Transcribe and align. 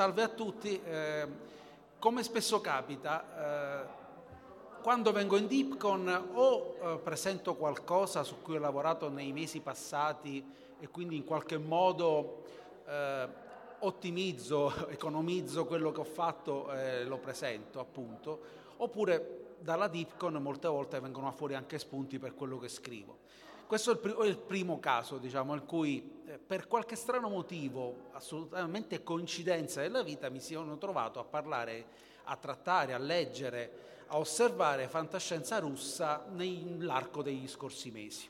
Salve 0.00 0.22
a 0.22 0.28
tutti. 0.28 0.80
Eh, 0.82 1.28
come 1.98 2.22
spesso 2.22 2.62
capita, 2.62 3.82
eh, 3.82 4.80
quando 4.80 5.12
vengo 5.12 5.36
in 5.36 5.46
Deepcon 5.46 6.28
o 6.32 6.76
eh, 6.80 6.98
presento 7.04 7.54
qualcosa 7.54 8.24
su 8.24 8.40
cui 8.40 8.56
ho 8.56 8.60
lavorato 8.60 9.10
nei 9.10 9.30
mesi 9.34 9.60
passati 9.60 10.42
e 10.78 10.88
quindi 10.88 11.16
in 11.16 11.24
qualche 11.24 11.58
modo 11.58 12.44
eh, 12.86 13.28
ottimizzo, 13.80 14.72
economizzo 14.88 15.66
quello 15.66 15.92
che 15.92 16.00
ho 16.00 16.04
fatto 16.04 16.72
e 16.72 17.04
lo 17.04 17.18
presento 17.18 17.78
appunto, 17.78 18.40
oppure 18.78 19.56
dalla 19.58 19.88
Deepcon 19.88 20.32
molte 20.36 20.68
volte 20.68 20.98
vengono 20.98 21.30
fuori 21.32 21.54
anche 21.54 21.78
spunti 21.78 22.18
per 22.18 22.34
quello 22.34 22.58
che 22.58 22.68
scrivo. 22.68 23.18
Questo 23.66 23.90
è 23.90 23.92
il, 23.92 23.98
pr- 24.00 24.18
è 24.22 24.26
il 24.26 24.38
primo 24.38 24.80
caso, 24.80 25.18
diciamo, 25.18 25.52
in 25.52 25.66
cui 25.66 26.19
per 26.38 26.68
qualche 26.68 26.96
strano 26.96 27.28
motivo, 27.28 28.08
assolutamente 28.12 29.02
coincidenza 29.02 29.80
della 29.80 30.02
vita, 30.02 30.28
mi 30.28 30.40
sono 30.40 30.78
trovato 30.78 31.18
a 31.18 31.24
parlare, 31.24 31.86
a 32.24 32.36
trattare, 32.36 32.92
a 32.92 32.98
leggere, 32.98 34.04
a 34.08 34.18
osservare 34.18 34.88
fantascienza 34.88 35.58
russa 35.58 36.26
nell'arco 36.30 37.22
degli 37.22 37.48
scorsi 37.48 37.90
mesi. 37.90 38.28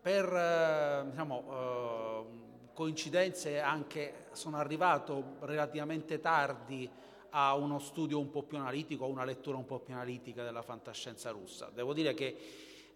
Per 0.00 0.24
eh, 0.34 1.06
diciamo, 1.08 1.44
eh, 1.50 2.72
coincidenze 2.74 3.60
anche 3.60 4.26
sono 4.32 4.56
arrivato 4.56 5.36
relativamente 5.40 6.20
tardi 6.20 6.90
a 7.30 7.54
uno 7.54 7.78
studio 7.78 8.18
un 8.18 8.30
po' 8.30 8.42
più 8.42 8.58
analitico, 8.58 9.04
a 9.04 9.08
una 9.08 9.24
lettura 9.24 9.56
un 9.56 9.64
po' 9.64 9.78
più 9.78 9.94
analitica 9.94 10.42
della 10.42 10.62
fantascienza 10.62 11.30
russa. 11.30 11.70
Devo 11.72 11.94
dire 11.94 12.12
che 12.12 12.36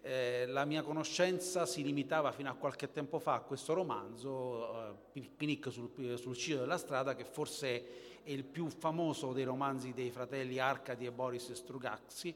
eh, 0.07 0.45
la 0.45 0.63
mia 0.63 0.83
conoscenza 0.83 1.65
si 1.65 1.83
limitava 1.83 2.31
fino 2.31 2.49
a 2.49 2.53
qualche 2.53 2.89
tempo 2.91 3.19
fa 3.19 3.33
a 3.33 3.39
questo 3.41 3.73
romanzo, 3.73 4.95
eh, 5.13 5.29
Pinic 5.35 5.69
sul, 5.69 6.17
sul 6.17 6.37
cielo 6.37 6.61
della 6.61 6.77
strada, 6.77 7.13
che 7.13 7.25
forse 7.25 8.21
è 8.23 8.29
il 8.31 8.45
più 8.45 8.69
famoso 8.69 9.33
dei 9.33 9.43
romanzi 9.43 9.91
dei 9.91 10.09
fratelli 10.09 10.59
Arcadi 10.59 11.05
e 11.05 11.11
Boris 11.11 11.51
Strugaxi, 11.51 12.33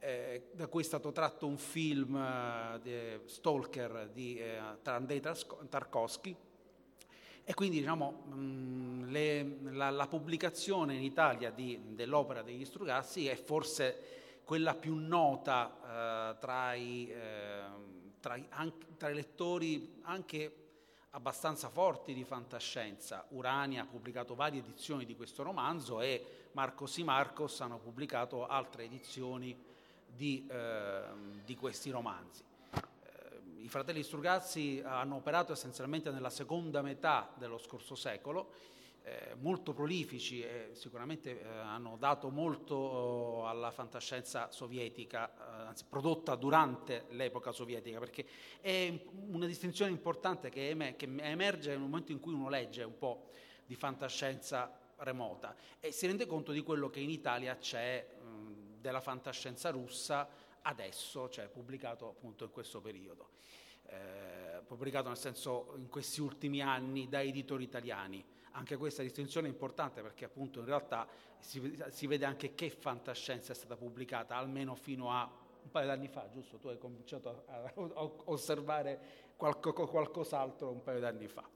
eh, 0.00 0.48
da 0.52 0.66
cui 0.66 0.82
è 0.82 0.84
stato 0.84 1.12
tratto 1.12 1.46
un 1.46 1.58
film 1.58 2.16
eh, 2.16 3.20
Stalker 3.24 4.10
di 4.12 4.38
eh, 4.38 4.58
Andrei 4.82 5.20
Tarkovsky. 5.20 6.34
E 7.44 7.54
quindi 7.54 7.78
diciamo, 7.78 8.10
mh, 8.10 9.10
le, 9.10 9.58
la, 9.70 9.90
la, 9.90 10.06
pubblicazione 10.08 10.94
in 10.94 11.02
Italia 11.02 11.50
di, 11.50 11.78
dell'opera 11.94 12.42
degli 12.42 12.64
Strugassi 12.64 13.28
è 13.28 13.36
forse 13.36 14.19
quella 14.50 14.74
più 14.74 14.96
nota 14.96 16.32
eh, 16.32 16.38
tra, 16.40 16.74
i, 16.74 17.08
eh, 17.08 17.62
tra, 18.18 18.34
i, 18.34 18.44
anche, 18.48 18.86
tra, 18.96 19.08
i, 19.08 19.14
lettori 19.14 20.00
anche 20.02 20.56
abbastanza 21.10 21.68
forti 21.68 22.12
di 22.12 22.24
fantascienza. 22.24 23.26
Urania 23.28 23.82
ha 23.82 23.86
pubblicato 23.86 24.34
varie 24.34 24.58
edizioni 24.58 25.04
di 25.04 25.14
questo 25.14 25.44
romanzo 25.44 26.00
e 26.00 26.48
Marcos 26.50 26.96
y 26.96 27.04
Marcos 27.04 27.60
hanno 27.60 27.78
pubblicato 27.78 28.44
altre 28.44 28.82
edizioni 28.82 29.56
di, 30.04 30.44
eh, 30.50 31.02
di 31.44 31.54
questi 31.54 31.90
romanzi. 31.90 32.42
Eh, 32.72 33.62
I 33.62 33.68
fratelli 33.68 34.02
Strugazzi 34.02 34.82
hanno 34.84 35.14
operato 35.14 35.52
essenzialmente 35.52 36.10
nella 36.10 36.28
seconda 36.28 36.82
metà 36.82 37.30
dello 37.36 37.58
scorso 37.58 37.94
secolo 37.94 38.50
eh, 39.02 39.34
molto 39.38 39.72
prolifici 39.72 40.42
e 40.42 40.70
sicuramente 40.72 41.40
eh, 41.40 41.46
hanno 41.46 41.96
dato 41.98 42.30
molto 42.30 42.74
oh, 42.74 43.48
alla 43.48 43.70
fantascienza 43.70 44.50
sovietica, 44.50 45.30
eh, 45.32 45.66
anzi 45.68 45.84
prodotta 45.88 46.34
durante 46.34 47.06
l'epoca 47.10 47.52
sovietica, 47.52 47.98
perché 47.98 48.26
è 48.60 48.92
una 49.28 49.46
distinzione 49.46 49.90
importante 49.90 50.50
che, 50.50 50.68
em- 50.68 50.96
che, 50.96 51.08
emerge 51.18 51.70
nel 51.70 51.80
momento 51.80 52.12
in 52.12 52.20
cui 52.20 52.34
uno 52.34 52.48
legge 52.48 52.82
un 52.82 52.98
po' 52.98 53.28
di 53.64 53.74
fantascienza 53.74 54.78
remota 54.96 55.56
e 55.80 55.92
si 55.92 56.06
rende 56.06 56.26
conto 56.26 56.52
di 56.52 56.60
quello 56.60 56.90
che 56.90 57.00
in 57.00 57.10
Italia 57.10 57.56
c'è 57.56 58.06
mh, 58.20 58.80
della 58.80 59.00
fantascienza 59.00 59.70
russa 59.70 60.28
adesso, 60.62 61.28
cioè 61.30 61.48
pubblicato 61.48 62.08
appunto 62.08 62.44
in 62.44 62.50
questo 62.50 62.80
periodo. 62.80 63.30
Eh, 63.86 64.62
pubblicato 64.66 65.08
nel 65.08 65.16
senso 65.16 65.74
in 65.76 65.88
questi 65.88 66.20
ultimi 66.20 66.60
anni 66.60 67.08
da 67.08 67.22
editori 67.22 67.64
italiani. 67.64 68.24
Anche 68.52 68.76
questa 68.76 69.02
distinzione 69.02 69.46
è 69.46 69.50
importante 69.50 70.02
perché 70.02 70.24
appunto 70.24 70.60
in 70.60 70.66
realtà 70.66 71.06
si, 71.38 71.78
si 71.90 72.06
vede 72.06 72.24
anche 72.24 72.54
che 72.54 72.70
fantascienza 72.70 73.52
è 73.52 73.54
stata 73.54 73.76
pubblicata, 73.76 74.36
almeno 74.36 74.74
fino 74.74 75.12
a 75.12 75.30
un 75.62 75.70
paio 75.70 75.86
d'anni 75.86 76.08
fa, 76.08 76.28
giusto? 76.30 76.58
Tu 76.58 76.68
hai 76.68 76.78
cominciato 76.78 77.44
a, 77.46 77.72
a 77.74 78.10
osservare 78.24 79.28
qualco, 79.36 79.72
qualcos'altro 79.72 80.70
un 80.70 80.82
paio 80.82 81.00
d'anni 81.00 81.28
fa. 81.28 81.48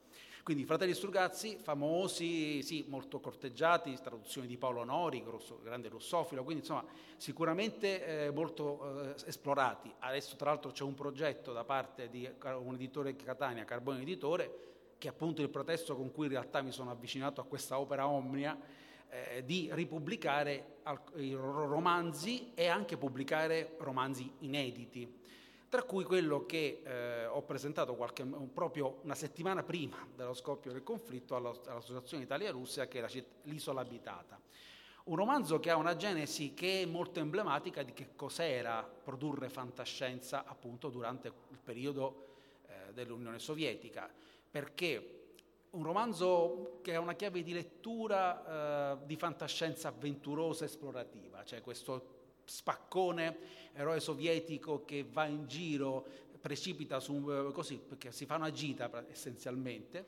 Quindi 0.45 0.67
Fratelli 0.67 0.93
Strugazzi, 0.93 1.57
famosi, 1.57 2.63
sì, 2.63 2.85
molto 2.87 3.19
corteggiati, 3.19 3.95
traduzioni 3.95 4.47
di 4.47 4.59
Paolo 4.59 4.85
Nori, 4.85 5.25
grosso, 5.25 5.59
grande 5.63 5.89
russofilo, 5.89 6.45
quindi 6.45 6.61
insomma 6.61 6.85
sicuramente 7.17 8.27
eh, 8.27 8.31
molto 8.31 9.05
eh, 9.05 9.15
esplorati. 9.25 9.91
Adesso 10.01 10.37
tra 10.37 10.51
l'altro 10.51 10.71
c'è 10.71 10.83
un 10.85 10.93
progetto 10.93 11.53
da 11.53 11.65
parte 11.65 12.11
di 12.11 12.31
un 12.43 12.75
editore 12.75 13.17
Catania, 13.17 13.65
Carbone 13.65 14.03
Editore, 14.03 14.74
che 15.05 15.11
è 15.11 15.13
appunto 15.13 15.43
il 15.43 15.51
protesto 15.51 15.95
con 15.97 16.11
cui 16.13 16.25
in 16.25 16.33
realtà 16.33 16.63
mi 16.63 16.73
sono 16.73 16.91
avvicinato 16.91 17.43
a 17.43 17.45
questa 17.45 17.79
opera 17.79 18.09
omnia, 18.09 18.59
eh, 19.11 19.45
di 19.45 19.69
ripubblicare 19.71 20.79
i 21.17 21.35
romanzi 21.35 22.53
e 22.55 22.69
anche 22.69 22.97
pubblicare 22.97 23.75
romanzi 23.81 24.33
inediti, 24.39 25.21
tra 25.69 25.83
cui 25.83 26.05
quello 26.05 26.47
che 26.47 26.81
eh, 26.83 27.27
ho 27.27 27.43
presentato 27.43 27.97
qualche, 27.97 28.25
proprio 28.25 29.01
una 29.03 29.15
settimana 29.15 29.63
prima 29.63 30.09
dello 30.17 30.33
scoppio 30.33 30.73
del 30.73 30.83
conflitto 30.83 31.37
all'Associazione 31.37 32.23
Italia-Russia, 32.23 32.89
che 32.89 32.97
era 32.97 33.09
L'isola 33.43 33.83
abitata. 33.83 34.41
Un 35.05 35.17
romanzo 35.17 35.61
che 35.61 35.69
ha 35.69 35.77
una 35.77 35.97
genesi 35.97 36.55
che 36.55 36.81
è 36.81 36.87
molto 36.87 37.21
emblematica 37.21 37.83
di 37.83 37.93
che 37.93 38.17
cos'era 38.17 38.83
produrre 38.83 39.51
fantascienza 39.51 40.47
appunto 40.47 40.89
durante 40.89 41.31
il 41.51 41.59
periodo 41.63 42.39
eh, 42.67 42.95
dell'Unione 42.95 43.39
Sovietica 43.39 44.24
perché 44.55 45.33
un 45.71 45.83
romanzo 45.83 46.79
che 46.81 46.95
ha 46.95 47.01
una 47.01 47.15
chiave 47.15 47.43
di 47.43 47.53
lettura 47.53 48.93
eh, 49.01 49.05
di 49.05 49.17
fantascienza 49.17 49.89
avventurosa 49.89 50.65
esplorativa, 50.65 51.43
cioè 51.43 51.61
questo 51.61 52.37
spaccone 52.45 53.37
eroe 53.73 53.99
sovietico 53.99 54.85
che 54.85 55.05
va 55.11 55.27
in 55.27 55.49
giro, 55.49 56.07
precipita 56.41 57.01
su 57.01 57.29
eh, 57.29 57.51
così, 57.51 57.79
perché 57.79 58.13
si 58.13 58.27
fa 58.27 58.37
una 58.37 58.53
gita 58.53 58.89
essenzialmente, 59.09 60.07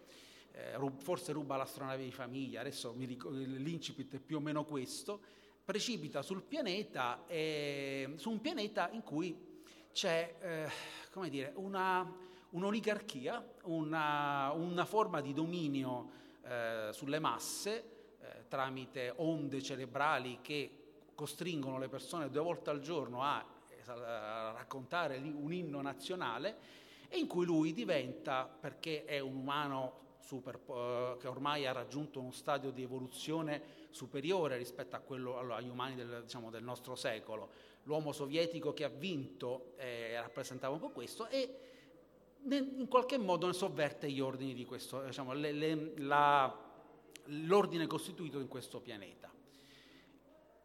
eh, 0.53 0.79
forse 0.99 1.33
ruba 1.33 1.57
l'astronave 1.57 2.05
di 2.05 2.13
famiglia, 2.13 2.61
adesso 2.61 2.95
ricordo, 2.99 3.39
l'incipit 3.39 4.15
è 4.15 4.21
più 4.21 4.37
o 4.37 4.41
meno 4.41 4.65
questo, 4.65 5.21
precipita 5.65 6.23
sul 6.23 6.43
pianeta, 6.43 7.25
e, 7.27 8.13
su 8.15 8.31
un 8.31 8.41
pianeta 8.41 8.91
in 8.93 9.03
cui 9.03 9.65
c'è, 9.91 10.37
eh, 10.41 10.71
come 11.11 11.31
dire, 11.31 11.51
una 11.57 12.35
un'oligarchia, 12.51 13.45
una, 13.65 14.53
una 14.53 14.85
forma 14.85 15.21
di 15.21 15.33
dominio 15.33 16.11
eh, 16.43 16.89
sulle 16.93 17.19
masse 17.19 17.85
eh, 18.21 18.49
tramite 18.49 19.13
onde 19.17 19.63
cerebrali 19.63 20.39
che 20.43 20.83
costringono 21.15 21.79
le 21.79 21.89
persone 21.89 22.31
due 22.31 22.43
volte 22.43 22.71
al 22.71 22.81
giorno 22.81 23.23
a, 23.23 23.45
a 23.87 24.53
raccontare 24.53 25.17
un 25.17 25.53
inno 25.53 25.81
nazionale 25.81 26.85
e 27.09 27.19
in 27.19 27.27
cui 27.27 27.45
lui 27.47 27.73
diventa, 27.73 28.45
perché 28.47 29.05
è 29.05 29.19
un 29.19 29.37
umano 29.37 30.05
super, 30.21 30.61
uh, 30.67 31.17
che 31.19 31.29
ormai 31.29 31.67
ha 31.67 31.73
raggiunto 31.73 32.21
uno 32.21 32.33
stadio 32.33 32.71
di 32.71 32.83
evoluzione 32.83 33.85
superiore 33.91 34.57
rispetto 34.57 34.97
a 34.97 34.99
quello, 34.99 35.39
allora, 35.39 35.57
agli 35.57 35.69
umani 35.69 35.95
del, 35.95 36.23
diciamo, 36.25 36.51
del, 36.51 36.65
nostro 36.65 36.97
secolo. 36.97 37.49
L'uomo 37.85 38.13
sovietico 38.13 38.75
che 38.75 38.83
ha 38.83 38.89
vinto 38.89 39.75
eh, 39.77 40.21
rappresentava 40.21 40.75
un 40.75 40.81
po' 40.81 40.91
questo 40.91 41.29
e 41.29 41.76
in 42.49 42.87
qualche 42.89 43.19
modo 43.19 43.53
sovverte 43.53 44.11
gli 44.11 44.21
ordini 44.21 44.55
di 44.55 44.65
questo, 44.65 45.03
diciamo, 45.03 45.33
le, 45.33 45.53
le, 45.53 45.93
la, 45.97 46.55
l'ordine 47.25 47.87
costituito 47.87 48.39
in 48.39 48.49
questo 48.49 48.81
pianeta. 48.81 49.33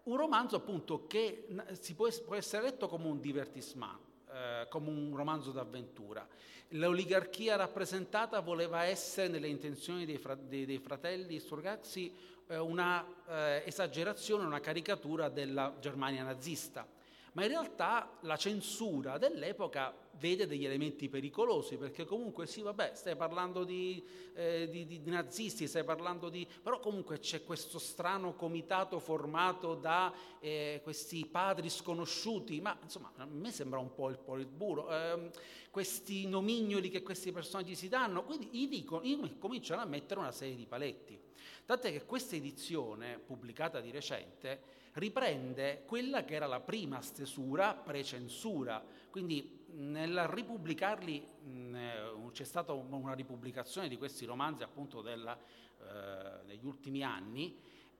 Un 0.04 0.18
romanzo 0.18 0.56
appunto 0.56 1.08
che 1.08 1.48
si 1.80 1.96
può, 1.96 2.08
può 2.26 2.36
essere 2.36 2.64
letto 2.64 2.88
come 2.88 3.08
un 3.08 3.20
divertissement, 3.20 3.98
eh, 4.32 4.68
come 4.70 4.90
un 4.90 5.16
romanzo 5.16 5.52
d'avventura. 5.52 6.28
L'oligarchia 6.70 7.56
rappresentata 7.56 8.40
voleva 8.40 8.84
essere 8.84 9.28
nelle 9.28 9.48
intenzioni 9.48 10.06
dei, 10.06 10.18
fra, 10.18 10.36
dei, 10.36 10.66
dei 10.66 10.80
fratelli 10.80 11.40
Sturgazzi 11.40 12.14
eh, 12.48 12.58
una 12.58 13.06
eh, 13.28 13.64
esagerazione, 13.66 14.46
una 14.46 14.60
caricatura 14.60 15.30
della 15.30 15.76
Germania 15.80 16.24
nazista 16.24 16.88
ma 17.34 17.44
in 17.44 17.50
realtà 17.50 18.18
la 18.22 18.36
censura 18.36 19.18
dell'epoca 19.18 19.96
vede 20.22 20.46
degli 20.46 20.66
elementi 20.66 21.10
pericolosi, 21.10 21.78
perché 21.78 22.06
comunque 22.06 22.46
sì, 22.46 22.62
vabbè, 22.62 22.92
stai 22.94 23.16
parlando 23.16 23.64
di, 23.64 24.04
eh, 24.36 24.68
di, 24.70 24.86
di, 24.86 25.02
nazisti, 25.10 25.68
stai 25.68 25.84
parlando 25.84 26.30
di... 26.30 26.48
però 26.62 26.80
comunque 26.80 27.20
c'è 27.20 27.44
questo 27.44 27.80
strano 27.80 28.36
comitato 28.36 29.00
formato 29.00 29.76
da 29.76 30.14
eh, 30.40 30.82
questi 30.84 31.26
padri 31.26 31.70
sconosciuti, 31.70 32.60
ma 32.60 32.78
insomma 32.84 33.12
a 33.16 33.26
me 33.26 33.52
sembra 33.52 33.80
un 33.80 33.94
po' 33.94 34.10
il 34.10 34.20
politburo, 34.20 34.92
eh, 34.92 35.32
questi 35.72 36.28
nomignoli 36.28 36.90
che 36.90 37.02
questi 37.02 37.32
personaggi 37.32 37.76
si 37.76 37.88
danno, 37.88 38.24
quindi 38.24 38.50
gli, 38.52 38.68
dico, 38.68 39.02
gli 39.02 39.18
cominciano 39.40 39.82
a 39.82 39.86
mettere 39.86 40.20
una 40.20 40.32
serie 40.32 40.56
di 40.56 40.66
paletti. 40.66 41.20
Tant'è 41.66 41.92
che 41.92 42.06
questa 42.06 42.36
edizione, 42.36 43.18
pubblicata 43.18 43.80
di 43.80 43.90
recente, 43.90 44.81
riprende 44.94 45.84
quella 45.86 46.24
che 46.26 46.36
era 46.36 46.48
la 46.48 46.60
prima 46.60 47.02
stesura 47.02 47.74
precensura. 47.74 48.84
Quindi 49.10 49.66
nel 49.74 50.28
ripubblicarli 50.28 51.28
mh, 51.44 51.76
eh, 51.76 52.32
c'è 52.32 52.44
stata 52.44 52.74
una 52.74 53.14
ripubblicazione 53.14 53.88
di 53.88 53.98
questi 53.98 54.26
romanzi 54.26 54.64
appunto 54.64 55.02
della, 55.02 55.38
eh, 55.38 56.44
negli 56.46 56.66
ultimi 56.66 57.04
anni, 57.04 57.58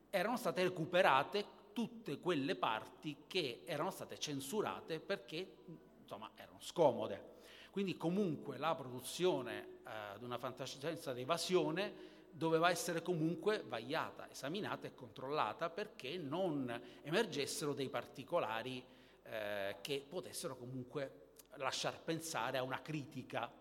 erano 0.10 0.38
state 0.38 0.64
recuperate 0.64 1.60
tutte 1.74 2.20
quelle 2.20 2.56
parti 2.56 3.24
che 3.28 3.62
erano 3.66 3.92
state 3.92 4.20
censurate 4.20 5.00
perché 5.00 5.56
insomma 6.02 6.32
erano 6.36 6.60
scomode. 6.60 7.30
Quindi 7.72 7.96
comunque 7.96 8.58
la 8.58 8.76
produzione 8.76 9.80
eh, 9.86 10.20
di 10.20 10.26
una 10.26 10.38
fantascienza 10.38 11.14
d'evasione 11.14 12.10
doveva 12.32 12.70
essere 12.70 13.02
comunque 13.02 13.64
vagliata, 13.68 14.30
esaminata 14.30 14.88
e 14.88 14.94
controllata 14.94 15.70
perché 15.70 16.18
non 16.18 16.82
emergessero 17.04 17.74
dei 17.74 17.90
particolari 17.90 18.84
eh, 19.24 19.78
che 19.82 20.06
potessero 20.08 20.56
comunque 20.56 21.34
lasciar 21.56 22.02
pensare 22.02 22.58
a 22.58 22.64
una 22.64 22.82
critica. 22.82 23.52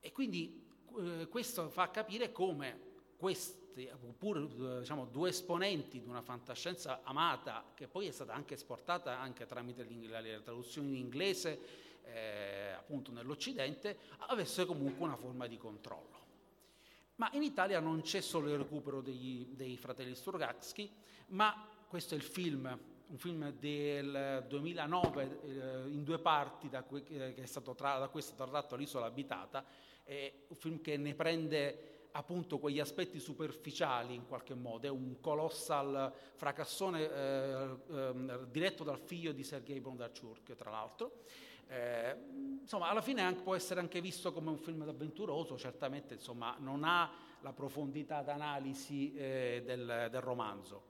E 0.00 0.12
quindi 0.12 0.66
eh, 0.98 1.28
questo 1.28 1.68
fa 1.68 1.90
capire 1.90 2.32
come 2.32 2.88
questi, 3.16 3.90
pur 4.16 4.78
diciamo, 4.78 5.06
due 5.06 5.28
esponenti 5.28 6.00
di 6.00 6.08
una 6.08 6.22
fantascienza 6.22 7.00
amata, 7.02 7.72
che 7.74 7.86
poi 7.86 8.06
è 8.06 8.10
stata 8.10 8.32
anche 8.32 8.54
esportata 8.54 9.18
anche 9.18 9.46
tramite 9.46 9.84
le 9.84 10.40
traduzioni 10.42 10.88
in 10.88 10.96
inglese, 10.96 11.88
eh, 12.04 12.72
appunto 12.72 13.12
nell'Occidente, 13.12 13.98
avesse 14.28 14.64
comunque 14.64 15.04
una 15.04 15.16
forma 15.16 15.46
di 15.46 15.56
controllo. 15.56 16.19
Ma 17.20 17.28
in 17.34 17.42
Italia 17.42 17.80
non 17.80 18.00
c'è 18.00 18.22
solo 18.22 18.48
il 18.48 18.56
recupero 18.56 19.02
degli, 19.02 19.48
dei 19.50 19.76
fratelli 19.76 20.14
Sturgatsky, 20.14 20.90
ma 21.26 21.68
questo 21.86 22.14
è 22.14 22.16
il 22.16 22.22
film, 22.22 22.64
un 23.08 23.18
film 23.18 23.52
del 23.58 24.46
2009 24.48 25.40
eh, 25.44 25.90
in 25.90 26.02
due 26.02 26.18
parti 26.18 26.70
da 26.70 26.82
cui, 26.82 27.04
eh, 27.08 27.34
è 27.34 27.44
stato 27.44 27.74
tra, 27.74 27.98
da 27.98 28.08
cui 28.08 28.20
è 28.20 28.22
stato 28.22 28.50
tratto 28.50 28.74
L'isola 28.74 29.04
abitata, 29.04 29.66
è 30.02 30.32
un 30.48 30.56
film 30.56 30.80
che 30.80 30.96
ne 30.96 31.12
prende 31.12 32.08
appunto 32.12 32.56
quegli 32.56 32.80
aspetti 32.80 33.20
superficiali 33.20 34.14
in 34.14 34.26
qualche 34.26 34.54
modo, 34.54 34.86
è 34.86 34.90
un 34.90 35.20
colossal 35.20 36.10
fracassone 36.36 37.02
eh, 37.02 37.68
eh, 37.90 38.38
diretto 38.50 38.82
dal 38.82 38.98
figlio 38.98 39.32
di 39.32 39.44
Sergei 39.44 39.78
Bondarchuk, 39.78 40.54
tra 40.54 40.70
l'altro, 40.70 41.24
eh, 41.70 42.16
insomma, 42.62 42.88
alla 42.88 43.00
fine 43.00 43.22
anche, 43.22 43.42
può 43.42 43.54
essere 43.54 43.78
anche 43.78 44.00
visto 44.00 44.32
come 44.32 44.50
un 44.50 44.58
film 44.58 44.82
avventuroso, 44.82 45.56
certamente 45.56 46.14
insomma, 46.14 46.56
non 46.58 46.82
ha 46.82 47.08
la 47.42 47.52
profondità 47.52 48.22
d'analisi 48.22 49.14
eh, 49.14 49.62
del, 49.64 50.08
del, 50.10 50.20
romanzo. 50.20 50.82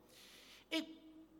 E 0.69 0.85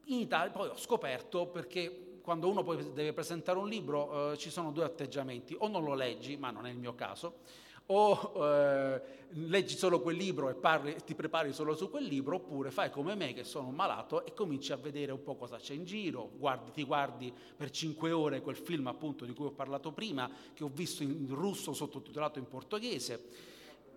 in 0.05 0.19
Italia 0.19 0.53
poi 0.53 0.69
ho 0.69 0.77
scoperto 0.77 1.47
perché 1.47 2.19
quando 2.21 2.51
uno 2.51 2.63
deve 2.63 3.15
presentare 3.15 3.59
un 3.59 3.67
libro 3.67 4.33
eh, 4.33 4.37
ci 4.37 4.51
sono 4.51 4.73
due 4.73 4.85
atteggiamenti, 4.85 5.57
o 5.59 5.69
non 5.69 5.85
lo 5.85 5.95
leggi, 5.95 6.37
ma 6.37 6.51
non 6.51 6.67
è 6.67 6.71
il 6.71 6.79
mio 6.79 6.95
caso, 6.95 7.39
o 7.93 8.33
eh, 8.45 9.03
leggi 9.31 9.77
solo 9.77 10.01
quel 10.01 10.17
libro 10.17 10.49
e 10.49 10.55
parli, 10.55 10.97
ti 11.05 11.15
prepari 11.15 11.53
solo 11.53 11.75
su 11.75 11.91
quel 11.91 12.05
libro, 12.05 12.37
oppure 12.37 12.71
fai 12.71 12.91
come 12.91 13.15
me 13.15 13.33
che 13.33 13.45
sono 13.45 13.71
malato 13.71 14.25
e 14.25 14.33
cominci 14.33 14.73
a 14.73 14.77
vedere 14.77 15.13
un 15.13 15.23
po' 15.23 15.37
cosa 15.37 15.57
c'è 15.57 15.75
in 15.75 15.85
giro, 15.85 16.31
guardi, 16.37 16.71
ti 16.71 16.85
guardi 16.85 17.33
per 17.57 17.71
cinque 17.71 18.13
ore 18.13 18.43
quel 18.43 18.57
film 18.57 18.87
appunto 18.87 19.25
di 19.25 19.33
cui 19.33 19.47
ho 19.47 19.53
parlato 19.53 19.93
prima, 19.93 20.31
che 20.55 20.65
ho 20.65 20.71
visto 20.73 21.03
in 21.03 21.27
russo 21.29 21.73
sottotitolato 21.73 22.39
in 22.39 22.49
portoghese, 22.49 23.25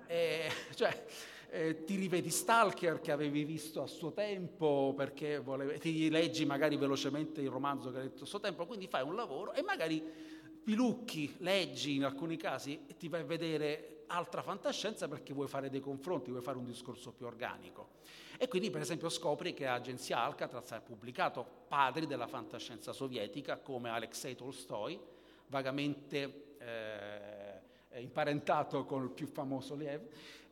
e, 0.08 0.50
cioè, 0.76 1.06
eh, 1.50 1.84
ti 1.84 1.96
rivedi 1.96 2.32
Stalker 2.32 3.00
che 3.00 3.12
avevi 3.12 3.44
visto 3.44 3.84
a 3.84 3.88
suo 3.88 4.12
tempo 4.12 4.94
perché 4.98 5.38
volevi, 5.38 5.78
ti 5.78 6.10
leggi 6.10 6.46
magari 6.46 6.78
velocemente 6.78 7.42
il 7.42 7.50
romanzo 7.50 7.92
che 7.92 7.98
hai 7.98 8.04
letto 8.06 8.24
a 8.24 8.28
suo 8.28 8.40
tempo, 8.40 8.66
quindi 8.66 8.88
fai 8.88 9.04
un 9.04 9.16
lavoro 9.16 9.54
e 9.54 9.62
magari 9.62 10.32
pilucchi, 10.64 11.36
leggi 11.40 11.96
in 11.96 12.06
alcuni 12.06 12.38
casi 12.38 12.86
e 12.88 12.96
ti 12.96 13.10
vai 13.10 13.22
a 13.22 13.26
vedere 13.26 14.04
altra 14.08 14.42
fantascienza 14.42 15.08
perché 15.08 15.34
vuoi 15.34 15.48
fare 15.48 15.70
dei 15.70 15.80
confronti, 15.80 16.30
vuoi 16.30 16.44
fare 16.44 16.58
un 16.58 16.66
discorso 16.66 17.12
più 17.12 17.26
organico. 17.26 18.02
E 18.38 18.48
quindi 18.48 18.70
per 18.70 18.82
esempio 18.82 19.10
scopri 19.10 19.54
che 19.54 19.66
l'agenzia 19.66 20.20
Alcatraz 20.20 20.72
ha 20.72 20.82
pubblicato 20.82 21.46
padri 21.68 22.06
della 22.06 22.28
fantascienza 22.28 22.94
sovietica 22.94 23.58
come 23.58 23.90
Alexei 23.90 24.36
Tolstoi, 24.36 25.00
vagamente 25.48 26.56
eh, 26.58 28.00
imparentato 28.02 28.86
con 28.86 29.04
il 29.04 29.10
più 29.10 29.28
famoso 29.28 29.76
Liev, 29.76 30.02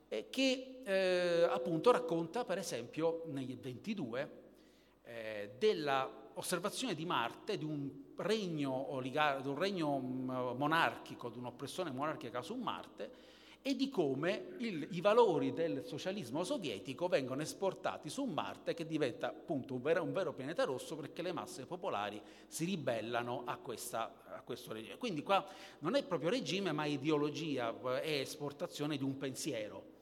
eh, 0.08 0.28
che 0.30 0.82
eh, 0.84 1.44
appunto 1.50 1.92
racconta 1.92 2.44
per 2.46 2.58
esempio 2.58 3.24
negli 3.28 3.58
22 3.58 4.30
eh, 5.04 5.52
della 5.58 6.21
osservazione 6.36 6.96
di 6.96 7.06
Marte 7.06 7.58
di 7.58 7.66
un 7.66 7.90
regno, 8.18 8.94
oligar- 8.94 9.42
di 9.42 9.48
un 9.48 9.58
regno 9.58 10.00
mm, 10.00 10.30
monarchico, 10.58 11.30
di 11.30 11.38
un'oppressione 11.38 11.92
monarchica 11.92 12.42
su 12.42 12.56
Marte 12.56 13.30
e 13.64 13.76
di 13.76 13.90
come 13.90 14.56
il, 14.58 14.88
i 14.90 15.02
valori 15.02 15.54
del 15.54 15.86
socialismo 15.86 16.44
sovietico 16.44 17.08
vengono 17.08 17.44
esportati 17.44 18.10
su 18.10 18.24
Marte 18.24 18.74
che 18.74 18.88
diventa 18.88 19.28
appunto 19.28 19.76
un 19.76 19.82
vero, 19.82 20.02
un 20.02 20.14
vero 20.14 20.34
pianeta 20.34 20.64
rosso 20.64 20.96
perché 20.96 21.22
le 21.22 21.32
masse 21.32 21.66
popolari 21.68 22.20
si 22.48 22.66
ribellano 22.66 23.44
a, 23.46 23.58
questa, 23.58 24.24
a 24.26 24.42
questo 24.42 24.74
regime. 24.74 24.98
Quindi 24.98 25.22
qua 25.22 25.46
non 25.80 25.96
è 25.96 26.04
proprio 26.04 26.30
regime 26.30 26.72
ma 26.72 26.86
ideologia 26.86 28.02
e 28.02 28.20
esportazione 28.22 28.98
di 28.98 29.04
un 29.04 29.18
pensiero. 29.18 30.00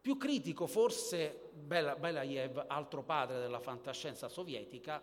Più 0.00 0.16
critico 0.16 0.66
forse 0.66 1.43
Belayev, 1.54 2.64
altro 2.66 3.02
padre 3.02 3.38
della 3.38 3.60
fantascienza 3.60 4.28
sovietica, 4.28 5.02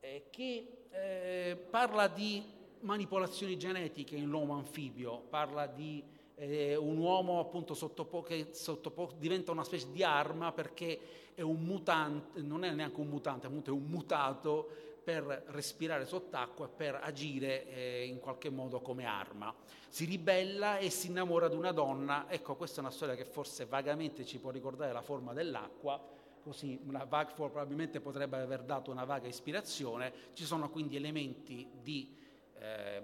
eh, 0.00 0.26
che 0.30 0.86
eh, 0.90 1.56
parla 1.70 2.08
di 2.08 2.44
manipolazioni 2.80 3.56
genetiche 3.58 4.14
in 4.16 4.28
l'uomo 4.28 4.54
anfibio, 4.54 5.22
parla 5.28 5.66
di 5.66 6.02
eh, 6.36 6.76
un 6.76 6.98
uomo 6.98 7.40
appunto 7.40 7.74
sottopo- 7.74 8.22
che 8.22 8.48
sottopo- 8.52 9.12
diventa 9.18 9.50
una 9.50 9.64
specie 9.64 9.90
di 9.90 10.04
arma 10.04 10.52
perché 10.52 11.00
è 11.34 11.40
un 11.40 11.62
mutante, 11.62 12.40
non 12.40 12.64
è 12.64 12.70
neanche 12.70 13.00
un 13.00 13.08
mutante, 13.08 13.46
appunto 13.46 13.70
è 13.70 13.72
un 13.72 13.86
mutato 13.86 14.68
per 15.08 15.44
respirare 15.46 16.04
sott'acqua 16.04 16.66
e 16.66 16.68
per 16.68 17.00
agire 17.02 17.66
eh, 17.68 18.04
in 18.04 18.20
qualche 18.20 18.50
modo 18.50 18.82
come 18.82 19.06
arma. 19.06 19.54
Si 19.88 20.04
ribella 20.04 20.76
e 20.76 20.90
si 20.90 21.06
innamora 21.06 21.48
di 21.48 21.56
una 21.56 21.72
donna, 21.72 22.26
ecco 22.28 22.56
questa 22.56 22.76
è 22.76 22.80
una 22.80 22.90
storia 22.90 23.14
che 23.14 23.24
forse 23.24 23.64
vagamente 23.64 24.26
ci 24.26 24.38
può 24.38 24.50
ricordare 24.50 24.92
la 24.92 25.00
forma 25.00 25.32
dell'acqua, 25.32 25.98
così 26.42 26.78
una 26.84 27.04
vaga, 27.04 27.32
probabilmente 27.32 28.00
potrebbe 28.00 28.36
aver 28.36 28.64
dato 28.64 28.90
una 28.90 29.04
vaga 29.04 29.26
ispirazione, 29.26 30.12
ci 30.34 30.44
sono 30.44 30.68
quindi 30.68 30.96
elementi 30.96 31.66
di 31.80 32.14
eh, 32.58 33.02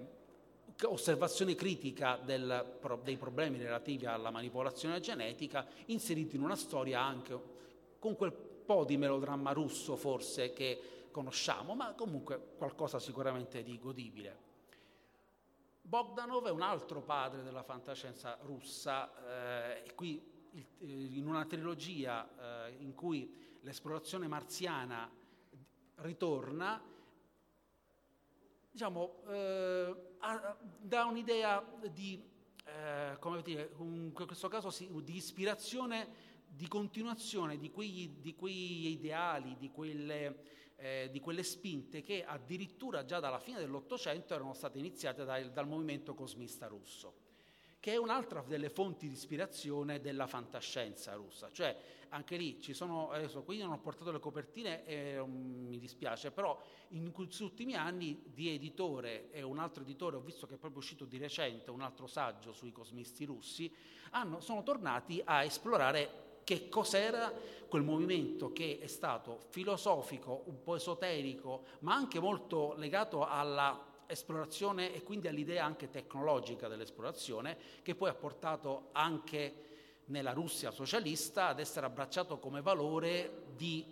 osservazione 0.82 1.54
critica 1.54 2.20
del, 2.22 2.80
dei 3.02 3.16
problemi 3.16 3.56
relativi 3.56 4.04
alla 4.04 4.28
manipolazione 4.28 5.00
genetica 5.00 5.66
inseriti 5.86 6.36
in 6.36 6.42
una 6.42 6.56
storia 6.56 7.00
anche 7.00 7.40
con 7.98 8.14
quel 8.14 8.32
po' 8.32 8.84
di 8.84 8.98
melodramma 8.98 9.52
russo 9.52 9.96
forse 9.96 10.52
che 10.52 10.93
conosciamo, 11.14 11.76
ma 11.76 11.94
comunque 11.94 12.54
qualcosa 12.56 12.98
sicuramente 12.98 13.62
di 13.62 13.78
godibile. 13.78 14.52
Bogdanov 15.80 16.48
è 16.48 16.50
un 16.50 16.62
altro 16.62 17.02
padre 17.02 17.44
della 17.44 17.62
fantascienza 17.62 18.36
russa, 18.42 19.78
eh, 19.78 19.94
qui 19.94 20.48
il, 20.50 20.66
eh, 20.78 21.16
in 21.16 21.28
una 21.28 21.44
trilogia 21.44 22.66
eh, 22.66 22.74
in 22.78 22.94
cui 22.94 23.58
l'esplorazione 23.60 24.26
marziana 24.26 25.08
ritorna, 25.96 26.82
diciamo, 28.72 29.22
eh, 29.28 29.94
dà 30.80 31.04
un'idea 31.04 31.64
di, 31.92 32.28
eh, 32.64 33.16
come 33.20 33.40
dire, 33.42 33.72
in 33.78 34.10
questo 34.12 34.48
caso 34.48 34.70
sì, 34.70 34.90
di 34.90 35.14
ispirazione, 35.14 36.32
di 36.48 36.66
continuazione 36.66 37.56
di 37.56 37.70
quegli, 37.70 38.08
di 38.18 38.34
quegli 38.34 38.88
ideali, 38.88 39.56
di 39.56 39.70
quelle 39.70 40.62
eh, 40.76 41.08
di 41.10 41.20
quelle 41.20 41.42
spinte 41.42 42.02
che 42.02 42.24
addirittura 42.24 43.04
già 43.04 43.20
dalla 43.20 43.38
fine 43.38 43.58
dell'Ottocento 43.58 44.34
erano 44.34 44.54
state 44.54 44.78
iniziate 44.78 45.24
dal, 45.24 45.50
dal 45.50 45.66
movimento 45.66 46.14
cosmista 46.14 46.66
russo 46.66 47.24
che 47.84 47.92
è 47.92 47.96
un'altra 47.96 48.40
delle 48.40 48.70
fonti 48.70 49.06
di 49.06 49.12
ispirazione 49.12 50.00
della 50.00 50.26
fantascienza 50.26 51.12
russa. 51.12 51.50
Cioè, 51.52 51.76
anche 52.08 52.38
lì 52.38 52.58
ci 52.58 52.72
sono, 52.72 53.10
adesso 53.10 53.42
qui 53.42 53.58
non 53.58 53.72
ho 53.72 53.78
portato 53.78 54.10
le 54.10 54.20
copertine 54.20 54.86
e 54.86 55.18
um, 55.18 55.66
mi 55.68 55.78
dispiace, 55.78 56.30
però 56.30 56.58
in 56.92 57.12
questi 57.12 57.42
ultimi 57.42 57.74
anni 57.74 58.22
di 58.24 58.48
editore 58.48 59.30
e 59.30 59.42
un 59.42 59.58
altro 59.58 59.82
editore, 59.82 60.16
ho 60.16 60.20
visto 60.20 60.46
che 60.46 60.54
è 60.54 60.56
proprio 60.56 60.80
uscito 60.80 61.04
di 61.04 61.18
recente 61.18 61.70
un 61.70 61.82
altro 61.82 62.06
saggio 62.06 62.54
sui 62.54 62.72
cosmisti 62.72 63.26
russi, 63.26 63.70
hanno, 64.12 64.40
sono 64.40 64.62
tornati 64.62 65.20
a 65.22 65.44
esplorare 65.44 66.33
che 66.44 66.68
cos'era 66.68 67.32
quel 67.66 67.82
movimento 67.82 68.52
che 68.52 68.78
è 68.80 68.86
stato 68.86 69.40
filosofico, 69.48 70.44
un 70.46 70.62
po' 70.62 70.76
esoterico, 70.76 71.64
ma 71.80 71.94
anche 71.94 72.20
molto 72.20 72.74
legato 72.76 73.26
alla 73.26 73.92
esplorazione 74.06 74.94
e 74.94 75.02
quindi 75.02 75.28
all'idea 75.28 75.64
anche 75.64 75.90
tecnologica 75.90 76.68
dell'esplorazione, 76.68 77.56
che 77.82 77.94
poi 77.94 78.10
ha 78.10 78.14
portato 78.14 78.90
anche 78.92 79.62
nella 80.06 80.32
Russia 80.32 80.70
socialista 80.70 81.48
ad 81.48 81.60
essere 81.60 81.86
abbracciato 81.86 82.38
come 82.38 82.60
valore 82.60 83.44
di, 83.56 83.84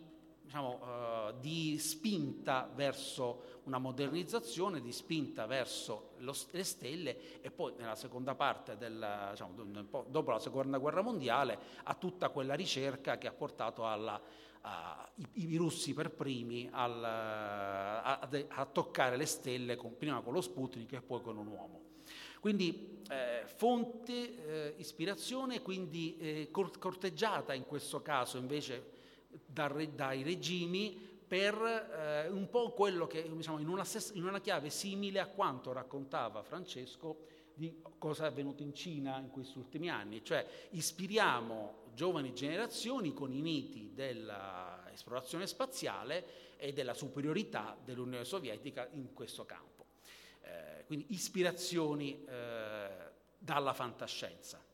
diciamo, 0.42 0.80
uh, 0.80 1.40
di 1.40 1.78
spinta 1.78 2.70
verso 2.74 3.60
una 3.64 3.78
modernizzazione 3.78 4.80
di 4.80 4.92
spinta 4.92 5.46
verso 5.46 6.10
lo, 6.18 6.34
le 6.50 6.64
stelle 6.64 7.40
e 7.40 7.50
poi 7.50 7.74
nella 7.78 7.94
seconda 7.94 8.34
parte, 8.34 8.76
del, 8.76 9.28
diciamo, 9.30 10.04
dopo 10.08 10.30
la 10.30 10.38
seconda 10.38 10.78
guerra 10.78 11.02
mondiale, 11.02 11.58
a 11.84 11.94
tutta 11.94 12.28
quella 12.30 12.54
ricerca 12.54 13.18
che 13.18 13.28
ha 13.28 13.32
portato 13.32 13.86
alla, 13.86 14.20
a, 14.62 15.10
i, 15.16 15.52
i, 15.52 15.56
russi 15.56 15.94
per 15.94 16.10
primi 16.10 16.68
al, 16.70 17.04
a, 17.04 18.18
a, 18.20 18.66
toccare 18.66 19.16
le 19.16 19.26
stelle 19.26 19.76
con, 19.76 19.96
prima 19.96 20.20
con 20.20 20.32
lo 20.32 20.40
Sputnik 20.40 20.92
e 20.92 21.00
poi 21.00 21.20
con 21.22 21.36
un 21.36 21.46
uomo. 21.46 21.80
Quindi 22.40 23.02
eh, 23.08 23.46
fonte, 23.46 24.72
eh, 24.72 24.74
ispirazione, 24.78 25.62
quindi 25.62 26.16
eh, 26.18 26.48
corteggiata 26.50 27.54
in 27.54 27.64
questo 27.64 28.02
caso 28.02 28.36
invece 28.36 29.00
dai, 29.46 30.22
regimi 30.22 31.10
per 31.26 31.54
eh, 31.54 32.28
un 32.28 32.48
po' 32.50 32.72
quello 32.72 33.06
che, 33.06 33.28
diciamo, 33.30 33.58
in 33.58 33.68
una, 33.68 33.84
stessa, 33.84 34.12
in 34.14 34.24
una 34.24 34.40
chiave 34.40 34.70
simile 34.70 35.20
a 35.20 35.26
quanto 35.26 35.72
raccontava 35.72 36.42
Francesco 36.42 37.26
di 37.54 37.82
cosa 37.98 38.24
è 38.24 38.28
avvenuto 38.28 38.62
in 38.62 38.74
Cina 38.74 39.18
in 39.18 39.30
questi 39.30 39.58
ultimi 39.58 39.88
anni, 39.88 40.24
cioè 40.24 40.46
ispiriamo 40.70 41.80
giovani 41.94 42.34
generazioni 42.34 43.12
con 43.12 43.32
i 43.32 43.42
miti 43.42 43.92
dell'esplorazione 43.94 45.46
spaziale 45.46 46.56
e 46.56 46.72
della 46.72 46.94
superiorità 46.94 47.76
dell'Unione 47.82 48.24
Sovietica 48.24 48.88
in 48.92 49.12
questo 49.12 49.44
campo. 49.44 49.86
Eh, 50.42 50.84
quindi 50.86 51.06
ispirazioni 51.10 52.24
eh, 52.24 52.88
dalla 53.38 53.72
fantascienza. 53.72 54.71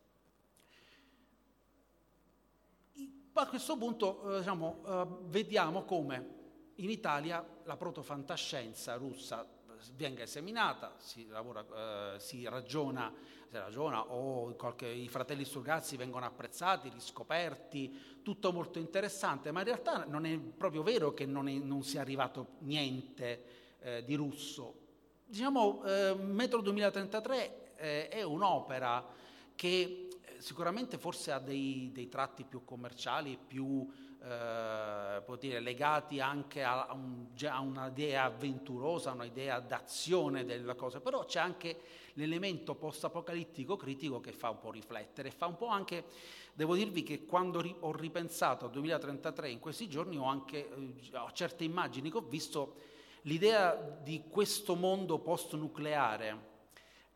A 3.39 3.47
questo 3.47 3.77
punto 3.77 4.35
eh, 4.35 4.39
diciamo, 4.39 4.83
eh, 4.85 5.07
vediamo 5.29 5.85
come 5.85 6.37
in 6.75 6.91
Italia 6.91 7.47
la 7.63 7.77
protofantascienza 7.77 8.97
russa 8.97 9.47
venga 9.95 10.25
esaminata, 10.25 10.97
si, 10.99 11.25
lavora, 11.29 12.15
eh, 12.15 12.19
si 12.19 12.49
ragiona, 12.49 13.15
si 13.49 13.57
ragiona 13.57 14.11
o 14.11 14.53
qualche, 14.57 14.89
i 14.89 15.07
fratelli 15.07 15.45
Sturgazzi 15.45 15.97
vengono 15.97 16.25
apprezzati, 16.25 16.89
riscoperti, 16.89 18.21
tutto 18.25 18.53
molto 18.53 18.81
interessante, 18.81 19.53
ma 19.53 19.61
in 19.61 19.67
realtà 19.67 20.05
non 20.05 20.27
è 20.27 20.37
proprio 20.37 20.83
vero 20.83 21.15
che 21.15 21.25
non, 21.25 21.47
è, 21.47 21.53
non 21.53 21.85
sia 21.85 22.01
arrivato 22.01 22.55
niente 22.63 23.77
eh, 23.79 24.05
di 24.05 24.17
russo. 24.17 24.87
Diciamo, 25.25 25.85
eh, 25.85 26.17
Metro 26.17 26.61
2033 26.61 27.77
eh, 27.77 28.09
è 28.09 28.23
un'opera 28.25 29.07
che 29.55 30.08
sicuramente 30.39 30.99
forse 30.99 31.33
ha 31.33 31.39
dei, 31.39 31.91
dei 31.93 32.09
tratti 32.09 32.45
più 32.45 32.65
commerciali, 32.65 33.39
più 33.45 33.87
eh, 34.23 35.23
dire, 35.39 35.61
legati 35.61 36.21
anche 36.21 36.63
a, 36.65 36.89
un, 36.93 37.27
a, 37.45 37.61
un'idea 37.61 38.25
avventurosa, 38.25 39.13
un'idea 39.13 39.61
d'azione 39.61 40.45
della 40.45 40.75
cosa, 40.75 41.01
però 41.01 41.25
c'è 41.25 41.39
anche 41.39 41.81
l'elemento 42.15 42.75
post-apocalittico 42.75 43.77
critico 43.77 44.21
che 44.21 44.33
fa 44.33 44.51
un 44.51 44.59
po' 44.59 44.71
riflettere, 44.71 45.31
fa 45.31 45.47
un 45.47 45.57
po' 45.57 45.69
anche, 45.69 46.05
devo 46.53 46.75
dirvi 46.75 47.03
che 47.03 47.25
quando 47.25 47.61
ri, 47.61 47.75
ho 47.81 47.93
ripensato 47.93 48.65
al 48.65 48.73
2033 48.73 49.51
in 49.51 49.61
questi 49.61 49.89
giorni 49.89 50.19
ho 50.19 50.25
anche 50.25 50.69
eh, 50.69 51.17
ho 51.17 51.31
certe 51.33 51.65
immagini 51.65 52.11
che 52.11 52.17
ho 52.17 52.27
visto 52.29 52.75
l'idea 53.23 53.75
di 53.75 54.25
questo 54.29 54.75
mondo 54.75 55.19
post-nucleare 55.19 56.57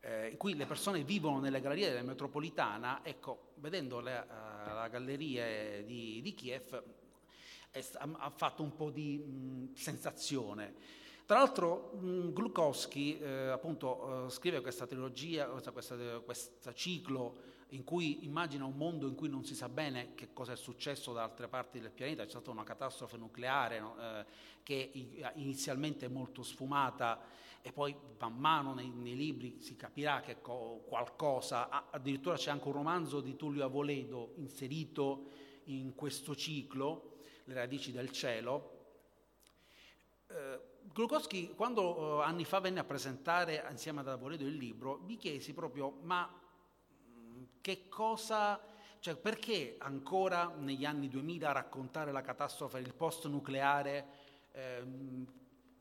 eh, 0.03 0.29
in 0.29 0.37
cui 0.37 0.55
le 0.55 0.67
persone 0.67 1.05
vivono 1.05 1.39
nelle 1.39 1.61
gallerie 1.61 1.89
della 1.89 2.03
metropolitana, 2.03 3.01
ecco, 3.05 3.53
vedendo 3.57 4.01
le, 4.01 4.19
uh, 4.19 4.75
la 4.75 4.89
galleria 4.89 5.83
di, 5.83 6.21
di 6.21 6.35
Kiev, 6.35 6.83
è, 7.71 7.85
ha 7.99 8.31
fatto 8.31 8.63
un 8.63 8.75
po' 8.75 8.91
di 8.91 9.19
mh, 9.19 9.75
sensazione. 9.75 10.75
Tra 11.25 11.39
l'altro 11.39 11.93
Glukowski 11.95 13.19
eh, 13.19 13.49
appunto, 13.49 14.27
eh, 14.27 14.31
scrive 14.31 14.61
questa 14.61 14.87
trilogia, 14.87 15.47
questo 15.47 16.75
ciclo 16.75 17.51
in 17.69 17.85
cui 17.85 18.25
immagina 18.25 18.65
un 18.67 18.77
mondo 18.77 19.07
in 19.07 19.15
cui 19.15 19.29
non 19.29 19.45
si 19.45 19.55
sa 19.55 19.69
bene 19.69 20.15
che 20.15 20.33
cosa 20.33 20.53
è 20.53 20.57
successo 20.57 21.13
da 21.13 21.23
altre 21.23 21.49
parti 21.49 21.81
del 21.81 21.91
pianeta, 21.91 22.25
c'è 22.25 22.31
stata 22.31 22.51
una 22.51 22.65
catastrofe 22.65 23.17
nucleare 23.17 23.81
no? 23.81 23.97
eh, 23.99 24.25
che 24.63 24.91
inizialmente 25.37 26.07
è 26.07 26.09
molto 26.09 26.43
sfumata 26.43 27.21
e 27.63 27.73
poi 27.73 27.97
man 28.19 28.37
mano 28.37 28.75
nei, 28.75 28.91
nei 28.91 29.15
libri 29.15 29.61
si 29.61 29.77
capirà 29.77 30.21
che 30.21 30.41
co- 30.41 30.83
qualcosa, 30.85 31.91
addirittura 31.91 32.37
c'è 32.37 32.51
anche 32.51 32.67
un 32.67 32.75
romanzo 32.75 33.21
di 33.21 33.37
Tullio 33.37 33.65
Avoledo 33.65 34.33
inserito 34.37 35.31
in 35.65 35.95
questo 35.95 36.35
ciclo, 36.35 37.11
Le 37.45 37.55
radici 37.55 37.93
del 37.93 38.11
cielo. 38.11 38.81
Eh, 40.27 40.61
Glukowski, 40.93 41.55
quando 41.55 42.21
eh, 42.21 42.25
anni 42.25 42.45
fa 42.45 42.59
venne 42.59 42.81
a 42.81 42.85
presentare 42.85 43.65
insieme 43.71 44.01
ad 44.01 44.09
Avoledo 44.09 44.45
il 44.45 44.57
libro, 44.57 44.99
mi 44.99 45.17
chiesi 45.17 45.55
proprio, 45.55 45.99
ma 46.03 46.29
che 47.61 47.89
cosa, 47.89 48.61
cioè 48.99 49.15
perché 49.15 49.77
ancora 49.79 50.53
negli 50.57 50.85
anni 50.85 51.09
2000 51.09 51.53
raccontare 51.53 52.11
la 52.11 52.23
catastrofe, 52.23 52.81
il 52.81 52.93
post 52.93 53.27
nucleare 53.29 54.07
eh, 54.51 54.85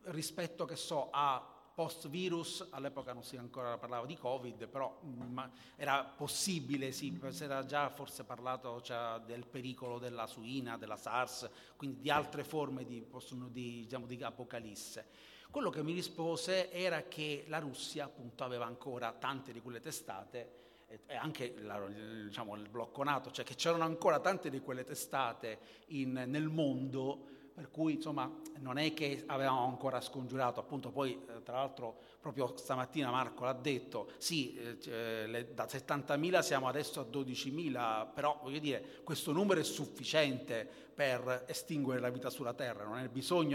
rispetto, 0.03 0.65
che 0.65 0.75
so, 0.75 1.09
a 1.11 1.50
post-virus, 1.73 2.67
all'epoca 2.71 3.13
non 3.13 3.23
si 3.23 3.37
ancora 3.37 3.77
parlava 3.77 4.05
di 4.05 4.17
Covid, 4.17 4.67
però 4.67 4.99
mm, 5.05 5.39
era 5.75 6.03
possibile, 6.03 6.91
sì, 6.91 7.17
si 7.29 7.43
era 7.43 7.65
già 7.65 7.89
forse 7.89 8.23
parlato 8.23 8.81
cioè, 8.81 9.21
del 9.25 9.45
pericolo 9.45 9.97
della 9.99 10.27
suina, 10.27 10.77
della 10.77 10.97
SARS, 10.97 11.49
quindi 11.77 12.01
di 12.01 12.09
altre 12.09 12.43
forme 12.43 12.83
di, 12.83 13.05
di, 13.49 13.81
diciamo, 13.83 14.05
di 14.05 14.21
apocalisse. 14.21 15.07
Quello 15.49 15.69
che 15.69 15.83
mi 15.83 15.93
rispose 15.93 16.71
era 16.71 17.03
che 17.03 17.45
la 17.47 17.59
Russia 17.59 18.05
appunto 18.05 18.43
aveva 18.43 18.65
ancora 18.65 19.11
tante 19.11 19.51
di 19.51 19.59
quelle 19.59 19.81
testate 19.81 20.59
e 21.05 21.15
anche 21.15 21.55
la, 21.61 21.79
diciamo, 21.87 22.55
il 22.55 22.67
blocco 22.67 23.03
NATO, 23.03 23.31
cioè 23.31 23.45
che 23.45 23.55
c'erano 23.55 23.83
ancora 23.83 24.19
tante 24.19 24.49
di 24.49 24.59
quelle 24.59 24.83
testate 24.83 25.59
in, 25.87 26.11
nel 26.11 26.49
mondo 26.49 27.30
per 27.53 27.69
cui 27.69 27.93
insomma 27.93 28.31
non 28.59 28.77
è 28.77 28.93
che 28.93 29.23
avevamo 29.27 29.65
ancora 29.65 29.99
scongiurato, 30.01 30.59
appunto 30.59 30.91
poi 30.91 31.13
eh, 31.13 31.43
tra 31.43 31.57
l'altro 31.57 31.99
proprio 32.19 32.55
stamattina 32.55 33.09
Marco 33.09 33.43
l'ha 33.43 33.53
detto, 33.53 34.11
sì, 34.17 34.55
eh, 34.55 35.27
le, 35.27 35.53
da 35.53 35.65
70.000 35.65 36.39
siamo 36.39 36.67
adesso 36.67 36.99
a 36.99 37.07
12.000, 37.11 38.13
però 38.13 38.39
voglio 38.41 38.59
dire, 38.59 39.01
questo 39.03 39.31
numero 39.31 39.59
è 39.59 39.63
sufficiente 39.63 40.69
per 40.93 41.45
estinguere 41.47 41.99
la 41.99 42.09
vita 42.09 42.29
sulla 42.29 42.53
Terra, 42.53 42.83
non, 42.85 42.97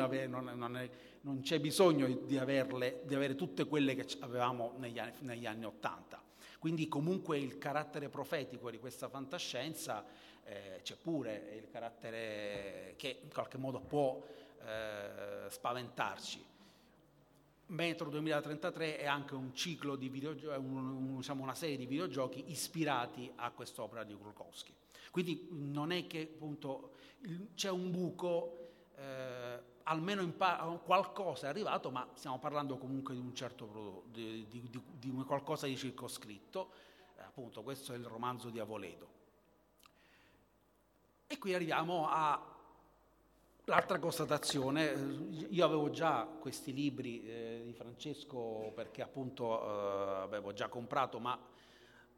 avere, 0.03 0.27
non, 0.27 0.51
non, 0.57 0.77
è, 0.77 0.91
non 1.23 1.41
c'è 1.41 1.61
bisogno 1.61 2.07
di, 2.09 2.37
averle, 2.39 3.03
di, 3.05 3.15
avere 3.15 3.35
tutte 3.35 3.67
quelle 3.67 3.95
che 3.95 4.07
avevamo 4.21 4.75
negli 4.79 4.99
anni, 4.99 5.15
negli 5.21 5.47
anni 5.47 5.65
80. 5.65 6.23
Quindi 6.59 6.89
comunque 6.89 7.39
il 7.39 7.59
carattere 7.59 8.09
profetico 8.09 8.71
di 8.71 8.79
questa 8.79 9.09
fantascienza 9.09 10.05
eh, 10.47 10.81
c'è 10.83 10.97
pure 10.97 11.53
il 11.57 11.69
carattere 11.69 12.95
che 12.97 13.21
in 13.23 13.33
qualche 13.33 13.59
modo 13.59 13.81
può 13.81 14.23
eh, 14.65 15.49
spaventarci. 15.51 16.45
Metro 17.69 18.09
2033 18.11 18.99
è 18.99 19.07
anche 19.07 19.35
un 19.35 19.53
ciclo 19.53 19.97
di 19.97 20.09
videogiochi, 20.09 20.57
un, 20.57 21.17
diciamo 21.17 21.43
una 21.43 21.55
serie 21.55 21.77
di 21.77 21.87
videogiochi 21.87 22.45
ispirati 22.51 23.31
a 23.37 23.51
quest'opera 23.51 24.05
di 24.05 24.17
Krukowski. 24.17 24.73
Quindi 25.11 25.49
non 25.51 25.91
è 25.91 26.07
che 26.07 26.31
appunto 26.33 26.93
c'è 27.55 27.71
un 27.71 27.91
buco, 27.91 28.69
eh, 28.97 29.61
almeno 29.85 30.29
pa- 30.31 30.81
qualcosa 30.85 31.47
è 31.47 31.49
arrivato, 31.51 31.91
ma 31.91 32.09
stiamo 32.15 32.39
parlando 32.39 32.77
comunque 32.77 33.15
di 33.15 33.21
un 33.21 33.35
certo 33.35 33.67
prodotto, 33.67 34.09
di, 34.11 34.47
di, 34.49 34.63
di, 34.71 34.83
di 34.99 35.11
qualcosa 35.25 35.67
di 35.67 35.77
circoscritto. 35.77 36.71
Eh, 37.17 37.23
appunto, 37.23 37.63
questo 37.65 37.95
è 37.95 37.97
il 37.97 38.05
romanzo 38.05 38.49
di 38.49 38.61
Avoledo. 38.61 39.16
E 41.27 41.39
qui 41.39 41.55
arriviamo 41.55 42.09
a 42.09 42.57
L'altra 43.69 43.99
constatazione, 43.99 44.95
io 45.49 45.65
avevo 45.65 45.91
già 45.91 46.25
questi 46.25 46.73
libri 46.73 47.27
eh, 47.27 47.63
di 47.65 47.73
Francesco 47.73 48.71
perché 48.73 49.03
appunto 49.03 49.61
eh, 49.61 50.23
avevo 50.23 50.53
già 50.53 50.69
comprato, 50.69 51.19
ma 51.19 51.37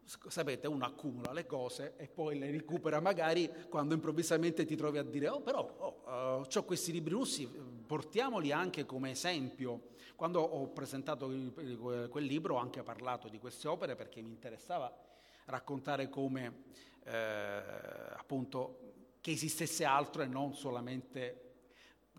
sapete, 0.05 0.67
uno 0.67 0.85
accumula 0.85 1.33
le 1.33 1.47
cose 1.47 1.95
e 1.97 2.07
poi 2.07 2.39
le 2.39 2.51
recupera 2.51 3.01
magari 3.01 3.51
quando 3.71 3.95
improvvisamente 3.95 4.67
ti 4.67 4.77
trovi 4.77 4.99
a 4.99 5.03
dire, 5.03 5.31
oh 5.31 5.41
però 5.41 5.75
oh, 5.79 6.41
uh, 6.41 6.45
ho 6.55 6.63
questi 6.65 6.93
libri 6.93 7.15
russi, 7.15 7.47
portiamoli 7.47 8.53
anche 8.53 8.85
come 8.85 9.13
esempio. 9.13 9.97
Quando 10.17 10.41
ho 10.41 10.67
presentato 10.69 11.29
quel 12.11 12.25
libro 12.25 12.57
ho 12.57 12.59
anche 12.59 12.83
parlato 12.83 13.29
di 13.29 13.39
queste 13.39 13.69
opere 13.69 13.97
perché 13.97 14.21
mi 14.21 14.29
interessava 14.29 14.95
raccontare 15.47 16.11
come 16.11 16.65
eh, 17.05 17.63
appunto 18.17 18.88
che 19.29 19.35
esistesse 19.35 19.85
altro 19.85 20.23
e 20.23 20.27
non 20.27 20.55
solamente 20.55 21.43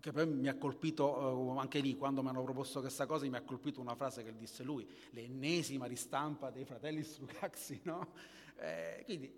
che 0.00 0.12
poi 0.12 0.26
mi 0.28 0.46
ha 0.46 0.56
colpito 0.56 1.56
eh, 1.56 1.58
anche 1.58 1.80
lì 1.80 1.96
quando 1.96 2.22
mi 2.22 2.28
hanno 2.28 2.44
proposto 2.44 2.78
questa 2.78 3.04
cosa 3.04 3.26
mi 3.26 3.36
ha 3.36 3.42
colpito 3.42 3.80
una 3.80 3.96
frase 3.96 4.22
che 4.22 4.34
disse 4.36 4.62
lui 4.62 4.88
l'ennesima 5.10 5.86
ristampa 5.86 6.50
dei 6.50 6.64
fratelli 6.64 7.02
Strugaxi 7.02 7.80
no? 7.82 8.12
Eh, 8.58 9.02
quindi 9.04 9.28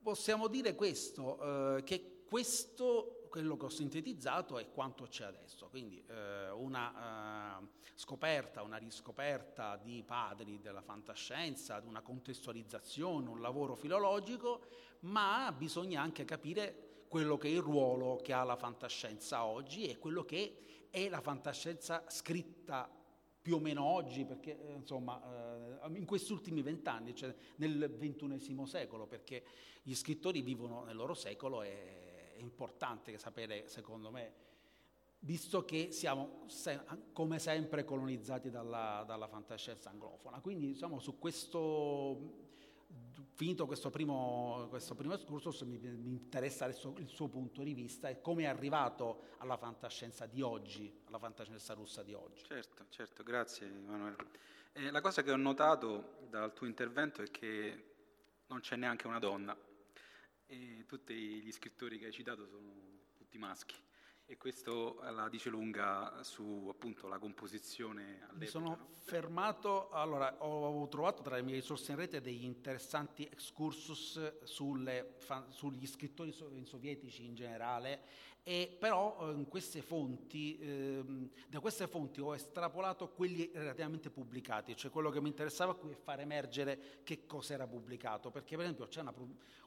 possiamo 0.00 0.46
dire 0.46 0.76
questo 0.76 1.78
eh, 1.78 1.82
che 1.82 2.22
questo 2.28 3.26
quello 3.28 3.56
che 3.56 3.64
ho 3.64 3.70
sintetizzato 3.70 4.58
è 4.58 4.70
quanto 4.70 5.08
c'è 5.08 5.24
adesso 5.24 5.66
quindi 5.68 6.00
eh, 6.06 6.50
una 6.50 7.58
eh, 7.60 7.66
scoperta 7.96 8.62
una 8.62 8.76
riscoperta 8.76 9.76
di 9.76 10.04
padri 10.06 10.60
della 10.60 10.80
fantascienza 10.80 11.82
una 11.84 12.02
contestualizzazione 12.02 13.28
un 13.28 13.40
lavoro 13.40 13.74
filologico 13.74 14.60
ma 15.00 15.52
bisogna 15.56 16.00
anche 16.00 16.24
capire 16.24 16.89
quello 17.10 17.36
che 17.36 17.48
è 17.48 17.50
il 17.50 17.60
ruolo 17.60 18.20
che 18.22 18.32
ha 18.32 18.44
la 18.44 18.54
fantascienza 18.54 19.44
oggi 19.44 19.88
e 19.88 19.98
quello 19.98 20.22
che 20.22 20.86
è 20.90 21.08
la 21.08 21.20
fantascienza 21.20 22.04
scritta 22.06 22.88
più 23.42 23.56
o 23.56 23.58
meno 23.58 23.82
oggi, 23.82 24.24
perché 24.24 24.56
eh, 24.56 24.74
insomma 24.74 25.80
eh, 25.82 25.98
in 25.98 26.04
questi 26.04 26.30
ultimi 26.30 26.62
vent'anni, 26.62 27.12
cioè 27.16 27.34
nel 27.56 27.92
ventunesimo 27.98 28.64
secolo, 28.64 29.08
perché 29.08 29.42
gli 29.82 29.92
scrittori 29.92 30.40
vivono 30.40 30.84
nel 30.84 30.94
loro 30.94 31.14
secolo 31.14 31.62
e 31.62 32.36
è 32.36 32.38
importante 32.38 33.18
sapere, 33.18 33.66
secondo 33.66 34.12
me, 34.12 34.34
visto 35.18 35.64
che 35.64 35.90
siamo 35.90 36.46
come 37.12 37.40
sempre 37.40 37.84
colonizzati 37.84 38.50
dalla, 38.50 39.02
dalla 39.04 39.26
fantascienza 39.26 39.90
anglofona. 39.90 40.40
Quindi 40.40 40.68
diciamo, 40.68 41.00
su 41.00 41.18
questo 41.18 42.49
finito 43.34 43.66
questo 43.66 43.90
primo, 43.90 44.66
questo 44.68 44.94
primo 44.94 45.14
excursus 45.14 45.62
mi, 45.62 45.78
mi, 45.78 46.10
interessa 46.10 46.64
adesso 46.64 46.94
il 46.98 47.08
suo 47.08 47.28
punto 47.28 47.62
di 47.62 47.74
vista 47.74 48.08
e 48.08 48.20
come 48.20 48.42
è 48.42 48.46
arrivato 48.46 49.34
alla 49.38 49.56
fantascienza 49.56 50.26
di 50.26 50.42
oggi, 50.42 51.02
alla 51.04 51.18
fantascienza 51.18 51.74
russa 51.74 52.02
di 52.02 52.14
oggi. 52.14 52.44
Certo, 52.44 52.86
certo, 52.88 53.22
grazie 53.22 53.66
Emanuele. 53.66 54.16
Eh, 54.72 54.90
la 54.90 55.00
cosa 55.00 55.22
che 55.22 55.30
ho 55.30 55.36
notato 55.36 56.18
dal 56.28 56.52
tuo 56.52 56.66
intervento 56.66 57.22
è 57.22 57.30
che 57.30 57.84
non 58.46 58.60
c'è 58.60 58.76
neanche 58.76 59.06
una 59.06 59.18
donna 59.18 59.56
e 60.46 60.84
tutti 60.86 61.14
gli 61.14 61.52
scrittori 61.52 61.98
che 61.98 62.06
hai 62.06 62.12
citato 62.12 62.46
sono 62.46 62.72
tutti 63.16 63.38
maschi 63.38 63.74
e 64.30 64.36
questo 64.36 65.00
la 65.10 65.28
dice 65.28 65.50
lunga 65.50 66.22
su 66.22 66.68
appunto 66.70 67.08
la 67.08 67.18
composizione 67.18 68.28
Mi 68.34 68.46
sono 68.46 68.68
no? 68.68 68.88
fermato, 68.92 69.90
allora 69.90 70.44
ho 70.44 70.86
trovato 70.86 71.20
tra 71.20 71.34
le 71.34 71.42
mie 71.42 71.56
risorse 71.56 71.90
in 71.90 71.98
rete 71.98 72.20
degli 72.20 72.44
interessanti 72.44 73.24
excursus 73.24 74.44
sulle, 74.44 75.16
sugli 75.48 75.84
scrittori 75.84 76.32
sovietici 76.62 77.24
in 77.24 77.34
generale 77.34 78.02
e 78.44 78.76
però 78.78 79.16
eh, 79.18 79.32
in 79.32 79.48
queste 79.48 79.82
fonti, 79.82 80.56
eh, 80.60 81.02
da 81.48 81.58
queste 81.58 81.88
fonti 81.88 82.20
ho 82.20 82.32
estrapolato 82.32 83.08
quelli 83.08 83.50
relativamente 83.52 84.10
pubblicati, 84.10 84.76
cioè 84.76 84.92
quello 84.92 85.10
che 85.10 85.20
mi 85.20 85.28
interessava 85.28 85.74
qui 85.74 85.90
è 85.90 85.96
far 85.96 86.20
emergere 86.20 87.00
che 87.02 87.26
cosa 87.26 87.54
era 87.54 87.66
pubblicato, 87.66 88.30
perché 88.30 88.54
per 88.54 88.66
esempio 88.66 88.86
c'è 88.86 89.00
una, 89.00 89.12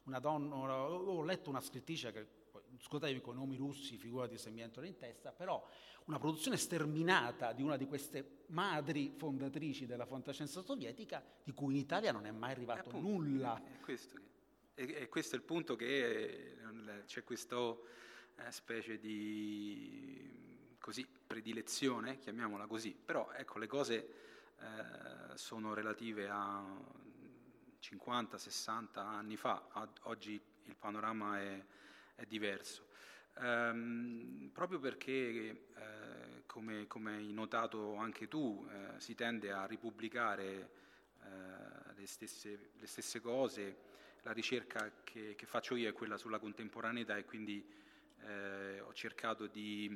una 0.05 0.19
donna, 0.19 0.55
ho 0.55 1.21
letto 1.21 1.49
una 1.49 1.59
scrittrice 1.59 2.13
che 2.13 2.42
scusatevi 2.79 3.21
con 3.21 3.35
nomi 3.35 3.55
russi, 3.55 3.97
figurati 3.97 4.37
se 4.37 4.49
mi 4.49 4.61
entrano 4.61 4.87
in 4.87 4.97
testa, 4.97 5.31
però 5.31 5.65
una 6.05 6.19
produzione 6.19 6.57
sterminata 6.57 7.53
di 7.53 7.61
una 7.61 7.77
di 7.77 7.87
queste 7.87 8.43
madri 8.47 9.13
fondatrici 9.15 9.85
della 9.85 10.05
fantascienza 10.05 10.61
sovietica 10.61 11.23
di 11.43 11.53
cui 11.53 11.73
in 11.73 11.79
Italia 11.79 12.11
non 12.11 12.25
è 12.25 12.31
mai 12.31 12.51
arrivato 12.51 12.89
appunto, 12.89 13.07
nulla. 13.07 13.61
È 13.63 13.79
questo, 13.79 14.19
è, 14.73 14.85
è 14.85 15.09
questo, 15.09 15.35
il 15.35 15.43
punto 15.43 15.75
che 15.75 16.57
c'è 17.05 17.23
questa 17.23 17.57
eh, 18.35 18.51
specie 18.51 18.99
di 18.99 20.75
così, 20.79 21.07
predilezione, 21.25 22.19
chiamiamola 22.19 22.67
così, 22.67 22.93
però 22.93 23.31
ecco 23.31 23.57
le 23.59 23.67
cose 23.67 23.95
eh, 24.59 25.37
sono 25.37 25.73
relative 25.73 26.27
a 26.29 26.63
50-60 27.81 28.99
anni 28.99 29.35
fa, 29.35 29.67
oggi 30.03 30.41
il 30.65 30.75
panorama 30.75 31.39
è 31.39 31.65
è 32.15 32.25
diverso. 32.25 32.87
Um, 33.35 34.51
proprio 34.53 34.79
perché, 34.79 35.11
eh, 35.75 36.43
come, 36.45 36.85
come, 36.85 37.15
hai 37.15 37.33
notato 37.33 37.95
anche 37.95 38.27
tu, 38.27 38.67
eh, 38.69 38.99
si 38.99 39.15
tende 39.15 39.51
a 39.51 39.65
ripubblicare 39.65 40.69
eh, 41.23 41.93
le, 41.95 42.05
stesse, 42.05 42.69
le, 42.77 42.85
stesse, 42.85 43.19
cose, 43.21 43.77
la 44.21 44.31
ricerca 44.31 45.01
che, 45.03 45.33
che, 45.35 45.45
faccio 45.47 45.75
io 45.75 45.89
è 45.89 45.93
quella 45.93 46.17
sulla 46.17 46.37
contemporaneità 46.37 47.17
e 47.17 47.25
quindi 47.25 47.65
eh, 48.21 48.79
ho 48.81 48.93
cercato 48.93 49.47
di 49.47 49.87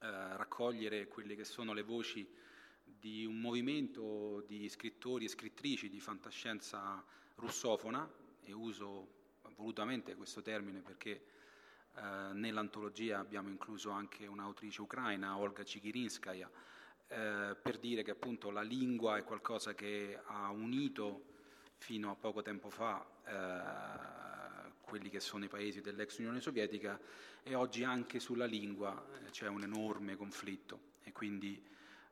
eh, 0.00 0.36
raccogliere 0.36 1.08
quelle 1.08 1.34
che 1.34 1.44
sono 1.44 1.72
le 1.72 1.82
voci 1.82 2.26
di 2.84 3.24
un 3.24 3.40
movimento 3.40 4.44
di 4.46 4.68
scrittori 4.68 5.24
e 5.24 5.28
scrittrici 5.28 5.88
di 5.88 6.00
fantascienza 6.00 7.04
russofona 7.34 8.08
e 8.42 8.52
uso 8.52 9.17
volutamente 9.58 10.14
questo 10.14 10.40
termine 10.40 10.80
perché 10.80 11.24
eh, 11.96 12.32
nell'antologia 12.32 13.18
abbiamo 13.18 13.48
incluso 13.48 13.90
anche 13.90 14.26
un'autrice 14.26 14.80
ucraina, 14.80 15.36
Olga 15.36 15.62
Chigirinskaya, 15.62 16.48
eh, 17.08 17.56
per 17.60 17.78
dire 17.78 18.02
che 18.02 18.12
appunto 18.12 18.50
la 18.50 18.62
lingua 18.62 19.16
è 19.16 19.24
qualcosa 19.24 19.74
che 19.74 20.18
ha 20.24 20.50
unito 20.50 21.24
fino 21.76 22.10
a 22.10 22.14
poco 22.14 22.42
tempo 22.42 22.70
fa 22.70 23.04
eh, 23.24 24.70
quelli 24.80 25.10
che 25.10 25.20
sono 25.20 25.44
i 25.44 25.48
paesi 25.48 25.80
dell'ex 25.80 26.18
Unione 26.18 26.40
Sovietica 26.40 26.98
e 27.42 27.54
oggi 27.54 27.84
anche 27.84 28.20
sulla 28.20 28.46
lingua 28.46 29.06
eh, 29.14 29.30
c'è 29.30 29.48
un 29.48 29.62
enorme 29.62 30.16
conflitto. 30.16 30.96
E 31.02 31.12
quindi 31.12 31.60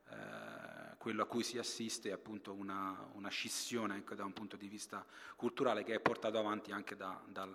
eh, 0.09 0.95
quello 0.97 1.23
a 1.23 1.25
cui 1.25 1.43
si 1.43 1.57
assiste 1.57 2.09
è 2.09 2.11
appunto 2.11 2.53
una, 2.53 3.09
una 3.13 3.29
scissione 3.29 3.93
anche 3.93 4.15
da 4.15 4.25
un 4.25 4.33
punto 4.33 4.57
di 4.57 4.67
vista 4.67 5.05
culturale 5.35 5.83
che 5.83 5.95
è 5.95 5.99
portato 5.99 6.37
avanti 6.37 6.71
anche 6.71 6.95
da, 6.95 7.21
da, 7.27 7.47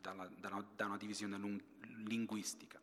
da, 0.00 0.28
da 0.36 0.48
una, 0.48 0.66
una, 0.86 0.96
divisione 0.96 1.36
lung, 1.36 1.60
linguistica. 2.06 2.80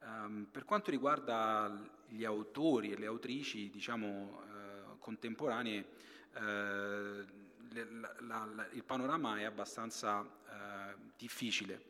Um, 0.00 0.46
per 0.50 0.64
quanto 0.64 0.90
riguarda 0.90 1.72
gli 2.06 2.24
autori 2.24 2.92
e 2.92 2.98
le 2.98 3.06
autrici, 3.06 3.68
diciamo, 3.68 4.42
uh, 4.92 4.98
contemporanee, 4.98 5.86
uh, 6.34 6.40
la, 6.40 8.14
la, 8.20 8.44
la, 8.54 8.68
il 8.72 8.84
panorama 8.84 9.38
è 9.38 9.44
abbastanza 9.44 10.20
uh, 10.20 10.98
difficile, 11.16 11.82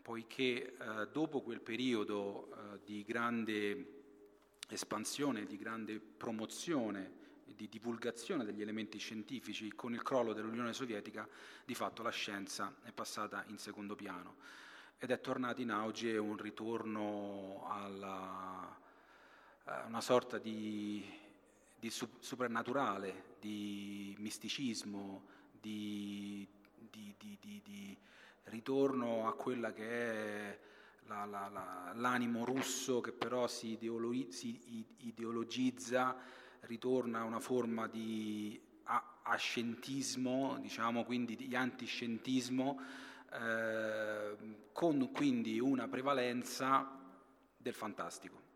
poiché 0.00 0.74
dopo 1.12 1.42
quel 1.42 1.60
periodo 1.60 2.80
di 2.82 3.04
grande 3.04 3.97
espansione, 4.74 5.46
di 5.46 5.56
grande 5.56 5.98
promozione 5.98 7.18
di 7.58 7.68
divulgazione 7.68 8.44
degli 8.44 8.62
elementi 8.62 8.98
scientifici, 8.98 9.72
con 9.74 9.92
il 9.92 10.02
crollo 10.04 10.32
dell'Unione 10.32 10.72
Sovietica, 10.72 11.28
di 11.64 11.74
fatto 11.74 12.04
la 12.04 12.10
scienza 12.10 12.72
è 12.84 12.92
passata 12.92 13.44
in 13.48 13.58
secondo 13.58 13.96
piano. 13.96 14.36
Ed 14.96 15.10
è 15.10 15.20
tornato 15.20 15.60
in 15.60 15.70
auge 15.70 16.16
un 16.18 16.36
ritorno 16.36 17.66
alla, 17.68 18.78
a 19.64 19.84
una 19.86 20.00
sorta 20.00 20.38
di, 20.38 21.04
di 21.76 21.90
supernaturale, 21.90 23.34
di 23.40 24.14
misticismo, 24.18 25.24
di, 25.50 26.46
di, 26.78 27.14
di 27.18 27.96
ritorno 28.44 29.26
a 29.26 29.34
quella 29.34 29.72
che 29.72 29.88
è 29.88 30.58
la, 31.08 31.24
la, 31.24 31.48
la, 31.48 31.92
l'animo 31.94 32.44
russo 32.44 33.00
che 33.00 33.12
però 33.12 33.46
si, 33.48 33.72
ideolo- 33.72 34.30
si, 34.30 34.84
ideologizza, 34.98 36.16
ritorna 36.60 37.20
a 37.20 37.24
una 37.24 37.40
forma 37.40 37.88
di 37.88 38.60
ascientismo, 39.22 40.58
diciamo 40.60 41.04
quindi 41.04 41.36
di 41.36 41.54
antiscientismo, 41.54 42.80
eh, 43.32 44.36
con 44.72 45.10
quindi 45.12 45.58
una 45.60 45.88
prevalenza 45.88 46.98
del 47.56 47.74
fantastico. 47.74 48.46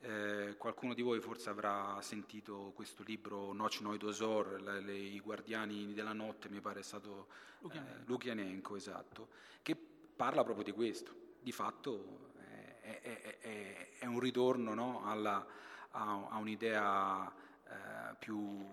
Eh, 0.00 0.56
qualcuno 0.58 0.92
di 0.92 1.00
voi 1.00 1.20
forse 1.20 1.48
avrà 1.48 1.98
sentito 2.02 2.72
questo 2.74 3.02
libro 3.04 3.52
Noc 3.52 3.80
Noi 3.80 3.96
Dosor, 3.96 4.60
le, 4.60 4.80
le, 4.80 4.94
I 4.94 5.20
guardiani 5.20 5.94
della 5.94 6.12
notte, 6.12 6.48
mi 6.50 6.60
pare 6.60 6.80
è 6.80 6.82
stato 6.82 7.28
Lukianenko. 7.60 7.96
Eh, 7.96 8.04
Lukianenko, 8.06 8.76
esatto, 8.76 9.28
che 9.62 9.76
parla 9.76 10.42
proprio 10.42 10.64
di 10.64 10.72
questo. 10.72 11.23
Di 11.44 11.52
fatto 11.52 12.32
è, 12.80 13.00
è, 13.02 13.38
è, 13.38 13.88
è 13.98 14.06
un 14.06 14.18
ritorno 14.18 14.72
no, 14.72 15.04
alla, 15.04 15.46
a, 15.90 16.28
a, 16.30 16.38
un'idea 16.38 17.30
eh, 17.30 18.14
più, 18.18 18.64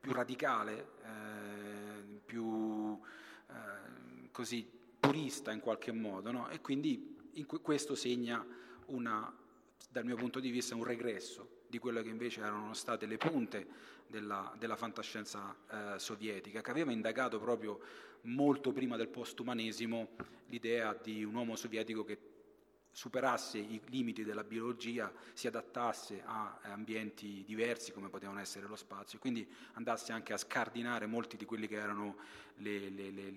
più, 0.00 0.12
radicale, 0.12 0.92
eh, 1.02 2.20
più 2.24 2.98
eh, 3.48 4.30
così 4.30 4.66
purista 4.98 5.52
in 5.52 5.60
qualche 5.60 5.92
modo, 5.92 6.32
no? 6.32 6.48
e 6.48 6.62
quindi 6.62 7.14
questo 7.60 7.94
segna 7.94 8.42
una 8.86 9.30
dal 9.90 10.06
mio 10.06 10.16
punto 10.16 10.40
di 10.40 10.48
vista 10.48 10.74
un 10.74 10.84
regresso 10.84 11.63
di 11.74 11.80
quelle 11.80 12.04
che 12.04 12.08
invece 12.08 12.40
erano 12.40 12.72
state 12.72 13.04
le 13.04 13.16
punte 13.16 13.66
della, 14.06 14.54
della 14.56 14.76
fantascienza 14.76 15.56
eh, 15.68 15.98
sovietica, 15.98 16.60
che 16.60 16.70
aveva 16.70 16.92
indagato 16.92 17.40
proprio 17.40 17.80
molto 18.22 18.72
prima 18.72 18.96
del 18.96 19.08
postumanesimo 19.08 20.10
l'idea 20.46 20.96
di 21.02 21.24
un 21.24 21.34
uomo 21.34 21.56
sovietico 21.56 22.04
che 22.04 22.16
superasse 22.94 23.58
i 23.58 23.80
limiti 23.86 24.22
della 24.22 24.44
biologia, 24.44 25.12
si 25.32 25.48
adattasse 25.48 26.22
a 26.24 26.60
ambienti 26.62 27.42
diversi 27.44 27.90
come 27.90 28.08
potevano 28.08 28.38
essere 28.38 28.68
lo 28.68 28.76
spazio 28.76 29.18
e 29.18 29.20
quindi 29.20 29.46
andasse 29.72 30.12
anche 30.12 30.32
a 30.32 30.36
scardinare 30.36 31.06
molti 31.06 31.36
di 31.36 31.44
quelli 31.44 31.66
che 31.66 31.74
erano 31.74 32.16
le, 32.58 32.88
le, 32.90 33.10
le, 33.10 33.30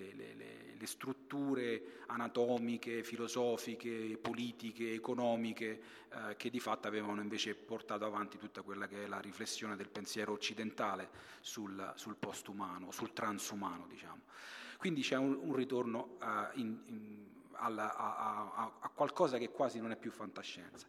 le 0.78 0.86
strutture 0.86 2.04
anatomiche, 2.06 3.04
filosofiche, 3.04 4.20
politiche, 4.22 4.94
economiche 4.94 5.82
eh, 6.10 6.36
che 6.38 6.52
di 6.52 6.60
fatto 6.60 6.88
avevano 6.88 7.20
invece 7.20 7.56
portato 7.56 8.06
avanti 8.06 8.38
tutta 8.38 8.62
quella 8.62 8.88
che 8.88 9.06
è 9.06 9.08
la 9.08 9.20
riflessione 9.20 9.76
del 9.76 9.90
pensiero 9.90 10.34
occidentale 10.34 11.10
sul, 11.42 11.94
sul 11.96 12.16
postumano, 12.16 12.92
sul 12.92 13.12
transumano 13.12 13.88
diciamo. 13.88 14.22
Quindi 14.78 15.02
c'è 15.02 15.16
un, 15.16 15.36
un 15.42 15.56
ritorno 15.56 16.18
uh, 16.22 16.60
in, 16.60 16.78
in 16.86 17.26
alla, 17.58 17.96
a, 17.96 18.52
a, 18.54 18.72
a, 18.80 18.90
qualcosa 18.90 19.38
che 19.38 19.50
quasi 19.50 19.80
non 19.80 19.92
è 19.92 19.96
più 19.98 20.12
fantascienza. 20.12 20.88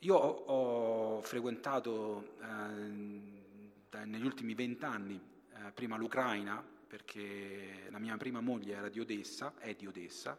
Io 0.00 0.14
ho, 0.14 1.16
ho 1.16 1.22
frequentato 1.22 2.36
eh, 2.40 4.04
negli 4.04 4.24
ultimi 4.24 4.54
vent'anni 4.54 5.20
eh, 5.54 5.72
prima 5.72 5.96
l'Ucraina, 5.96 6.62
perché 6.86 7.88
la 7.90 7.98
mia 7.98 8.16
prima 8.16 8.40
moglie 8.40 8.74
era 8.74 8.88
di 8.88 9.00
Odessa, 9.00 9.54
è 9.58 9.74
di 9.74 9.86
Odessa, 9.86 10.38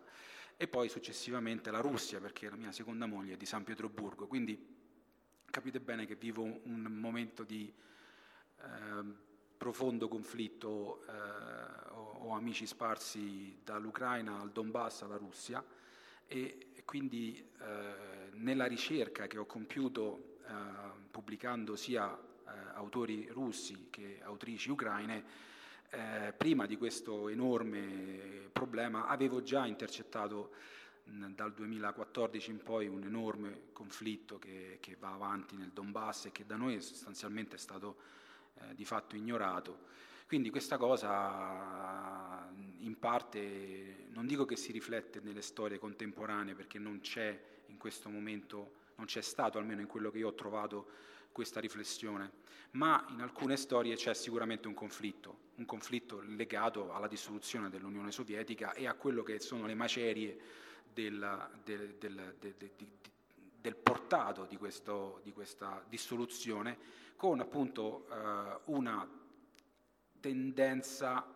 e 0.57 0.67
poi 0.67 0.87
successivamente 0.87 1.71
la 1.71 1.79
Russia, 1.79 2.19
perché 2.19 2.49
la 2.49 2.55
mia 2.55 2.71
seconda 2.71 3.05
moglie 3.05 3.33
è 3.33 3.37
di 3.37 3.45
San 3.45 3.63
Pietroburgo. 3.63 4.27
Quindi 4.27 4.73
capite 5.45 5.79
bene 5.79 6.05
che 6.05 6.15
vivo 6.15 6.43
un 6.43 6.81
momento 6.99 7.43
di 7.43 7.73
eh, 8.57 9.03
profondo 9.57 10.07
conflitto, 10.07 11.03
eh, 11.07 11.91
ho, 11.91 12.17
ho, 12.23 12.33
amici 12.33 12.65
sparsi 12.65 13.59
dall'Ucraina 13.63 14.39
al 14.39 14.51
Donbass 14.51 15.01
alla 15.01 15.17
Russia 15.17 15.63
e, 16.27 16.67
quindi 16.85 17.43
eh, 17.59 18.29
nella 18.33 18.65
ricerca 18.65 19.25
che 19.27 19.39
ho 19.39 19.45
compiuto 19.45 20.37
eh, 20.47 20.51
pubblicando 21.09 21.75
sia 21.75 22.15
eh, 22.15 22.51
autori 22.73 23.27
russi 23.31 23.87
che 23.89 24.19
autrici 24.21 24.69
ucraine, 24.69 25.23
eh, 25.89 26.33
prima 26.37 26.65
di 26.65 26.77
questo 26.77 27.29
enorme 27.29 28.49
problema 28.51 29.07
avevo 29.07 29.41
già 29.41 29.65
intercettato 29.65 30.51
dal 31.05 31.53
2014 31.53 32.49
in 32.51 32.63
poi 32.63 32.87
un 32.87 33.03
enorme 33.03 33.67
conflitto 33.73 34.39
che, 34.39 34.77
che 34.81 34.95
va 34.99 35.13
avanti 35.13 35.55
nel 35.55 35.69
Donbass 35.71 36.25
e 36.25 36.31
che 36.31 36.45
da 36.45 36.55
noi 36.55 36.81
sostanzialmente 36.81 37.55
è 37.55 37.59
stato 37.59 37.97
eh, 38.61 38.75
di 38.75 38.85
fatto 38.85 39.15
ignorato. 39.15 39.93
Quindi 40.27 40.49
questa 40.49 40.77
cosa 40.77 42.49
in 42.79 42.97
parte 42.97 44.07
non 44.09 44.25
dico 44.25 44.45
che 44.45 44.55
si 44.55 44.71
riflette 44.71 45.19
nelle 45.21 45.41
storie 45.41 45.77
contemporanee 45.77 46.55
perché 46.55 46.79
non 46.79 46.99
c'è 46.99 47.39
in 47.67 47.77
questo 47.77 48.09
momento, 48.09 48.71
non 48.95 49.05
c'è 49.05 49.21
stato 49.21 49.59
almeno 49.59 49.81
in 49.81 49.87
quello 49.87 50.09
che 50.09 50.17
io 50.17 50.29
ho 50.29 50.33
trovato 50.33 50.89
questa 51.31 51.59
riflessione, 51.59 52.31
ma 52.71 53.05
in 53.09 53.21
alcune 53.21 53.57
storie 53.57 53.95
c'è 53.95 54.13
sicuramente 54.13 54.67
un 54.67 54.73
conflitto, 54.73 55.51
un 55.55 55.65
conflitto 55.65 56.21
legato 56.21 56.93
alla 56.93 57.07
dissoluzione 57.07 57.69
dell'Unione 57.69 58.11
Sovietica 58.11 58.73
e 58.73 58.87
a 58.87 58.93
quello 58.93 59.21
che 59.21 59.39
sono 59.39 59.65
le 59.65 59.75
macerie 59.75 60.39
del, 60.91 61.49
del, 61.63 61.95
del, 61.99 62.35
del 63.65 63.75
portato 63.75 64.45
di, 64.45 64.57
questo, 64.57 65.21
di 65.23 65.33
questa 65.33 65.83
dissoluzione 65.89 66.77
con 67.15 67.39
appunto 67.39 68.05
eh, 68.11 68.59
una 68.65 69.09
tendenza 70.19 71.33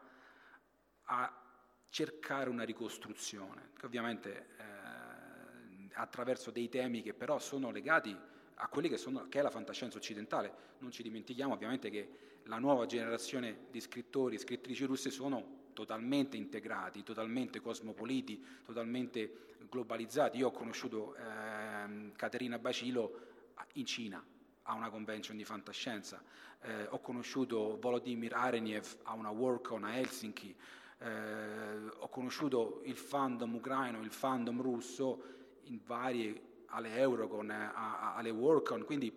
a 1.06 1.44
cercare 1.90 2.52
una 2.52 2.66
ricostruzione, 2.66 3.72
che 3.76 3.88
ovviamente 3.88 4.50
eh, 4.58 5.90
attraverso 5.94 6.52
dei 6.52 6.70
temi 6.70 7.02
che 7.02 7.16
però 7.16 7.40
sono 7.40 7.72
legati 7.72 8.16
a 8.62 8.68
quelli 8.68 8.90
che, 8.90 8.98
sono, 8.98 9.28
che 9.28 9.40
è 9.40 9.42
la 9.42 9.50
fantascienza 9.50 9.98
occidentale. 9.98 10.54
Non 10.80 10.92
ci 10.92 11.02
dimentichiamo 11.02 11.54
ovviamente 11.56 11.90
che 11.90 12.42
la 12.44 12.60
nuova 12.60 12.86
generazione 12.86 13.66
di 13.72 13.82
scrittori 13.82 14.36
e 14.36 14.40
scrittrici 14.40 14.86
russe 14.86 15.10
sono 15.10 15.59
totalmente 15.74 16.38
integrati, 16.38 17.04
totalmente 17.04 17.60
cosmopoliti, 17.60 18.44
totalmente 18.66 19.56
globalizzati. 19.70 20.38
Io 20.38 20.48
ho 20.48 20.52
conosciuto 20.52 21.16
eh, 21.16 22.12
Caterina 22.16 22.60
Bacilo 22.60 23.28
in 23.74 23.86
Cina, 23.86 24.24
a 24.64 24.74
una 24.74 24.90
convention 24.90 25.36
di 25.38 25.44
fantascienza, 25.44 26.22
eh, 26.62 26.86
ho 26.90 27.00
conosciuto 27.00 27.78
Volodymyr 27.80 28.34
Areniev 28.34 28.98
a 29.04 29.14
una 29.14 29.30
Worldcon 29.30 29.84
a 29.84 29.98
Helsinki, 29.98 30.56
eh, 31.00 31.88
ho 31.98 32.08
conosciuto 32.10 32.82
il 32.86 32.96
fandom 32.96 33.56
ucraino, 33.56 34.02
il 34.02 34.12
fandom 34.12 34.62
russo 34.62 35.24
in 35.64 35.80
varie 35.86 36.48
alle 36.68 36.96
Eurocon, 36.98 37.50
a, 37.50 37.74
a, 37.74 38.16
alle 38.16 38.30
Worldcon, 38.30 38.84
quindi 38.84 39.12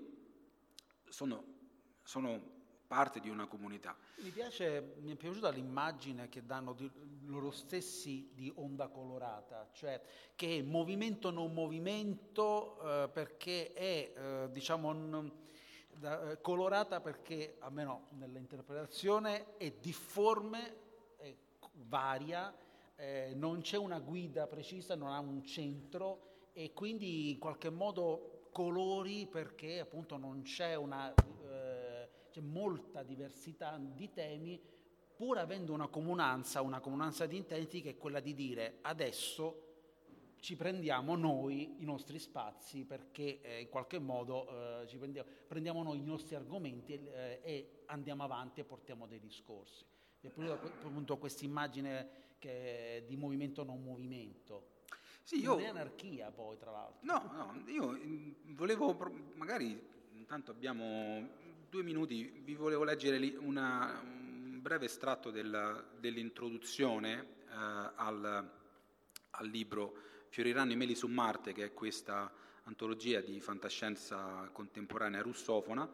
sono, 1.08 1.44
sono 2.02 2.51
parte 2.92 3.20
di 3.20 3.30
una 3.30 3.46
comunità. 3.46 3.96
Mi, 4.16 4.28
piace, 4.28 4.96
mi 5.00 5.12
è 5.12 5.16
piaciuta 5.16 5.48
l'immagine 5.48 6.28
che 6.28 6.44
danno 6.44 6.76
loro 7.24 7.50
stessi 7.50 8.28
di 8.34 8.52
onda 8.56 8.88
colorata, 8.88 9.66
cioè 9.72 9.98
che 10.34 10.58
è 10.58 10.62
movimento 10.62 11.30
non 11.30 11.54
movimento 11.54 12.78
eh, 12.82 13.08
perché 13.08 13.72
è 13.72 14.12
eh, 14.14 14.48
diciamo, 14.52 14.92
n, 14.92 15.32
da, 15.88 16.32
eh, 16.32 16.40
colorata 16.42 17.00
perché, 17.00 17.56
almeno 17.60 18.08
nell'interpretazione, 18.10 19.56
è 19.56 19.72
difforme, 19.80 20.76
è 21.16 21.34
varia, 21.88 22.54
eh, 22.96 23.32
non 23.34 23.62
c'è 23.62 23.78
una 23.78 24.00
guida 24.00 24.46
precisa, 24.46 24.96
non 24.96 25.08
ha 25.08 25.18
un 25.18 25.42
centro 25.46 26.50
e 26.52 26.74
quindi 26.74 27.30
in 27.30 27.38
qualche 27.38 27.70
modo 27.70 28.48
colori 28.52 29.26
perché 29.26 29.80
appunto 29.80 30.18
non 30.18 30.42
c'è 30.42 30.74
una 30.74 31.14
c'è 32.32 32.40
molta 32.40 33.02
diversità 33.02 33.78
di 33.78 34.10
temi, 34.10 34.60
pur 35.14 35.38
avendo 35.38 35.72
una 35.74 35.88
comunanza, 35.88 36.62
una 36.62 36.80
comunanza 36.80 37.26
di 37.26 37.36
intenti 37.36 37.82
che 37.82 37.90
è 37.90 37.96
quella 37.98 38.20
di 38.20 38.34
dire 38.34 38.78
adesso 38.80 39.68
ci 40.40 40.56
prendiamo 40.56 41.14
noi 41.14 41.76
i 41.78 41.84
nostri 41.84 42.18
spazi 42.18 42.84
perché 42.84 43.40
eh, 43.42 43.60
in 43.60 43.68
qualche 43.68 44.00
modo 44.00 44.80
eh, 44.80 44.88
ci 44.88 44.96
prendiamo, 44.96 45.28
prendiamo, 45.46 45.82
noi 45.84 45.98
i 45.98 46.02
nostri 46.04 46.34
argomenti 46.34 46.94
eh, 46.94 47.40
e 47.44 47.82
andiamo 47.86 48.24
avanti 48.24 48.58
e 48.58 48.64
portiamo 48.64 49.06
dei 49.06 49.20
discorsi. 49.20 49.84
E 50.20 50.32
appunto 50.50 51.18
questa 51.18 51.44
immagine 51.44 52.30
di 53.06 53.16
movimento 53.16 53.62
non 53.62 53.84
movimento. 53.84 54.80
Sì, 55.22 55.40
io... 55.40 55.50
Non 55.50 55.60
è 55.60 55.66
anarchia 55.66 56.32
poi, 56.32 56.56
tra 56.56 56.72
l'altro. 56.72 56.98
No, 57.02 57.30
no, 57.32 57.70
io 57.70 57.92
mm, 57.92 58.54
volevo, 58.54 58.96
magari 59.34 59.80
intanto 60.14 60.50
abbiamo 60.50 61.28
due 61.72 61.82
minuti 61.82 62.42
vi 62.44 62.54
volevo 62.54 62.84
leggere 62.84 63.16
una, 63.38 63.98
un 64.04 64.60
breve 64.60 64.84
estratto 64.84 65.30
della, 65.30 65.82
dell'introduzione 65.98 67.18
eh, 67.48 67.54
al, 67.94 68.50
al, 69.30 69.46
libro 69.46 69.96
Fioriranno 70.28 70.72
i 70.72 70.76
meli 70.76 70.94
su 70.94 71.06
Marte, 71.06 71.54
che 71.54 71.64
è 71.64 71.72
questa 71.72 72.30
antologia 72.64 73.22
di 73.22 73.40
fantascienza 73.40 74.50
contemporanea 74.52 75.22
russofona. 75.22 75.88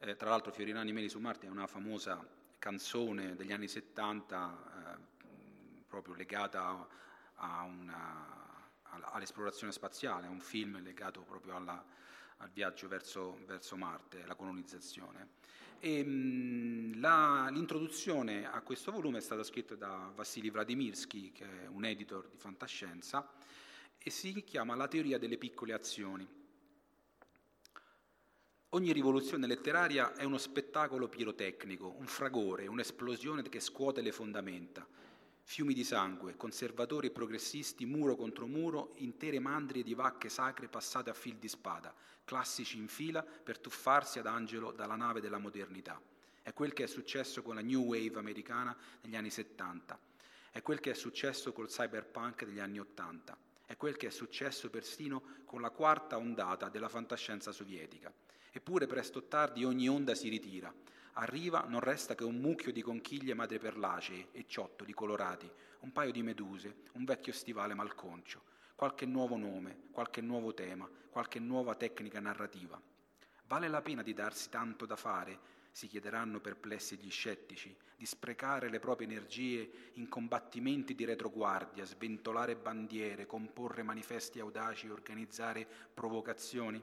Eh, 0.00 0.16
tra 0.16 0.30
l'altro 0.30 0.50
Fioriranno 0.50 0.90
i 0.90 0.92
meli 0.92 1.08
su 1.08 1.20
Marte 1.20 1.46
è 1.46 1.50
una 1.50 1.68
famosa 1.68 2.26
canzone 2.58 3.36
degli 3.36 3.52
anni 3.52 3.68
70 3.68 4.96
eh, 4.98 5.84
proprio 5.86 6.16
legata 6.16 6.88
a 7.36 7.62
una 7.62 8.40
all'esplorazione 9.12 9.72
spaziale, 9.72 10.26
è 10.26 10.28
un 10.28 10.40
film 10.40 10.82
legato 10.82 11.22
proprio 11.22 11.54
alla, 11.54 11.82
al 12.42 12.50
viaggio 12.50 12.88
verso, 12.88 13.38
verso 13.46 13.76
Marte, 13.76 14.24
la 14.26 14.34
colonizzazione. 14.34 15.40
E, 15.78 16.04
mh, 16.04 17.00
la, 17.00 17.48
l'introduzione 17.50 18.50
a 18.50 18.60
questo 18.62 18.90
volume 18.90 19.18
è 19.18 19.20
stata 19.20 19.42
scritta 19.44 19.74
da 19.74 20.12
Vassili 20.14 20.50
Vladimirsky, 20.50 21.32
che 21.32 21.44
è 21.62 21.66
un 21.66 21.84
editor 21.84 22.28
di 22.28 22.36
fantascienza, 22.36 23.32
e 23.98 24.10
si 24.10 24.42
chiama 24.44 24.74
La 24.74 24.88
teoria 24.88 25.18
delle 25.18 25.38
piccole 25.38 25.72
azioni. 25.72 26.28
Ogni 28.70 28.92
rivoluzione 28.92 29.46
letteraria 29.46 30.14
è 30.14 30.24
uno 30.24 30.38
spettacolo 30.38 31.08
pirotecnico, 31.08 31.94
un 31.98 32.06
fragore, 32.06 32.66
un'esplosione 32.66 33.42
che 33.42 33.60
scuote 33.60 34.00
le 34.00 34.12
fondamenta. 34.12 34.86
Fiumi 35.44 35.74
di 35.74 35.84
sangue, 35.84 36.36
conservatori 36.36 37.08
e 37.08 37.10
progressisti, 37.10 37.84
muro 37.84 38.16
contro 38.16 38.46
muro, 38.46 38.92
intere 38.96 39.38
mandrie 39.38 39.82
di 39.82 39.94
vacche 39.94 40.28
sacre 40.28 40.68
passate 40.68 41.10
a 41.10 41.14
fil 41.14 41.36
di 41.36 41.48
spada, 41.48 41.94
classici 42.24 42.78
in 42.78 42.88
fila 42.88 43.22
per 43.22 43.58
tuffarsi 43.58 44.18
ad 44.18 44.26
angelo 44.26 44.72
dalla 44.72 44.96
nave 44.96 45.20
della 45.20 45.38
modernità. 45.38 46.00
È 46.42 46.52
quel 46.52 46.72
che 46.72 46.84
è 46.84 46.86
successo 46.86 47.42
con 47.42 47.54
la 47.54 47.60
New 47.60 47.82
Wave 47.82 48.18
americana 48.18 48.76
negli 49.02 49.16
anni 49.16 49.30
70, 49.30 49.98
è 50.52 50.62
quel 50.62 50.80
che 50.80 50.90
è 50.90 50.94
successo 50.94 51.52
col 51.52 51.68
cyberpunk 51.68 52.44
degli 52.44 52.60
anni 52.60 52.78
80, 52.78 53.36
è 53.66 53.76
quel 53.76 53.96
che 53.96 54.08
è 54.08 54.10
successo 54.10 54.70
persino 54.70 55.22
con 55.44 55.60
la 55.60 55.70
quarta 55.70 56.18
ondata 56.18 56.68
della 56.68 56.88
fantascienza 56.88 57.52
sovietica. 57.52 58.12
Eppure 58.50 58.86
presto 58.86 59.18
o 59.18 59.22
tardi 59.22 59.64
ogni 59.64 59.88
onda 59.88 60.14
si 60.14 60.28
ritira. 60.28 60.72
Arriva, 61.16 61.64
non 61.68 61.80
resta 61.80 62.14
che 62.14 62.24
un 62.24 62.36
mucchio 62.36 62.72
di 62.72 62.80
conchiglie 62.80 63.34
madreperlacee 63.34 64.28
e 64.32 64.46
ciottoli 64.46 64.94
colorati, 64.94 65.50
un 65.80 65.92
paio 65.92 66.10
di 66.10 66.22
meduse, 66.22 66.84
un 66.92 67.04
vecchio 67.04 67.34
stivale 67.34 67.74
malconcio, 67.74 68.42
qualche 68.74 69.04
nuovo 69.04 69.36
nome, 69.36 69.88
qualche 69.90 70.22
nuovo 70.22 70.54
tema, 70.54 70.88
qualche 71.10 71.38
nuova 71.38 71.74
tecnica 71.74 72.18
narrativa. 72.18 72.80
Vale 73.46 73.68
la 73.68 73.82
pena 73.82 74.02
di 74.02 74.14
darsi 74.14 74.48
tanto 74.48 74.86
da 74.86 74.96
fare, 74.96 75.38
si 75.70 75.86
chiederanno 75.86 76.40
perplessi 76.40 76.96
gli 76.96 77.10
scettici, 77.10 77.76
di 77.94 78.06
sprecare 78.06 78.70
le 78.70 78.80
proprie 78.80 79.06
energie 79.06 79.90
in 79.94 80.08
combattimenti 80.08 80.94
di 80.94 81.04
retroguardia, 81.04 81.84
sventolare 81.84 82.56
bandiere, 82.56 83.26
comporre 83.26 83.82
manifesti 83.82 84.40
audaci, 84.40 84.88
organizzare 84.88 85.66
provocazioni? 85.92 86.82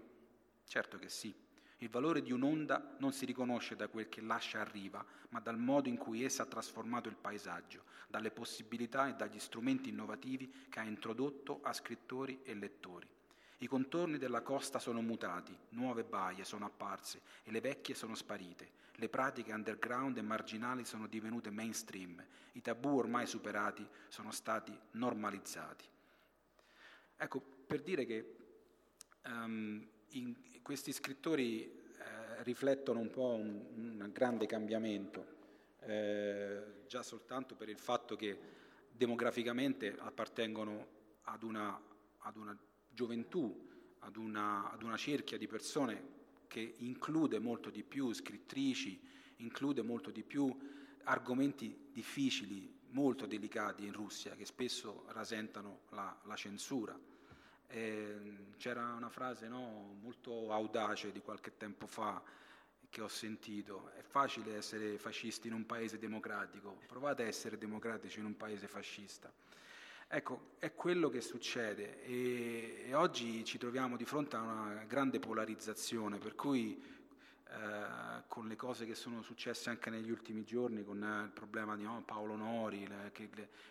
Certo 0.65 0.97
che 0.99 1.09
sì. 1.09 1.33
Il 1.81 1.89
valore 1.89 2.21
di 2.21 2.33
un'onda 2.33 2.95
non 2.99 3.13
si 3.13 3.25
riconosce 3.25 3.75
da 3.75 3.87
quel 3.87 4.09
che 4.09 4.19
lascia 4.19 4.59
a 4.59 4.65
riva, 4.65 5.05
ma 5.29 5.39
dal 5.39 5.57
modo 5.57 5.87
in 5.87 5.95
cui 5.95 6.23
essa 6.23 6.43
ha 6.43 6.45
trasformato 6.45 7.07
il 7.07 7.15
paesaggio, 7.15 7.83
dalle 8.07 8.31
possibilità 8.31 9.07
e 9.07 9.13
dagli 9.13 9.39
strumenti 9.39 9.89
innovativi 9.89 10.67
che 10.69 10.79
ha 10.79 10.83
introdotto 10.83 11.61
a 11.63 11.71
scrittori 11.71 12.41
e 12.43 12.53
lettori. 12.53 13.07
I 13.59 13.67
contorni 13.67 14.17
della 14.17 14.41
costa 14.41 14.77
sono 14.79 15.01
mutati, 15.01 15.57
nuove 15.69 16.03
baie 16.03 16.43
sono 16.43 16.65
apparse 16.65 17.21
e 17.43 17.51
le 17.51 17.61
vecchie 17.61 17.95
sono 17.95 18.15
sparite, 18.15 18.71
le 18.95 19.07
pratiche 19.07 19.53
underground 19.53 20.17
e 20.17 20.21
marginali 20.21 20.83
sono 20.83 21.07
divenute 21.07 21.49
mainstream, 21.49 22.21
i 22.53 22.61
tabù 22.61 22.97
ormai 22.97 23.25
superati 23.25 23.87
sono 24.09 24.31
stati 24.31 24.77
normalizzati. 24.91 25.85
Ecco, 27.15 27.41
per 27.41 27.81
dire 27.81 28.05
che 28.05 28.35
um, 29.25 29.85
in, 30.11 30.35
questi 30.61 30.91
scrittori 30.91 31.63
eh, 31.63 32.43
riflettono 32.43 32.99
un 32.99 33.09
po' 33.09 33.33
un, 33.33 33.65
un 33.75 34.09
grande 34.11 34.45
cambiamento, 34.45 35.37
eh, 35.81 36.83
già 36.87 37.01
soltanto 37.01 37.55
per 37.55 37.69
il 37.69 37.77
fatto 37.79 38.15
che 38.15 38.37
demograficamente 38.91 39.95
appartengono 39.97 40.87
ad 41.23 41.43
una, 41.43 41.81
ad 42.19 42.35
una 42.35 42.57
gioventù, 42.89 43.67
ad 43.99 44.15
una, 44.15 44.71
ad 44.71 44.83
una 44.83 44.97
cerchia 44.97 45.37
di 45.37 45.47
persone 45.47 46.17
che 46.47 46.75
include 46.77 47.39
molto 47.39 47.69
di 47.69 47.83
più 47.83 48.11
scrittrici, 48.11 48.99
include 49.37 49.81
molto 49.81 50.11
di 50.11 50.23
più 50.23 50.55
argomenti 51.03 51.89
difficili, 51.91 52.77
molto 52.89 53.25
delicati 53.25 53.85
in 53.85 53.93
Russia, 53.93 54.35
che 54.35 54.45
spesso 54.45 55.05
rasentano 55.09 55.81
la, 55.89 56.15
la 56.25 56.35
censura. 56.35 56.99
Eh, 57.71 58.47
c'era 58.57 58.93
una 58.93 59.09
frase 59.09 59.47
no, 59.47 59.95
molto 60.01 60.51
audace 60.51 61.11
di 61.11 61.21
qualche 61.21 61.55
tempo 61.55 61.87
fa 61.87 62.21
che 62.89 63.01
ho 63.01 63.07
sentito, 63.07 63.91
è 63.95 64.01
facile 64.01 64.55
essere 64.55 64.97
fascisti 64.97 65.47
in 65.47 65.53
un 65.53 65.65
paese 65.65 65.99
democratico, 65.99 66.79
provate 66.87 67.23
a 67.23 67.27
essere 67.27 67.57
democratici 67.57 68.19
in 68.19 68.25
un 68.25 68.35
paese 68.35 68.67
fascista. 68.67 69.31
Ecco, 70.07 70.53
è 70.57 70.73
quello 70.73 71.07
che 71.09 71.21
succede 71.21 72.03
e, 72.03 72.85
e 72.87 72.93
oggi 72.95 73.45
ci 73.45 73.59
troviamo 73.59 73.95
di 73.95 74.05
fronte 74.05 74.35
a 74.35 74.41
una 74.41 74.83
grande 74.87 75.19
polarizzazione, 75.19 76.17
per 76.17 76.33
cui 76.33 76.81
eh, 77.51 78.23
con 78.27 78.47
le 78.47 78.55
cose 78.55 78.85
che 78.85 78.93
sono 78.93 79.21
successe 79.21 79.69
anche 79.69 79.89
negli 79.89 80.11
ultimi 80.11 80.43
giorni, 80.43 80.83
con 80.83 81.03
eh, 81.03 81.23
il 81.23 81.31
problema 81.31 81.75
di 81.75 81.87
Paolo 82.05 82.35
Nori, 82.35 82.87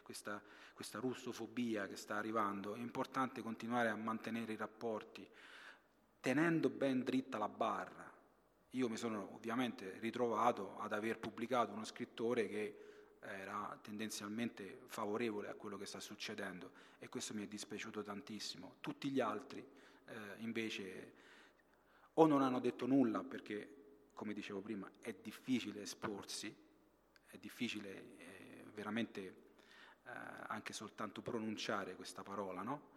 questa, 0.02 0.42
questa 0.72 0.98
russofobia 0.98 1.86
che 1.86 1.96
sta 1.96 2.16
arrivando, 2.16 2.74
è 2.74 2.78
importante 2.78 3.40
continuare 3.40 3.88
a 3.88 3.96
mantenere 3.96 4.52
i 4.52 4.56
rapporti 4.56 5.28
tenendo 6.20 6.68
ben 6.68 7.04
dritta 7.04 7.38
la 7.38 7.48
barra. 7.48 8.12
Io 8.72 8.88
mi 8.88 8.96
sono 8.96 9.34
ovviamente 9.34 9.96
ritrovato 10.00 10.78
ad 10.78 10.92
aver 10.92 11.18
pubblicato 11.18 11.72
uno 11.72 11.84
scrittore 11.84 12.48
che 12.48 12.82
era 13.20 13.78
tendenzialmente 13.82 14.80
favorevole 14.86 15.48
a 15.48 15.54
quello 15.54 15.76
che 15.76 15.86
sta 15.86 16.00
succedendo 16.00 16.70
e 16.98 17.08
questo 17.08 17.34
mi 17.34 17.44
è 17.44 17.46
dispiaciuto 17.46 18.02
tantissimo. 18.02 18.76
Tutti 18.80 19.08
gli 19.10 19.20
altri 19.20 19.58
eh, 20.06 20.14
invece 20.38 21.12
o 22.20 22.26
non 22.26 22.42
hanno 22.42 22.58
detto 22.58 22.86
nulla 22.86 23.22
perché, 23.22 24.08
come 24.12 24.32
dicevo 24.32 24.60
prima, 24.60 24.90
è 25.00 25.14
difficile 25.22 25.82
esporsi, 25.82 26.52
è 27.26 27.36
difficile 27.38 28.16
eh, 28.16 28.64
veramente 28.74 29.20
eh, 30.04 30.10
anche 30.48 30.72
soltanto 30.72 31.22
pronunciare 31.22 31.94
questa 31.94 32.24
parola, 32.24 32.62
no? 32.62 32.96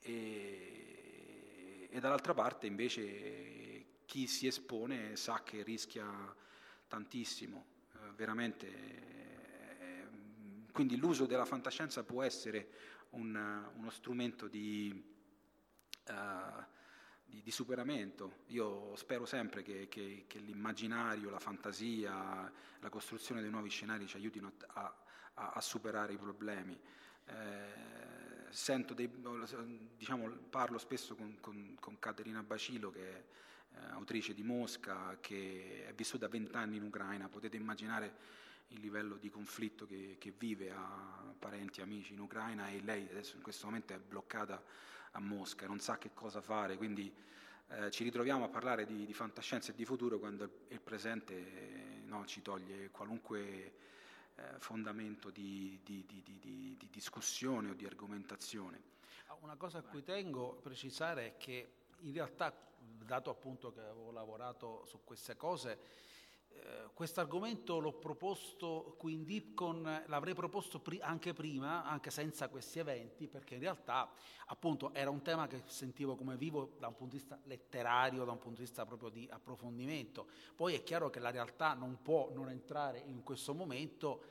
E, 0.00 1.88
e 1.90 2.00
dall'altra 2.00 2.34
parte 2.34 2.66
invece 2.66 4.00
chi 4.06 4.26
si 4.26 4.48
espone 4.48 5.14
sa 5.14 5.42
che 5.44 5.62
rischia 5.62 6.34
tantissimo, 6.88 7.64
eh, 7.92 8.10
veramente. 8.16 8.66
Eh, 9.78 10.06
quindi 10.72 10.96
l'uso 10.96 11.26
della 11.26 11.44
fantascienza 11.44 12.02
può 12.02 12.24
essere 12.24 12.70
un, 13.10 13.70
uno 13.76 13.90
strumento 13.90 14.48
di... 14.48 15.16
Uh, 16.08 16.76
di, 17.28 17.42
di, 17.42 17.50
superamento. 17.50 18.38
Io 18.46 18.96
spero 18.96 19.26
sempre 19.26 19.62
che, 19.62 19.88
che, 19.88 20.24
che, 20.26 20.38
l'immaginario, 20.38 21.30
la 21.30 21.38
fantasia, 21.38 22.50
la 22.80 22.88
costruzione 22.88 23.40
dei 23.40 23.50
nuovi 23.50 23.68
scenari 23.68 24.06
ci 24.06 24.16
aiutino 24.16 24.52
a, 24.74 24.94
a, 25.34 25.50
a 25.50 25.60
superare 25.60 26.14
i 26.14 26.16
problemi. 26.16 26.78
Eh, 27.26 27.96
dei, 28.94 29.10
diciamo, 29.96 30.28
parlo 30.48 30.78
spesso 30.78 31.14
con, 31.14 31.36
con, 31.40 31.76
con, 31.78 31.98
Caterina 31.98 32.42
Bacilo, 32.42 32.90
che 32.90 33.10
è 33.10 33.24
eh, 33.74 33.84
autrice 33.90 34.32
di 34.32 34.42
Mosca, 34.42 35.18
che 35.20 35.84
è 35.86 35.92
vissuta 35.92 36.28
vent'anni 36.28 36.76
in 36.76 36.82
Ucraina. 36.82 37.28
Potete 37.28 37.56
immaginare 37.56 38.36
il 38.68 38.80
livello 38.80 39.16
di 39.16 39.30
conflitto 39.30 39.86
che, 39.86 40.16
che 40.18 40.32
vive, 40.36 40.70
ha 40.70 41.34
parenti, 41.38 41.80
amici 41.80 42.14
in 42.14 42.20
Ucraina 42.20 42.68
e 42.68 42.80
lei 42.80 43.08
adesso 43.10 43.36
in 43.36 43.42
questo 43.42 43.66
momento 43.66 43.94
è 43.94 43.98
bloccata 43.98 44.62
a 45.12 45.20
Mosca, 45.20 45.66
non 45.66 45.80
sa 45.80 45.98
che 45.98 46.10
cosa 46.12 46.40
fare, 46.40 46.76
quindi 46.76 47.12
eh, 47.68 47.90
ci 47.90 48.02
ritroviamo 48.04 48.44
a 48.44 48.48
parlare 48.48 48.86
di, 48.86 49.04
di, 49.04 49.12
fantascienza 49.12 49.72
e 49.72 49.74
di 49.74 49.84
futuro 49.84 50.18
quando 50.18 50.44
il, 50.44 50.50
il 50.68 50.80
presente 50.80 51.34
eh, 51.34 52.00
no, 52.04 52.24
ci 52.24 52.40
toglie 52.40 52.90
qualunque 52.90 53.72
eh, 54.36 54.58
fondamento 54.58 55.30
di, 55.30 55.78
di, 55.82 56.04
di, 56.06 56.88
discussione 56.90 57.70
o 57.70 57.74
di 57.74 57.84
argomentazione. 57.84 58.82
Ah, 59.26 59.36
una 59.40 59.56
cosa 59.56 59.78
a 59.78 59.82
cui 59.82 60.02
tengo 60.02 60.56
a 60.58 60.60
precisare 60.60 61.26
è 61.26 61.36
che 61.36 61.72
in 62.00 62.12
realtà, 62.12 62.54
dato 62.78 63.30
appunto 63.30 63.72
che 63.72 63.80
avevo 63.80 64.10
lavorato 64.12 64.84
su 64.86 65.00
queste 65.04 65.36
cose, 65.36 65.78
eh, 66.62 66.88
questo 66.94 67.20
argomento 67.20 67.78
l'ho 67.78 67.92
proposto 67.92 68.94
qui 68.98 69.12
in 69.14 69.24
Dipcon, 69.24 70.04
l'avrei 70.06 70.34
proposto 70.34 70.80
pri- 70.80 71.00
anche 71.00 71.32
prima, 71.32 71.84
anche 71.84 72.10
senza 72.10 72.48
questi 72.48 72.78
eventi, 72.78 73.28
perché 73.28 73.54
in 73.54 73.60
realtà 73.60 74.10
appunto 74.46 74.92
era 74.92 75.10
un 75.10 75.22
tema 75.22 75.46
che 75.46 75.62
sentivo 75.66 76.16
come 76.16 76.36
vivo 76.36 76.74
da 76.78 76.88
un 76.88 76.96
punto 76.96 77.14
di 77.14 77.20
vista 77.20 77.38
letterario, 77.44 78.24
da 78.24 78.32
un 78.32 78.38
punto 78.38 78.60
di 78.60 78.66
vista 78.66 78.84
proprio 78.84 79.08
di 79.08 79.28
approfondimento. 79.30 80.26
Poi 80.54 80.74
è 80.74 80.82
chiaro 80.82 81.10
che 81.10 81.20
la 81.20 81.30
realtà 81.30 81.74
non 81.74 82.02
può 82.02 82.30
non 82.32 82.48
entrare 82.50 83.02
in 83.06 83.22
questo 83.22 83.54
momento 83.54 84.22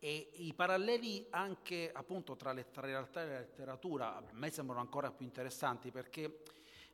e 0.00 0.30
i 0.34 0.54
paralleli 0.54 1.26
anche 1.30 1.90
appunto 1.92 2.36
tra, 2.36 2.52
le, 2.52 2.70
tra 2.70 2.82
realtà 2.82 3.22
e 3.22 3.26
la 3.26 3.38
letteratura 3.38 4.16
a 4.16 4.22
me 4.32 4.50
sembrano 4.50 4.80
ancora 4.80 5.10
più 5.10 5.24
interessanti 5.24 5.90
perché 5.90 6.42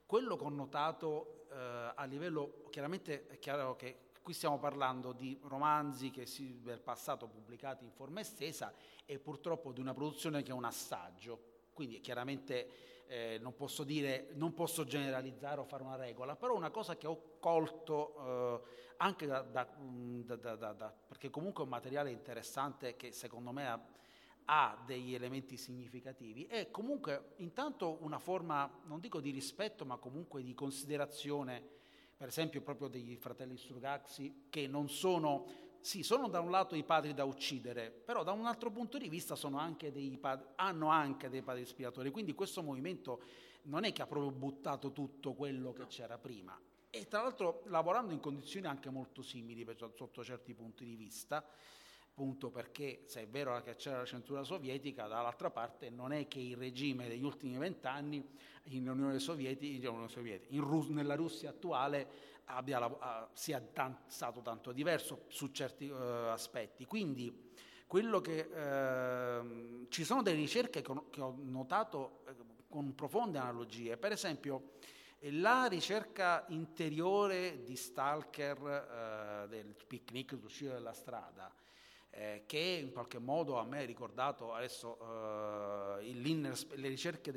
quello 0.06 0.36
connotato 0.36 1.46
eh, 1.50 1.92
a 1.94 2.04
livello, 2.04 2.64
chiaramente 2.70 3.26
è 3.26 3.38
chiaro 3.38 3.76
che 3.76 3.98
Qui 4.24 4.32
stiamo 4.32 4.58
parlando 4.58 5.12
di 5.12 5.38
romanzi 5.42 6.08
che 6.08 6.24
si, 6.24 6.62
del 6.62 6.80
passato 6.80 7.26
pubblicati 7.26 7.84
in 7.84 7.90
forma 7.90 8.20
estesa 8.20 8.72
e 9.04 9.18
purtroppo 9.18 9.70
di 9.70 9.80
una 9.80 9.92
produzione 9.92 10.42
che 10.42 10.50
è 10.50 10.54
un 10.54 10.64
assaggio. 10.64 11.52
quindi 11.74 12.00
chiaramente 12.00 13.04
eh, 13.06 13.38
non 13.42 13.54
posso 13.54 13.84
dire, 13.84 14.30
non 14.32 14.54
posso 14.54 14.86
generalizzare 14.86 15.60
o 15.60 15.64
fare 15.64 15.82
una 15.82 15.96
regola, 15.96 16.36
però 16.36 16.56
una 16.56 16.70
cosa 16.70 16.96
che 16.96 17.06
ho 17.06 17.36
colto 17.38 18.62
eh, 18.64 18.94
anche 18.96 19.26
da, 19.26 19.42
da, 19.42 19.66
da, 20.36 20.72
da, 20.72 20.94
perché 21.06 21.28
comunque 21.28 21.60
è 21.60 21.64
un 21.66 21.72
materiale 21.72 22.10
interessante 22.10 22.96
che 22.96 23.12
secondo 23.12 23.52
me 23.52 23.68
ha, 23.68 23.78
ha 24.46 24.82
degli 24.86 25.12
elementi 25.12 25.58
significativi, 25.58 26.46
è 26.46 26.70
comunque 26.70 27.34
intanto 27.36 27.98
una 28.00 28.18
forma, 28.18 28.70
non 28.84 29.00
dico 29.00 29.20
di 29.20 29.32
rispetto, 29.32 29.84
ma 29.84 29.98
comunque 29.98 30.42
di 30.42 30.54
considerazione, 30.54 31.82
per 32.16 32.28
esempio 32.28 32.62
proprio 32.62 32.88
degli 32.88 33.16
fratelli 33.16 33.56
Strugaxi, 33.56 34.46
che 34.48 34.66
non 34.66 34.88
sono, 34.88 35.46
sì, 35.80 36.02
sono 36.02 36.28
da 36.28 36.40
un 36.40 36.50
lato 36.50 36.74
i 36.74 36.84
padri 36.84 37.14
da 37.14 37.24
uccidere, 37.24 37.90
però 37.90 38.22
da 38.22 38.32
un 38.32 38.46
altro 38.46 38.70
punto 38.70 38.98
di 38.98 39.08
vista 39.08 39.34
anche 39.58 39.90
padri, 40.18 40.46
hanno 40.56 40.88
anche 40.88 41.28
dei 41.28 41.42
padri 41.42 41.62
ispiratori, 41.62 42.10
quindi 42.10 42.34
questo 42.34 42.62
movimento 42.62 43.22
non 43.62 43.84
è 43.84 43.92
che 43.92 44.02
ha 44.02 44.06
proprio 44.06 44.30
buttato 44.30 44.92
tutto 44.92 45.34
quello 45.34 45.72
che 45.72 45.86
c'era 45.86 46.18
prima, 46.18 46.58
e 46.90 47.08
tra 47.08 47.22
l'altro 47.22 47.62
lavorando 47.66 48.12
in 48.12 48.20
condizioni 48.20 48.66
anche 48.66 48.90
molto 48.90 49.22
simili 49.22 49.66
sotto 49.94 50.22
certi 50.22 50.54
punti 50.54 50.84
di 50.84 50.94
vista, 50.94 51.44
appunto 52.14 52.48
perché 52.50 53.02
se 53.06 53.22
è 53.22 53.26
vero 53.26 53.60
che 53.62 53.74
c'era 53.74 53.98
la 53.98 54.04
censura 54.04 54.44
sovietica, 54.44 55.08
dall'altra 55.08 55.50
parte 55.50 55.90
non 55.90 56.12
è 56.12 56.28
che 56.28 56.38
il 56.38 56.56
regime 56.56 57.08
degli 57.08 57.24
ultimi 57.24 57.58
vent'anni 57.58 58.24
in 58.68 58.88
Unione 58.88 59.18
Sovietica, 59.18 59.90
in 60.50 60.60
Rus- 60.60 60.90
nella 60.90 61.16
Russia 61.16 61.50
attuale 61.50 62.08
uh, 62.46 63.26
sia 63.32 63.60
tan- 63.60 63.98
stato 64.06 64.42
tanto 64.42 64.70
diverso 64.70 65.24
su 65.26 65.50
certi 65.50 65.88
uh, 65.88 65.96
aspetti. 66.30 66.86
Quindi 66.86 67.50
quello 67.84 68.20
che 68.20 68.42
uh, 68.42 69.88
ci 69.88 70.04
sono 70.04 70.22
delle 70.22 70.36
ricerche 70.36 70.82
che 70.82 70.92
ho, 70.92 71.10
che 71.10 71.20
ho 71.20 71.34
notato 71.36 72.22
eh, 72.28 72.34
con 72.68 72.94
profonde 72.94 73.38
analogie, 73.38 73.96
per 73.96 74.12
esempio 74.12 74.74
la 75.30 75.64
ricerca 75.64 76.44
interiore 76.50 77.64
di 77.64 77.76
Stalker 77.76 79.46
del 79.48 79.74
picnic, 79.86 80.32
l'uscita 80.32 80.74
dalla 80.74 80.92
strada, 80.92 81.50
eh, 82.16 82.44
che 82.46 82.58
in 82.58 82.92
qualche 82.92 83.18
modo 83.18 83.58
a 83.58 83.64
me 83.64 83.82
ha 83.82 83.84
ricordato 83.84 84.52
adesso 84.52 85.98
eh, 85.98 86.12
le 86.12 86.88
ricerche 86.88 87.32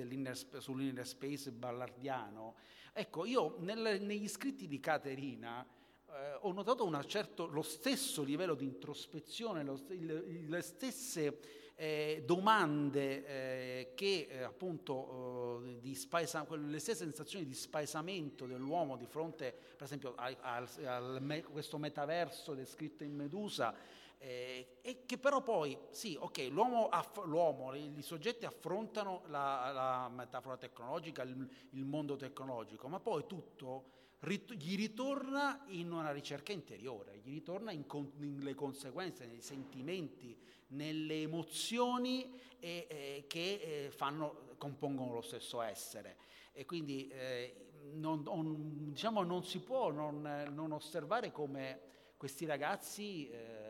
sull'inner 0.59 1.07
space 1.07 1.51
ballardiano. 1.51 2.55
Ecco, 2.93 3.25
io 3.25 3.55
nel, 3.59 4.01
negli 4.01 4.27
scritti 4.27 4.67
di 4.67 4.79
Caterina 4.79 5.65
eh, 6.09 6.37
ho 6.41 6.51
notato 6.51 6.89
certo, 7.05 7.47
lo 7.47 7.63
stesso 7.63 8.23
livello 8.23 8.53
di 8.53 8.65
introspezione, 8.65 9.63
lo, 9.63 9.81
il, 9.89 10.45
le 10.47 10.61
stesse 10.61 11.39
eh, 11.75 12.23
domande 12.25 13.25
eh, 13.25 13.91
che 13.93 14.27
eh, 14.29 14.41
appunto 14.43 15.63
eh, 15.83 15.95
spaesa, 15.95 16.45
le 16.49 16.79
stesse 16.79 17.03
sensazioni 17.03 17.45
di 17.45 17.53
spaesamento 17.53 18.47
dell'uomo 18.47 18.95
di 18.95 19.05
fronte 19.05 19.53
per 19.75 19.83
esempio 19.83 20.15
a, 20.15 20.35
a, 20.41 20.67
a 20.97 21.41
questo 21.51 21.77
metaverso 21.77 22.55
descritto 22.55 23.03
in 23.03 23.15
Medusa 23.15 23.75
eh, 24.19 24.79
e 24.81 25.05
che 25.05 25.17
però 25.17 25.41
poi, 25.41 25.77
sì, 25.91 26.17
ok, 26.19 26.47
l'uomo, 26.49 26.89
aff- 26.89 27.23
l'uomo 27.25 27.73
i 27.73 28.01
soggetti 28.01 28.45
affrontano 28.45 29.23
la, 29.27 29.71
la 29.71 30.09
metafora 30.09 30.57
tecnologica, 30.57 31.21
il, 31.21 31.47
il, 31.71 31.85
mondo 31.85 32.15
tecnologico, 32.15 32.87
ma 32.87 32.99
poi 32.99 33.25
tutto 33.27 33.91
rit- 34.19 34.53
gli 34.53 34.75
ritorna 34.75 35.63
in 35.67 35.91
una 35.91 36.11
ricerca 36.11 36.51
interiore, 36.51 37.19
gli 37.23 37.31
ritorna 37.31 37.71
in 37.71 37.85
con- 37.85 38.11
nelle 38.15 38.55
conseguenze, 38.55 39.25
nei 39.25 39.41
sentimenti, 39.41 40.35
nelle 40.69 41.21
emozioni 41.21 42.33
e, 42.59 42.87
eh, 42.89 43.25
che 43.27 43.85
eh, 43.85 43.91
fanno, 43.91 44.55
compongono 44.57 45.13
lo 45.13 45.21
stesso 45.21 45.61
essere. 45.61 46.17
E 46.53 46.65
quindi 46.65 47.07
eh, 47.09 47.67
non, 47.93 48.23
on, 48.25 48.91
diciamo, 48.91 49.21
non 49.23 49.43
si 49.43 49.59
può 49.59 49.91
non, 49.91 50.49
non 50.51 50.71
osservare 50.71 51.31
come 51.31 51.81
questi 52.17 52.45
ragazzi 52.45 53.29
eh, 53.29 53.66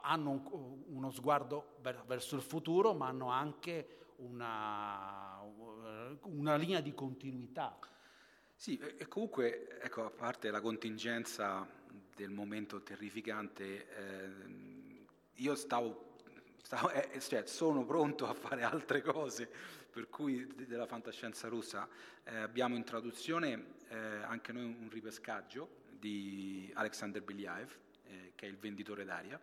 hanno 0.00 0.30
un, 0.30 0.82
uno 0.88 1.10
sguardo 1.10 1.76
verso 2.06 2.36
il 2.36 2.42
futuro, 2.42 2.94
ma 2.94 3.08
hanno 3.08 3.28
anche 3.28 4.12
una, 4.16 5.40
una 6.22 6.56
linea 6.56 6.80
di 6.80 6.94
continuità. 6.94 7.78
Sì, 8.54 8.78
e 8.78 9.06
comunque, 9.06 9.80
ecco, 9.80 10.04
a 10.04 10.10
parte 10.10 10.50
la 10.50 10.60
contingenza 10.60 11.68
del 12.14 12.30
momento 12.30 12.82
terrificante, 12.82 13.88
eh, 13.88 15.04
io 15.34 15.54
stavo, 15.54 16.16
stavo 16.62 16.90
eh, 16.90 17.20
cioè, 17.20 17.46
sono 17.46 17.84
pronto 17.84 18.26
a 18.26 18.32
fare 18.32 18.62
altre 18.62 19.02
cose, 19.02 19.50
per 19.90 20.08
cui 20.08 20.46
della 20.66 20.86
fantascienza 20.86 21.48
russa 21.48 21.86
eh, 22.24 22.36
abbiamo 22.36 22.76
in 22.76 22.84
traduzione 22.84 23.74
eh, 23.88 23.96
anche 23.96 24.52
noi 24.52 24.64
un 24.64 24.88
ripescaggio 24.90 25.84
di 25.90 26.70
Alexander 26.74 27.22
Belyaev, 27.22 27.76
eh, 28.04 28.32
che 28.34 28.46
è 28.46 28.48
il 28.48 28.56
venditore 28.56 29.04
d'aria, 29.04 29.38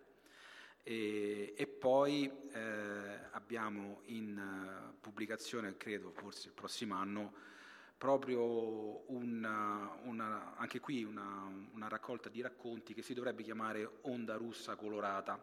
e, 0.83 1.53
e 1.55 1.67
poi 1.67 2.29
eh, 2.51 3.19
abbiamo 3.31 4.01
in 4.07 4.37
uh, 4.37 4.99
pubblicazione, 4.99 5.77
credo 5.77 6.11
forse 6.11 6.49
il 6.49 6.53
prossimo 6.53 6.95
anno, 6.95 7.33
proprio 7.97 9.09
una, 9.11 9.97
una, 10.03 10.57
anche 10.57 10.81
qui 10.81 11.03
una, 11.05 11.49
una, 11.73 11.87
raccolta 11.87 12.27
di 12.27 12.41
racconti 12.41 12.93
che 12.93 13.01
si 13.01 13.13
dovrebbe 13.13 13.43
chiamare 13.43 13.89
Onda 14.01 14.35
russa 14.35 14.75
colorata, 14.75 15.41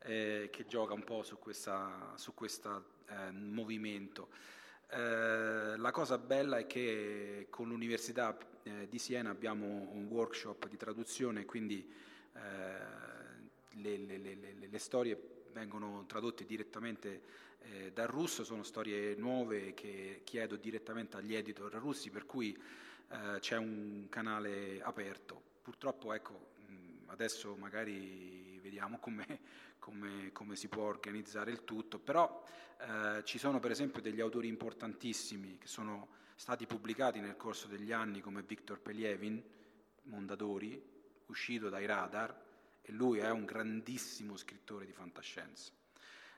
eh, 0.00 0.50
che 0.52 0.66
gioca 0.66 0.92
un 0.92 1.04
po' 1.04 1.22
su 1.22 1.38
questo 1.38 2.84
eh, 3.06 3.30
movimento. 3.30 4.28
Eh, 4.90 5.76
la 5.78 5.90
cosa 5.92 6.18
bella 6.18 6.58
è 6.58 6.66
che 6.66 7.46
con 7.48 7.68
l'Università 7.68 8.36
eh, 8.64 8.86
di 8.88 8.98
Siena 8.98 9.30
abbiamo 9.30 9.66
un 9.66 10.06
workshop 10.10 10.68
di 10.68 10.76
traduzione, 10.76 11.46
quindi 11.46 11.90
eh, 12.34 13.11
le, 13.74 13.96
le, 13.96 14.18
le, 14.18 14.54
le 14.68 14.78
storie 14.78 15.18
vengono 15.52 16.04
tradotte 16.06 16.44
direttamente 16.44 17.22
eh, 17.60 17.92
dal 17.92 18.06
russo, 18.06 18.44
sono 18.44 18.62
storie 18.62 19.14
nuove 19.14 19.74
che 19.74 20.22
chiedo 20.24 20.56
direttamente 20.56 21.16
agli 21.16 21.34
editor 21.34 21.72
russi, 21.74 22.10
per 22.10 22.26
cui 22.26 22.56
eh, 23.08 23.38
c'è 23.38 23.56
un 23.56 24.06
canale 24.08 24.80
aperto. 24.82 25.40
Purtroppo 25.62 26.12
ecco, 26.12 26.50
adesso 27.06 27.54
magari 27.56 28.58
vediamo 28.60 28.98
come, 28.98 29.40
come, 29.78 30.30
come, 30.32 30.56
si 30.56 30.68
può 30.68 30.84
organizzare 30.84 31.50
il 31.50 31.64
tutto, 31.64 31.98
però 31.98 32.42
eh, 32.80 33.22
ci 33.24 33.38
sono 33.38 33.60
per 33.60 33.70
esempio 33.70 34.02
degli 34.02 34.20
autori 34.20 34.48
importantissimi 34.48 35.58
che 35.58 35.68
sono 35.68 36.20
stati 36.34 36.66
pubblicati 36.66 37.20
nel 37.20 37.36
corso 37.36 37.68
degli 37.68 37.92
anni 37.92 38.20
come 38.20 38.42
Viktor 38.42 38.80
Pelievin, 38.80 39.40
Mondadori, 40.04 40.82
uscito 41.26 41.68
dai 41.68 41.86
radar, 41.86 42.50
e 42.82 42.92
lui 42.92 43.18
è 43.18 43.30
un 43.30 43.44
grandissimo 43.44 44.36
scrittore 44.36 44.84
di 44.84 44.92
fantascienza. 44.92 45.72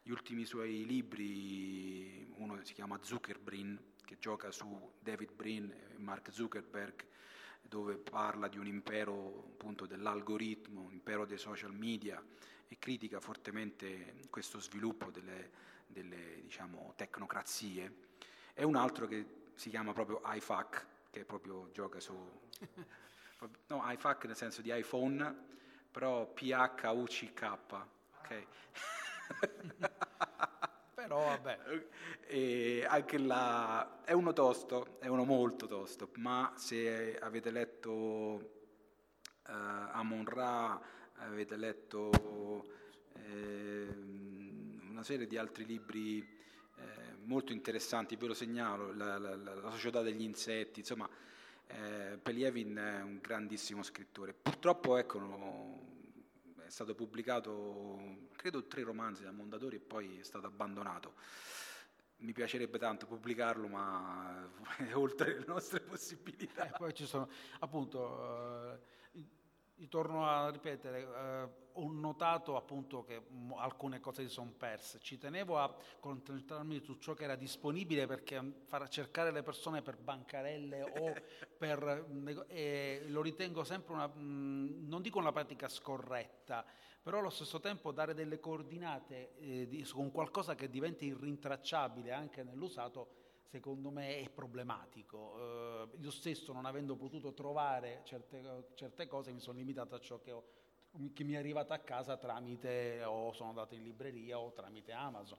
Gli 0.03 0.11
ultimi 0.11 0.45
suoi 0.45 0.85
libri, 0.85 2.31
uno 2.37 2.63
si 2.63 2.75
chiama 2.75 2.99
Zuckerbrin, 3.01 3.93
che 4.05 4.19
gioca 4.19 4.51
su 4.51 4.93
David 5.01 5.33
Brin 5.33 5.71
e 5.71 5.99
Mark 5.99 6.31
Zuckerberg, 6.31 7.05
dove 7.63 7.97
parla 7.97 8.49
di 8.49 8.59
un 8.59 8.67
impero 8.67 9.53
appunto 9.55 9.87
dell'algoritmo, 9.87 10.83
un 10.83 10.93
impero 10.93 11.25
dei 11.25 11.39
social 11.39 11.73
media 11.73 12.23
e 12.69 12.79
critica 12.79 13.19
fortemente 13.19 14.17
questo 14.29 14.61
sviluppo 14.61 15.11
delle, 15.11 15.51
delle 15.87 16.43
diciamo, 16.43 16.93
tecnocrazie. 16.97 18.03
E 18.53 18.63
un 18.63 18.77
altro 18.77 19.07
che 19.07 19.27
si 19.55 19.71
chiama 19.71 19.93
proprio 19.93 20.21
iFac, 20.25 20.87
che 21.11 21.25
proprio 21.25 21.71
gioca 21.73 21.99
su... 21.99 22.15
no, 23.69 23.83
iFac 23.87 24.27
nel 24.27 24.37
senso 24.37 24.61
di 24.61 24.71
iPhone, 24.77 25.53
però 25.95 26.27
P-H-U-C-K, 26.27 27.59
ok? 28.19 28.47
però 30.93 31.27
vabbè. 31.27 31.59
E 32.27 32.85
anche 32.89 33.17
là 33.19 34.03
è 34.03 34.11
uno 34.11 34.33
tosto, 34.33 34.99
è 34.99 35.07
uno 35.07 35.23
molto 35.23 35.69
tosto, 35.69 36.11
ma 36.17 36.53
se 36.57 37.17
avete 37.17 37.53
letto 37.53 37.91
uh, 37.91 39.53
Amon 39.93 40.25
Ra, 40.25 40.81
avete 41.19 41.55
letto 41.55 42.11
eh, 43.13 43.87
una 44.91 45.05
serie 45.05 45.29
di 45.29 45.37
altri 45.37 45.65
libri 45.65 46.19
eh, 46.19 47.15
molto 47.23 47.53
interessanti, 47.53 48.17
ve 48.17 48.27
lo 48.27 48.35
segnalo, 48.35 48.93
la, 48.95 49.17
la, 49.17 49.37
la, 49.37 49.71
società 49.71 50.03
degli 50.03 50.23
insetti, 50.23 50.81
insomma 50.81 51.09
eh, 51.67 52.19
Pelievin 52.21 52.75
è 52.77 53.03
un 53.03 53.19
grandissimo 53.21 53.83
scrittore. 53.83 54.35
Purtroppo 54.35 54.97
ecco, 54.97 55.19
è 55.19 55.21
stato 56.75 56.97
pubblicato, 56.97 58.31
credo, 58.35 58.67
tre 58.67 58.83
romanzi 58.83 59.23
da 59.23 59.31
Mondadori 59.31 59.77
e 59.77 59.81
poi 59.81 60.19
è 60.19 60.25
stato 60.25 60.49
abbandonato. 60.49 61.15
Mi 62.17 62.33
piacerebbe 62.33 62.79
tanto 62.79 63.07
pubblicarlo, 63.07 63.69
ma 63.69 64.51
è 64.79 64.93
oltre 64.97 65.39
le 65.39 65.45
nostre 65.47 65.79
possibilità. 65.79 66.67
Eh, 66.67 66.73
poi 66.77 66.93
ci 66.93 67.07
sono, 67.07 67.29
appunto, 67.61 68.81
eh, 69.77 69.89
torno 69.89 70.27
a 70.27 70.51
ripetere, 70.51 71.01
eh, 71.01 71.63
ho 71.73 71.93
notato 71.93 72.57
appunto 72.57 73.03
che 73.03 73.21
m- 73.29 73.55
alcune 73.57 74.01
cose 74.01 74.23
si 74.23 74.29
sono 74.29 74.53
perse. 74.57 75.01
Ci 75.01 75.19
tenevo 75.19 75.59
a 75.59 75.75
concentrarmi 76.01 76.81
su 76.81 76.95
ciò 76.99 77.15
che 77.15 77.25
era 77.25 77.37
disponibile 77.37 78.07
perché 78.07 78.61
far 78.67 78.89
cercare 78.89 79.31
le 79.33 79.43
persone 79.43 79.83
per 79.83 79.97
bancarelle 79.97 80.83
o 80.83 81.13
per... 81.59 82.07
Eh, 82.49 83.05
lo 83.09 83.23
ritengo 83.23 83.65
sempre 83.65 83.95
una... 83.95 84.07
Mh, 84.07 84.87
non 84.87 85.03
dico 85.03 85.19
una 85.19 85.33
pratica 85.33 85.69
scorretta, 85.69 86.65
però 87.03 87.19
allo 87.19 87.31
stesso 87.31 87.61
tempo 87.61 87.93
dare 87.93 88.15
delle 88.15 88.39
coordinate 88.39 89.35
eh, 89.37 89.67
di, 89.67 89.83
con 89.85 90.11
qualcosa 90.11 90.55
che 90.55 90.71
diventi 90.71 91.07
irrintracciabile 91.07 92.13
anche 92.13 92.43
nell'usato 92.45 93.24
secondo 93.55 93.91
me 93.91 94.19
è 94.19 94.29
problematico. 94.31 95.89
Eh, 95.93 95.99
io 96.01 96.11
stesso 96.11 96.53
non 96.53 96.65
avendo 96.65 96.97
potuto 96.97 97.33
trovare 97.33 98.01
certe, 98.03 98.71
certe, 98.75 99.07
cose 99.07 99.31
mi 99.31 99.39
sono 99.39 99.59
limitato 99.59 99.95
a 99.95 100.01
ciò 100.01 100.19
che, 100.19 100.33
ho, 100.33 100.45
che, 101.13 101.23
mi 101.23 101.35
è 101.35 101.37
arrivato 101.37 101.73
a 101.73 101.79
casa 101.79 102.17
tramite 102.17 103.05
o 103.05 103.33
sono 103.33 103.51
andato 103.51 103.77
in 103.77 103.85
libreria 103.85 104.41
o 104.41 104.51
tramite 104.51 104.91
Amazon. 104.91 105.39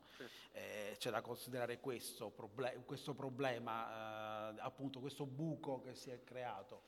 Eh, 0.53 0.95
c'è 0.97 1.11
da 1.11 1.20
considerare 1.20 1.82
questo, 1.82 2.30
proble- 2.30 2.84
questo 2.86 3.13
problema, 3.13 4.53
eh, 4.53 4.59
appunto 4.59 5.01
questo 5.01 5.26
buco 5.26 5.82
che 5.82 5.93
si 5.93 6.09
è 6.09 6.24
creato. 6.24 6.84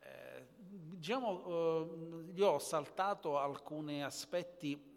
Eh, 0.00 0.46
diciamo, 0.58 1.46
eh, 1.46 2.32
io 2.34 2.48
ho 2.48 2.58
saltato 2.58 3.38
alcuni 3.38 4.04
aspetti 4.04 4.94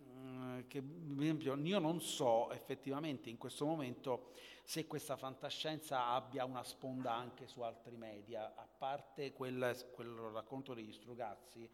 mm, 0.60 0.68
che, 0.68 0.82
per 0.82 1.22
esempio, 1.24 1.55
io 1.55 1.80
non 1.80 2.01
so 2.01 2.51
effettivamente 2.51 3.30
in 3.30 3.38
questo 3.38 3.66
momento 3.66 4.32
se 4.64 4.86
questa 4.86 5.18
fantascienza 5.18 6.10
abbia 6.10 6.45
una 6.45 6.64
sponda 6.64 7.14
anche 7.14 7.47
su 7.47 7.62
altri 7.62 7.95
media, 7.95 8.53
a 8.55 8.68
parte 8.78 9.34
quel, 9.34 9.76
quel 9.93 10.10
racconto 10.10 10.74
degli 10.74 10.93
Strugazzi, 10.93 11.68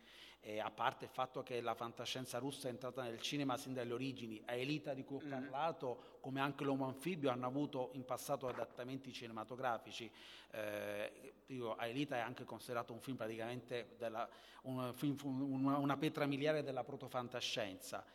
e 0.48 0.60
a 0.60 0.70
parte 0.70 1.06
il 1.06 1.12
fatto 1.12 1.42
che 1.42 1.60
la 1.60 1.74
fantascienza 1.74 2.38
russa 2.38 2.68
è 2.68 2.72
entrata 2.72 3.02
nel 3.02 3.20
cinema 3.20 3.58
sin 3.58 3.74
dalle 3.74 3.94
origini, 3.94 4.40
a 4.46 4.54
Elita 4.54 4.94
di 4.94 5.04
cui 5.04 5.18
ho 5.18 5.26
mm. 5.26 5.30
parlato, 5.30 6.18
come 6.22 6.40
anche 6.40 6.64
l'Uomo 6.64 6.86
Anfibio, 6.86 7.32
hanno 7.32 7.48
avuto 7.48 7.90
in 7.94 8.06
passato 8.06 8.48
adattamenti 8.48 9.12
cinematografici. 9.12 10.10
Eh, 10.52 11.34
dico, 11.48 11.76
Aelita 11.76 12.18
è 12.18 12.20
anche 12.20 12.44
considerato 12.44 12.94
un 12.94 13.02
film 13.02 13.18
praticamente 13.18 13.96
della, 13.98 14.30
un 14.62 14.94
film, 14.94 15.18
una, 15.24 15.78
una 15.78 15.98
pietra 15.98 16.28
miliare 16.28 16.62
della 16.62 16.84
protofantascienza 16.84 18.06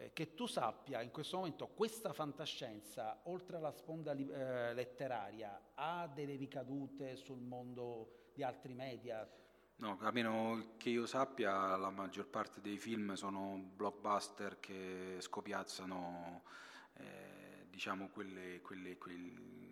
eh, 0.00 0.12
che 0.14 0.34
tu 0.34 0.46
sappia 0.46 1.02
in 1.02 1.10
questo 1.10 1.36
momento 1.36 1.68
questa 1.68 2.12
fantascienza, 2.14 3.20
oltre 3.24 3.58
alla 3.58 3.70
sponda 3.70 4.12
eh, 4.12 4.72
letteraria, 4.72 5.72
ha 5.74 6.10
delle 6.12 6.36
ricadute 6.36 7.16
sul 7.16 7.40
mondo 7.40 8.30
di 8.32 8.42
altri 8.42 8.72
media? 8.72 9.28
No, 9.76 9.98
a 10.00 10.10
meno 10.10 10.74
che 10.76 10.90
io 10.90 11.06
sappia, 11.06 11.76
la 11.76 11.90
maggior 11.90 12.26
parte 12.26 12.60
dei 12.60 12.78
film 12.78 13.12
sono 13.14 13.58
blockbuster 13.74 14.58
che 14.58 15.16
scopiazzano, 15.18 16.42
eh, 16.94 17.66
diciamo, 17.68 18.08
quelle, 18.08 18.60
quelle, 18.60 18.96
quegli 18.98 19.69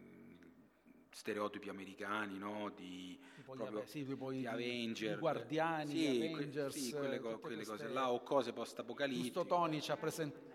stereotipi 1.11 1.68
americani, 1.68 2.38
no? 2.38 2.70
di, 2.74 3.18
proprio, 3.44 3.84
sì, 3.86 4.04
di 4.04 4.46
Avenger, 4.46 5.16
i 5.16 5.18
Guardiani, 5.18 5.90
sì, 5.90 6.30
Avengers, 6.32 6.74
que, 6.74 6.80
sì, 6.80 6.92
quelle, 6.92 7.18
co- 7.20 7.38
quelle 7.38 7.64
cose 7.64 7.88
là, 7.88 8.11
o 8.11 8.22
cose 8.22 8.52
post-apocalittiche. 8.52 9.32
Giusto 9.32 9.46
Tony 9.46 9.80
ci 9.80 9.90
ha 9.90 9.96
presentato... 9.96 10.46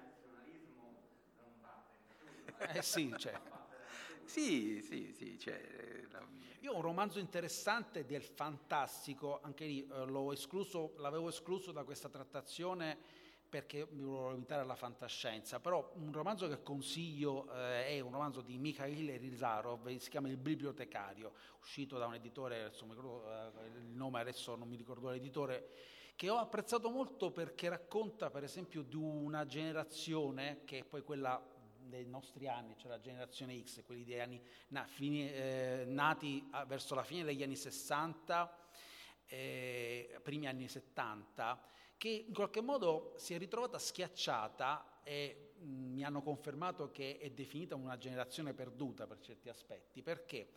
Eh 2.73 2.81
sì, 2.81 3.13
cioè. 3.17 3.39
Sì, 4.23 4.81
sì, 4.81 5.11
sì, 5.11 5.37
cioè, 5.37 5.61
la... 6.11 6.25
Io 6.61 6.71
ho 6.71 6.75
un 6.77 6.81
romanzo 6.81 7.19
interessante 7.19 8.05
del 8.05 8.23
fantastico, 8.23 9.41
anche 9.41 9.65
lì 9.65 9.85
eh, 9.85 10.31
escluso, 10.31 10.93
l'avevo 10.97 11.27
escluso 11.27 11.73
da 11.73 11.83
questa 11.83 12.07
trattazione 12.07 12.97
perché 13.53 13.85
mi 13.91 14.01
volevo 14.01 14.31
limitare 14.31 14.61
alla 14.63 14.73
fantascienza, 14.73 15.59
però 15.59 15.91
un 15.97 16.11
romanzo 16.11 16.47
che 16.47 16.63
consiglio 16.63 17.53
eh, 17.53 17.85
è 17.85 17.99
un 17.99 18.11
romanzo 18.11 18.41
di 18.41 18.57
Mikhail 18.57 19.19
Rizarov, 19.19 19.95
si 19.97 20.09
chiama 20.09 20.27
Il 20.27 20.37
bibliotecario, 20.37 21.33
uscito 21.59 21.99
da 21.99 22.07
un 22.07 22.15
editore, 22.15 22.65
insomma, 22.65 22.95
eh, 22.95 23.77
il 23.77 23.93
nome 23.93 24.21
adesso 24.21 24.55
non 24.55 24.67
mi 24.67 24.75
ricordo 24.75 25.11
l'editore, 25.11 25.69
che 26.15 26.31
ho 26.31 26.37
apprezzato 26.37 26.89
molto 26.89 27.29
perché 27.29 27.69
racconta 27.69 28.31
per 28.31 28.43
esempio 28.43 28.81
di 28.81 28.95
una 28.95 29.45
generazione 29.45 30.61
che 30.65 30.79
è 30.79 30.83
poi 30.83 31.03
quella 31.03 31.39
dei 31.77 32.07
nostri 32.07 32.47
anni, 32.47 32.75
cioè 32.75 32.89
la 32.89 32.99
generazione 32.99 33.61
X, 33.61 33.83
quelli 33.83 34.03
dei 34.03 34.19
anni 34.19 34.41
na, 34.69 34.83
fini, 34.87 35.31
eh, 35.31 35.83
nati 35.85 36.43
a, 36.49 36.65
verso 36.65 36.95
la 36.95 37.03
fine 37.03 37.23
degli 37.23 37.43
anni 37.43 37.55
60, 37.55 38.57
eh, 39.27 40.19
primi 40.23 40.47
anni 40.47 40.67
70, 40.67 41.69
che 42.03 42.25
in 42.27 42.33
qualche 42.33 42.59
modo 42.59 43.13
si 43.15 43.33
è 43.33 43.37
ritrovata 43.37 43.79
schiacciata 43.79 44.99
e 45.03 45.53
mh, 45.55 45.93
mi 45.93 46.03
hanno 46.03 46.21
confermato 46.21 46.91
che 46.91 47.17
è 47.17 47.29
definita 47.29 47.75
una 47.75 47.97
generazione 47.97 48.53
perduta 48.53 49.07
per 49.07 49.21
certi 49.21 49.47
aspetti, 49.47 50.01
perché 50.01 50.49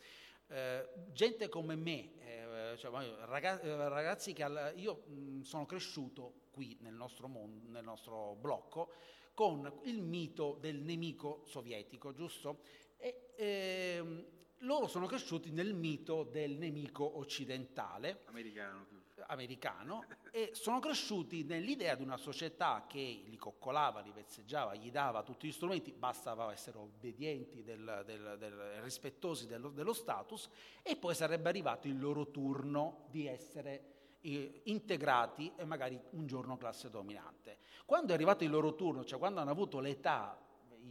eh, 0.49 0.89
gente 1.13 1.49
come 1.49 1.77
me, 1.77 2.15
eh, 2.19 2.77
cioè, 2.79 2.91
ragazzi, 3.27 3.65
eh, 3.65 3.89
ragazzi, 3.89 4.33
che 4.33 4.43
al, 4.43 4.73
io 4.75 5.05
mh, 5.07 5.43
sono 5.43 5.67
cresciuto 5.67 6.49
qui 6.51 6.77
nel 6.81 6.95
nostro, 6.95 7.29
mondo, 7.29 7.71
nel 7.71 7.85
nostro 7.85 8.35
blocco 8.41 8.91
con 9.33 9.73
il 9.85 10.03
mito 10.03 10.57
del 10.59 10.81
nemico 10.81 11.43
sovietico, 11.45 12.13
giusto? 12.13 12.59
E, 12.97 13.31
ehm, 13.37 14.27
loro 14.61 14.89
sono 14.89 15.07
cresciuti 15.07 15.53
nel 15.53 15.75
mito 15.75 16.25
del 16.25 16.57
nemico 16.57 17.19
occidentale. 17.19 18.23
Americano 18.25 18.96
americano 19.29 20.05
e 20.31 20.51
sono 20.53 20.79
cresciuti 20.79 21.45
nell'idea 21.45 21.95
di 21.95 22.03
una 22.03 22.17
società 22.17 22.85
che 22.89 23.23
li 23.25 23.37
coccolava, 23.37 24.01
li 24.01 24.13
vezzeggiava, 24.13 24.75
gli 24.75 24.91
dava 24.91 25.23
tutti 25.23 25.49
gli 25.49 25.53
strumenti, 25.53 25.93
bastava 25.93 26.53
essere 26.53 26.79
obbedienti, 26.79 27.63
del, 27.63 28.03
del, 28.05 28.37
del, 28.39 28.53
rispettosi 28.83 29.47
dello, 29.47 29.71
dello, 29.71 29.93
status 29.93 30.49
e 30.83 30.97
poi 30.97 31.15
sarebbe 31.15 31.49
arrivato 31.49 31.89
il 31.89 31.99
loro 31.99 32.31
turno 32.31 33.07
di 33.11 33.27
essere 33.27 34.19
eh, 34.21 34.63
integrati 34.65 35.53
e 35.57 35.65
magari 35.65 36.01
un 36.11 36.27
giorno 36.27 36.57
classe 36.57 36.91
dominante. 36.91 37.59
Quando 37.85 38.13
è 38.13 38.15
arrivato 38.15 38.45
il 38.45 38.51
loro 38.51 38.75
turno, 38.75 39.05
cioè 39.05 39.19
quando 39.19 39.41
hanno 39.41 39.51
avuto 39.51 39.81
l'età 39.81 40.41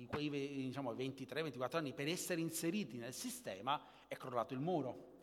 quei 0.08 0.30
diciamo, 0.30 0.94
23-24 0.94 1.78
anni 1.78 1.94
per 1.94 2.10
essere 2.10 2.42
inseriti 2.42 2.98
nel 2.98 3.14
sistema, 3.14 3.82
è 4.08 4.18
crollato 4.18 4.54
il 4.54 4.60
muro. 4.60 5.14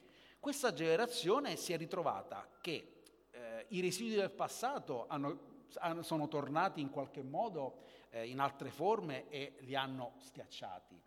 Questa 0.42 0.72
generazione 0.72 1.54
si 1.54 1.72
è 1.72 1.76
ritrovata 1.76 2.48
che 2.60 3.02
eh, 3.30 3.66
i 3.68 3.80
residui 3.80 4.16
del 4.16 4.32
passato 4.32 5.06
hanno, 5.06 5.66
hanno, 5.74 6.02
sono 6.02 6.26
tornati 6.26 6.80
in 6.80 6.90
qualche 6.90 7.22
modo 7.22 7.84
eh, 8.10 8.26
in 8.26 8.40
altre 8.40 8.70
forme 8.70 9.28
e 9.28 9.54
li 9.60 9.76
hanno 9.76 10.14
schiacciati. 10.18 11.00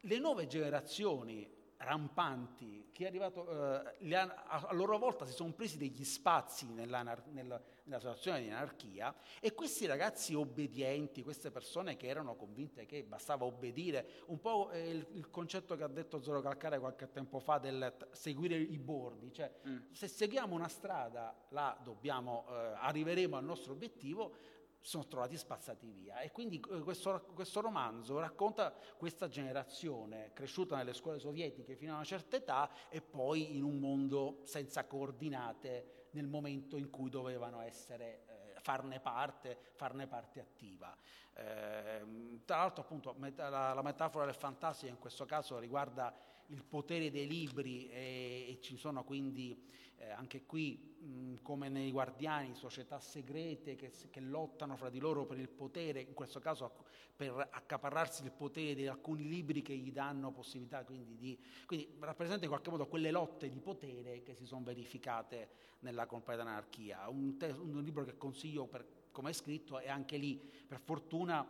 Le 0.00 0.18
nuove 0.18 0.48
generazioni 0.48 1.48
rampanti 1.76 2.88
che 2.90 3.06
arrivato, 3.06 3.48
eh, 3.78 3.98
hanno, 4.00 4.34
a 4.46 4.72
loro 4.72 4.98
volta 4.98 5.26
si 5.26 5.32
sono 5.32 5.52
presi 5.52 5.78
degli 5.78 6.02
spazi 6.02 6.72
nella, 6.72 7.04
nella, 7.26 7.62
nella, 7.90 7.98
situazione 7.98 8.40
di 8.42 8.48
anarchia 8.48 9.14
e 9.40 9.52
questi 9.52 9.86
ragazzi 9.86 10.34
obbedienti, 10.34 11.22
queste 11.22 11.50
persone 11.50 11.96
che 11.96 12.06
erano 12.06 12.36
convinte 12.36 12.86
che 12.86 13.02
bastava 13.02 13.44
obbedire, 13.44 14.22
un 14.26 14.40
po' 14.40 14.70
il, 14.72 15.06
il 15.12 15.30
concetto 15.30 15.76
che 15.76 15.82
ha 15.82 15.88
detto 15.88 16.22
Zoro 16.22 16.40
Calcare 16.40 16.78
qualche 16.78 17.10
tempo 17.10 17.40
fa 17.40 17.58
del 17.58 17.94
t- 17.98 18.06
seguire 18.12 18.56
i 18.56 18.78
bordi, 18.78 19.32
cioè 19.32 19.52
mm. 19.66 19.78
se 19.90 20.08
seguiamo 20.08 20.54
una 20.54 20.68
strada 20.68 21.34
là 21.50 21.76
dobbiamo, 21.82 22.46
eh, 22.48 22.72
arriveremo 22.76 23.36
al 23.36 23.44
nostro 23.44 23.72
obiettivo, 23.72 24.34
sono 24.82 25.06
trovati 25.06 25.36
spazzati 25.36 25.90
via. 25.90 26.20
E 26.20 26.30
quindi 26.30 26.60
eh, 26.70 26.80
questo, 26.80 27.26
questo, 27.34 27.60
romanzo 27.60 28.18
racconta 28.18 28.74
questa 28.96 29.28
generazione 29.28 30.30
cresciuta 30.32 30.76
nelle 30.76 30.94
scuole 30.94 31.18
sovietiche 31.18 31.76
fino 31.76 31.92
a 31.92 31.96
una 31.96 32.04
certa 32.04 32.36
età 32.36 32.70
e 32.88 33.02
poi 33.02 33.56
in 33.56 33.62
un 33.62 33.78
mondo 33.78 34.40
senza 34.44 34.84
coordinate 34.86 35.99
nel 36.12 36.26
momento 36.26 36.76
in 36.76 36.90
cui 36.90 37.10
dovevano 37.10 37.60
essere, 37.60 38.22
eh, 38.26 38.60
farne 38.60 39.00
parte, 39.00 39.58
farne 39.74 40.06
parte 40.06 40.40
attiva. 40.40 40.96
Eh, 41.34 42.40
tra 42.44 42.56
l'altro 42.58 42.82
appunto 42.82 43.14
la, 43.36 43.72
la, 43.72 43.82
metafora 43.82 44.24
del 44.24 44.34
fantastico 44.34 44.92
in 44.92 44.98
questo 44.98 45.24
caso 45.24 45.58
riguarda 45.58 46.12
il 46.50 46.64
potere 46.64 47.10
dei 47.10 47.26
libri 47.26 47.88
e, 47.90 48.46
e 48.48 48.58
ci 48.60 48.76
sono 48.76 49.04
quindi 49.04 49.56
eh, 49.96 50.10
anche 50.10 50.44
qui, 50.46 50.96
mh, 50.98 51.42
come 51.42 51.68
nei 51.68 51.90
guardiani, 51.90 52.54
società 52.54 52.98
segrete 52.98 53.76
che, 53.76 53.92
che, 54.10 54.20
lottano 54.20 54.76
fra 54.76 54.88
di 54.88 54.98
loro 54.98 55.26
per 55.26 55.38
il 55.38 55.48
potere, 55.48 56.00
in 56.00 56.14
questo 56.14 56.40
caso 56.40 56.72
per 57.14 57.48
accaparrarsi 57.50 58.24
il 58.24 58.32
potere 58.32 58.74
di 58.74 58.86
alcuni 58.86 59.28
libri 59.28 59.60
che 59.60 59.76
gli 59.76 59.92
danno 59.92 60.32
possibilità 60.32 60.84
quindi 60.84 61.16
di... 61.16 61.38
Quindi 61.66 61.96
rappresenta 62.00 62.44
in 62.44 62.50
qualche 62.50 62.70
modo 62.70 62.86
quelle 62.86 63.10
lotte 63.10 63.50
di 63.50 63.60
potere 63.60 64.22
che 64.22 64.34
si 64.34 64.46
sono 64.46 64.64
verificate 64.64 65.48
nella 65.80 66.06
completa 66.06 66.42
anarchia. 66.42 67.08
Un, 67.08 67.36
te- 67.36 67.50
un 67.50 67.82
libro 67.82 68.04
che 68.04 68.16
consiglio 68.16 68.66
per 68.66 68.86
come 69.12 69.30
è 69.30 69.32
scritto 69.32 69.78
e 69.80 69.88
anche 69.88 70.16
lì, 70.16 70.40
per 70.66 70.80
fortuna, 70.80 71.46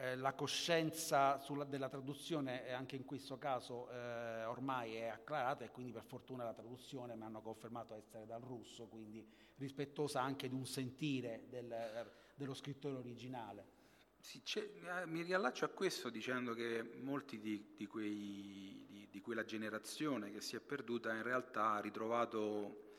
eh, 0.00 0.14
la 0.16 0.32
coscienza 0.32 1.38
sulla, 1.40 1.64
della 1.64 1.88
traduzione 1.88 2.72
anche 2.72 2.94
in 2.94 3.04
questo 3.04 3.36
caso 3.36 3.90
eh, 3.90 4.44
ormai 4.44 4.94
è 4.94 5.06
acclarata 5.08 5.64
e 5.64 5.70
quindi 5.70 5.92
per 5.92 6.04
fortuna 6.04 6.44
la 6.44 6.54
traduzione 6.54 7.16
mi 7.16 7.24
hanno 7.24 7.40
confermato 7.40 7.94
essere 7.94 8.24
dal 8.24 8.40
russo, 8.40 8.86
quindi 8.86 9.26
rispettosa 9.56 10.22
anche 10.22 10.48
di 10.48 10.54
un 10.54 10.66
sentire 10.66 11.46
del, 11.48 12.08
dello 12.34 12.54
scrittore 12.54 12.96
originale. 12.96 13.76
Sì, 14.20 14.40
eh, 14.54 15.06
mi 15.06 15.22
riallaccio 15.22 15.64
a 15.64 15.68
questo 15.68 16.10
dicendo 16.10 16.54
che 16.54 16.82
molti 16.82 17.40
di, 17.40 17.74
di, 17.76 17.86
quei, 17.86 18.86
di, 18.88 19.08
di, 19.10 19.20
quella 19.20 19.44
generazione 19.44 20.30
che 20.30 20.40
si 20.40 20.54
è 20.54 20.60
perduta 20.60 21.12
in 21.12 21.22
realtà 21.22 21.72
ha 21.72 21.80
ritrovato 21.80 22.94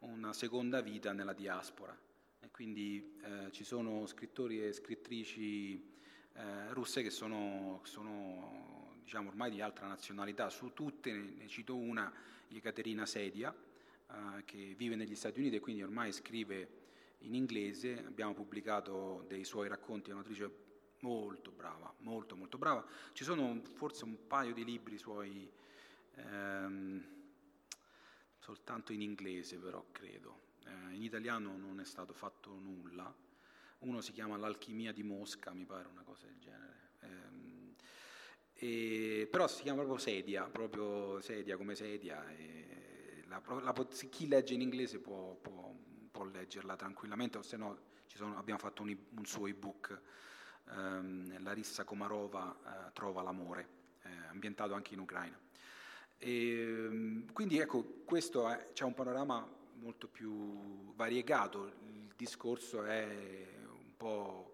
una 0.00 0.32
seconda 0.32 0.80
vita 0.82 1.12
nella 1.12 1.32
diaspora 1.32 1.96
e 2.38 2.50
quindi 2.50 3.16
eh, 3.22 3.50
ci 3.50 3.64
sono 3.64 4.06
scrittori 4.06 4.64
e 4.64 4.72
scrittrici 4.72 5.93
eh, 6.34 6.72
russe 6.72 7.02
che 7.02 7.10
sono, 7.10 7.80
sono 7.84 8.98
diciamo, 9.02 9.28
ormai 9.28 9.50
di 9.50 9.60
altra 9.60 9.86
nazionalità, 9.86 10.50
su 10.50 10.72
tutte 10.72 11.12
ne, 11.12 11.34
ne 11.38 11.48
cito 11.48 11.76
una, 11.76 12.12
Ekaterina 12.48 13.06
Sedia, 13.06 13.54
eh, 13.54 14.44
che 14.44 14.74
vive 14.76 14.96
negli 14.96 15.14
Stati 15.14 15.40
Uniti 15.40 15.56
e 15.56 15.60
quindi 15.60 15.82
ormai 15.82 16.12
scrive 16.12 16.82
in 17.20 17.34
inglese, 17.34 18.04
abbiamo 18.04 18.34
pubblicato 18.34 19.24
dei 19.28 19.44
suoi 19.44 19.68
racconti, 19.68 20.10
è 20.10 20.12
un'autrice 20.12 20.62
molto 21.00 21.50
brava, 21.50 21.92
molto 21.98 22.36
molto 22.36 22.58
brava, 22.58 22.84
ci 23.12 23.24
sono 23.24 23.60
forse 23.74 24.04
un 24.04 24.26
paio 24.26 24.52
di 24.52 24.64
libri 24.64 24.98
suoi, 24.98 25.50
ehm, 26.16 27.06
soltanto 28.38 28.92
in 28.92 29.02
inglese 29.02 29.58
però 29.58 29.84
credo, 29.90 30.40
eh, 30.64 30.94
in 30.94 31.02
italiano 31.02 31.56
non 31.56 31.80
è 31.80 31.84
stato 31.84 32.12
fatto 32.12 32.50
nulla, 32.50 33.12
uno 33.84 34.00
si 34.00 34.12
chiama 34.12 34.36
L'alchimia 34.36 34.92
di 34.92 35.02
Mosca, 35.02 35.52
mi 35.52 35.64
pare 35.64 35.88
una 35.88 36.02
cosa 36.02 36.26
del 36.26 36.38
genere. 36.38 36.90
Ehm, 37.00 37.74
e, 38.54 39.28
però 39.30 39.46
si 39.46 39.62
chiama 39.62 39.82
proprio 39.82 39.98
sedia, 39.98 40.44
proprio 40.44 41.20
sedia 41.20 41.56
come 41.56 41.74
sedia. 41.74 42.24
La, 43.26 43.42
la, 43.62 43.86
chi 44.10 44.28
legge 44.28 44.54
in 44.54 44.60
inglese 44.60 44.98
può, 44.98 45.34
può, 45.34 45.74
può 46.10 46.24
leggerla 46.24 46.76
tranquillamente, 46.76 47.38
o 47.38 47.42
se 47.42 47.56
no 47.56 47.78
sono, 48.06 48.36
abbiamo 48.38 48.60
fatto 48.60 48.82
un, 48.82 48.96
un 49.16 49.26
suo 49.26 49.46
ebook, 49.46 50.00
ehm, 50.70 51.42
Larissa 51.42 51.84
Komarova 51.84 52.86
eh, 52.88 52.92
Trova 52.92 53.22
l'amore, 53.22 53.68
eh, 54.02 54.08
ambientato 54.28 54.74
anche 54.74 54.94
in 54.94 55.00
Ucraina. 55.00 55.38
E, 56.16 56.48
ehm, 56.60 57.32
quindi 57.32 57.58
ecco, 57.58 57.82
questo 58.04 58.48
è, 58.48 58.70
c'è 58.72 58.84
un 58.84 58.94
panorama 58.94 59.46
molto 59.74 60.08
più 60.08 60.94
variegato, 60.94 61.66
il 61.66 62.12
discorso 62.16 62.84
è 62.84 63.62
po' 63.96 64.52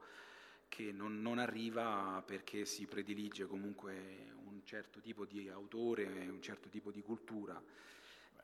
che 0.69 0.93
non, 0.93 1.21
non, 1.21 1.39
arriva 1.39 2.23
perché 2.25 2.65
si 2.65 2.87
predilige 2.87 3.47
comunque 3.47 4.33
un 4.45 4.61
certo 4.65 5.01
tipo 5.01 5.25
di 5.25 5.49
autore, 5.49 6.05
un 6.29 6.41
certo 6.41 6.69
tipo 6.69 6.91
di 6.91 7.03
cultura. 7.03 7.61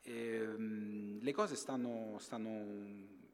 E, 0.03 0.13
ehm, 0.13 1.21
le 1.23 1.33
cose 1.33 1.55
stanno, 1.55 2.17
stanno, 2.19 3.25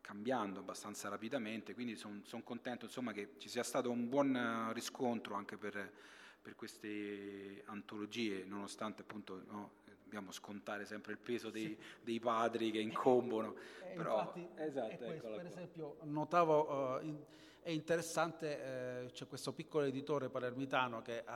cambiando 0.00 0.60
abbastanza 0.60 1.08
rapidamente, 1.08 1.74
quindi 1.74 1.96
sono 1.96 2.20
son 2.24 2.42
contento 2.42 2.86
insomma, 2.86 3.12
che 3.12 3.34
ci 3.38 3.48
sia 3.48 3.62
stato 3.62 3.90
un 3.90 4.08
buon 4.08 4.72
riscontro 4.72 5.34
anche 5.34 5.56
per, 5.56 5.92
per 6.40 6.54
queste 6.54 7.62
antologie, 7.66 8.44
nonostante 8.44 9.02
appunto 9.02 9.42
no, 9.48 9.72
dobbiamo 10.08 10.32
scontare 10.32 10.86
sempre 10.86 11.12
il 11.12 11.18
peso 11.18 11.50
dei, 11.50 11.66
sì. 11.66 11.78
dei 12.02 12.18
padri 12.18 12.70
che 12.70 12.78
incombono. 12.78 13.54
Eh, 13.82 13.94
Però, 13.94 14.20
infatti, 14.20 14.48
esatto, 14.56 15.04
questo, 15.04 15.28
per 15.28 15.46
esempio, 15.46 15.96
notavo, 16.04 16.96
uh, 16.96 17.04
in, 17.04 17.18
è 17.60 17.70
interessante, 17.70 19.02
eh, 19.04 19.10
c'è 19.12 19.26
questo 19.26 19.52
piccolo 19.52 19.84
editore 19.84 20.30
palermitano 20.30 21.02
che 21.02 21.18
uh, 21.18 21.30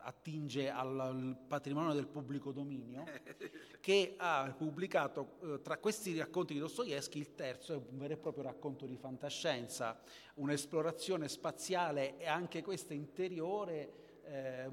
attinge 0.00 0.68
al, 0.68 0.98
al, 0.98 1.36
patrimonio 1.46 1.92
del 1.92 2.08
pubblico 2.08 2.50
dominio, 2.50 3.04
che 3.80 4.14
ha 4.16 4.52
pubblicato 4.58 5.36
uh, 5.38 5.60
tra 5.62 5.78
questi 5.78 6.18
racconti 6.18 6.54
di 6.54 6.58
Dostoevsky 6.58 7.20
il 7.20 7.36
terzo, 7.36 7.74
è 7.74 7.76
un 7.76 7.96
vero 7.96 8.14
e 8.14 8.16
proprio 8.16 8.42
racconto 8.42 8.86
di 8.86 8.96
fantascienza, 8.96 10.00
un'esplorazione 10.34 11.28
spaziale 11.28 12.18
e 12.18 12.26
anche 12.26 12.64
questa 12.64 12.94
interiore 12.94 14.05
eh, 14.26 14.68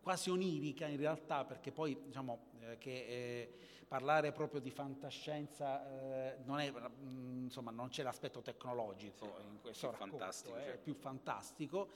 quasi 0.00 0.30
onirica 0.30 0.86
in 0.86 0.96
realtà, 0.96 1.44
perché 1.44 1.72
poi 1.72 1.98
diciamo 2.04 2.46
eh, 2.60 2.78
che 2.78 2.90
eh, 2.90 3.52
parlare 3.86 4.32
proprio 4.32 4.60
di 4.60 4.70
fantascienza 4.70 5.86
eh, 5.88 6.36
non, 6.44 6.60
è, 6.60 6.70
mh, 6.70 6.90
mm, 7.02 7.44
insomma, 7.44 7.70
non 7.70 7.88
c'è 7.88 8.02
l'aspetto 8.02 8.42
tecnologico 8.42 9.24
sì, 9.24 9.46
in 9.50 9.60
questo 9.60 9.90
racconto, 9.90 10.24
è 10.24 10.30
certo. 10.30 10.82
più 10.82 10.94
fantastico. 10.94 11.88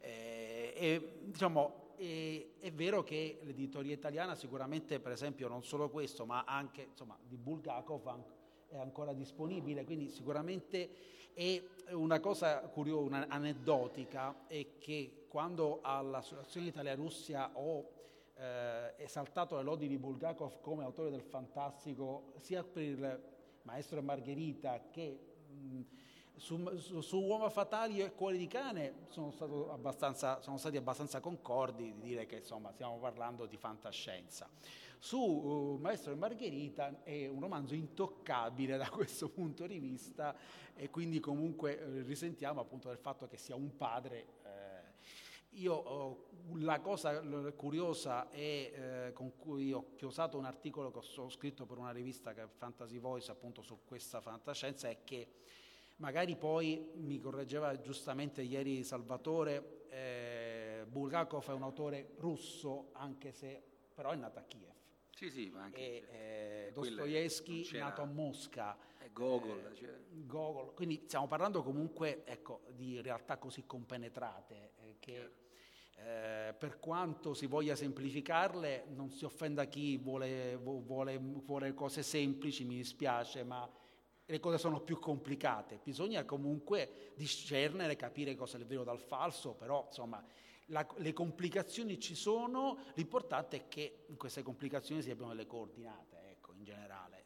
Eh, 0.00 0.72
e, 0.76 1.18
diciamo, 1.24 1.94
e, 1.96 2.54
è 2.58 2.72
vero 2.72 3.02
che 3.02 3.40
l'editoria 3.42 3.92
italiana 3.92 4.34
sicuramente, 4.34 5.00
per 5.00 5.12
esempio, 5.12 5.48
non 5.48 5.62
solo 5.62 5.88
questo, 5.88 6.26
ma 6.26 6.44
anche 6.44 6.88
insomma, 6.90 7.16
di 7.22 7.36
Bulgakov 7.36 8.24
è 8.68 8.78
ancora 8.78 9.12
disponibile, 9.12 9.84
quindi 9.84 10.10
sicuramente 10.10 11.16
e 11.38 11.68
una 11.90 12.18
cosa 12.18 12.58
curiosa, 12.62 13.28
aneddotica, 13.28 14.46
è 14.48 14.66
che 14.78 15.17
quando 15.28 15.80
all'Associazione 15.82 16.68
Italia-Russia 16.68 17.50
ho 17.54 17.90
eh, 18.34 18.94
esaltato 18.96 19.56
le 19.56 19.62
lodi 19.62 19.88
di 19.88 19.98
Bulgakov 19.98 20.60
come 20.60 20.84
autore 20.84 21.10
del 21.10 21.22
fantastico, 21.22 22.32
sia 22.38 22.64
per 22.64 22.82
il 22.82 23.22
Maestro 23.62 24.02
Margherita 24.02 24.88
che 24.90 25.18
mh, 25.48 25.80
su, 26.36 26.76
su, 26.78 27.00
su, 27.00 27.18
Uomo 27.18 27.50
Fatali 27.50 28.00
e 28.00 28.14
Cuore 28.14 28.36
di 28.36 28.46
Cane 28.46 29.06
sono, 29.08 29.30
sono, 29.32 30.56
stati 30.56 30.76
abbastanza 30.76 31.20
concordi 31.20 31.92
di 31.94 32.00
dire 32.00 32.26
che 32.26 32.36
insomma 32.36 32.70
stiamo 32.70 32.96
parlando 32.98 33.44
di 33.46 33.56
fantascienza 33.56 34.48
su 34.98 35.18
uh, 35.18 35.78
Maestro 35.80 36.12
e 36.12 36.16
Margherita 36.16 37.02
è 37.04 37.28
un 37.28 37.40
romanzo 37.40 37.74
intoccabile 37.74 38.76
da 38.76 38.88
questo 38.90 39.28
punto 39.28 39.66
di 39.66 39.78
vista 39.78 40.34
e 40.74 40.90
quindi 40.90 41.20
comunque 41.20 41.78
eh, 41.78 42.02
risentiamo 42.02 42.60
appunto 42.60 42.88
del 42.88 42.98
fatto 42.98 43.26
che 43.26 43.36
sia 43.36 43.54
un 43.54 43.76
padre. 43.76 44.36
Io 45.50 45.74
oh, 45.74 46.28
la 46.56 46.80
cosa 46.80 47.20
curiosa 47.52 48.30
è, 48.30 48.38
eh, 49.08 49.12
con 49.12 49.36
cui 49.36 49.72
ho 49.72 49.94
chiosato 49.96 50.38
un 50.38 50.44
articolo 50.44 50.90
che 50.90 50.98
ho 50.98 51.28
scritto 51.28 51.66
per 51.66 51.78
una 51.78 51.90
rivista 51.90 52.32
che 52.32 52.42
è 52.42 52.48
Fantasy 52.48 52.98
Voice 52.98 53.30
appunto 53.30 53.62
su 53.62 53.80
questa 53.84 54.20
fantascienza 54.20 54.88
è 54.88 54.98
che 55.04 55.28
magari 55.96 56.36
poi 56.36 56.90
mi 56.94 57.18
correggeva 57.18 57.78
giustamente 57.80 58.42
ieri 58.42 58.84
Salvatore 58.84 59.86
eh, 59.90 60.84
Bulgakov 60.86 61.48
è 61.48 61.52
un 61.52 61.62
autore 61.62 62.12
russo 62.18 62.90
anche 62.92 63.32
se 63.32 63.62
però 63.94 64.10
è 64.10 64.16
nato 64.16 64.38
a 64.38 64.42
Kiev 64.42 64.76
sì, 65.18 65.30
sì, 65.30 65.50
ma 65.52 65.64
anche... 65.64 65.80
E, 65.80 66.66
eh, 66.68 66.70
Dostoevsky 66.72 67.76
nato 67.76 68.02
a 68.02 68.04
Mosca. 68.04 68.78
Gogol. 69.18 69.66
Eh, 69.66 69.74
cioè... 69.74 69.98
Gogol. 70.10 70.72
Quindi 70.74 71.02
stiamo 71.06 71.26
parlando 71.26 71.64
comunque 71.64 72.24
ecco, 72.24 72.62
di 72.70 73.00
realtà 73.00 73.36
così 73.36 73.66
compenetrate 73.66 74.72
eh, 74.76 74.96
che 75.00 75.32
eh, 75.96 76.54
per 76.54 76.78
quanto 76.78 77.34
si 77.34 77.46
voglia 77.46 77.74
semplificarle 77.74 78.84
non 78.94 79.10
si 79.10 79.24
offenda 79.24 79.64
chi 79.64 79.96
vuole, 79.96 80.54
vuole, 80.56 81.18
vuole 81.18 81.74
cose 81.74 82.04
semplici, 82.04 82.64
mi 82.64 82.76
dispiace, 82.76 83.42
ma 83.42 83.68
le 84.24 84.38
cose 84.38 84.58
sono 84.58 84.80
più 84.80 85.00
complicate. 85.00 85.80
Bisogna 85.82 86.24
comunque 86.24 87.12
discernere, 87.16 87.96
capire 87.96 88.36
cosa 88.36 88.56
è 88.56 88.60
il 88.60 88.66
vero 88.66 88.84
dal 88.84 89.00
falso, 89.00 89.54
però 89.54 89.86
insomma 89.88 90.24
la, 90.66 90.86
le 90.98 91.12
complicazioni 91.12 91.98
ci 91.98 92.14
sono, 92.14 92.78
l'importante 92.94 93.56
è 93.56 93.68
che 93.68 94.04
in 94.06 94.16
queste 94.16 94.42
complicazioni 94.42 95.02
si 95.02 95.10
abbiano 95.10 95.32
le 95.32 95.46
coordinate, 95.46 96.30
ecco, 96.30 96.52
in 96.52 96.62
generale. 96.62 97.17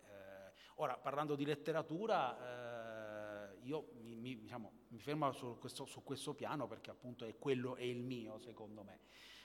Ora, 0.82 0.96
parlando 0.96 1.36
di 1.36 1.44
letteratura, 1.44 3.52
eh, 3.52 3.58
io 3.62 3.92
mi, 4.00 4.16
mi, 4.16 4.36
diciamo, 4.36 4.72
mi 4.88 4.98
fermo 4.98 5.30
su 5.30 5.56
questo, 5.60 5.84
su 5.84 6.02
questo, 6.02 6.34
piano 6.34 6.66
perché 6.66 6.90
appunto 6.90 7.24
è 7.24 7.38
quello 7.38 7.76
è 7.76 7.84
il 7.84 8.02
mio, 8.02 8.40
secondo 8.40 8.82
me. 8.82 8.98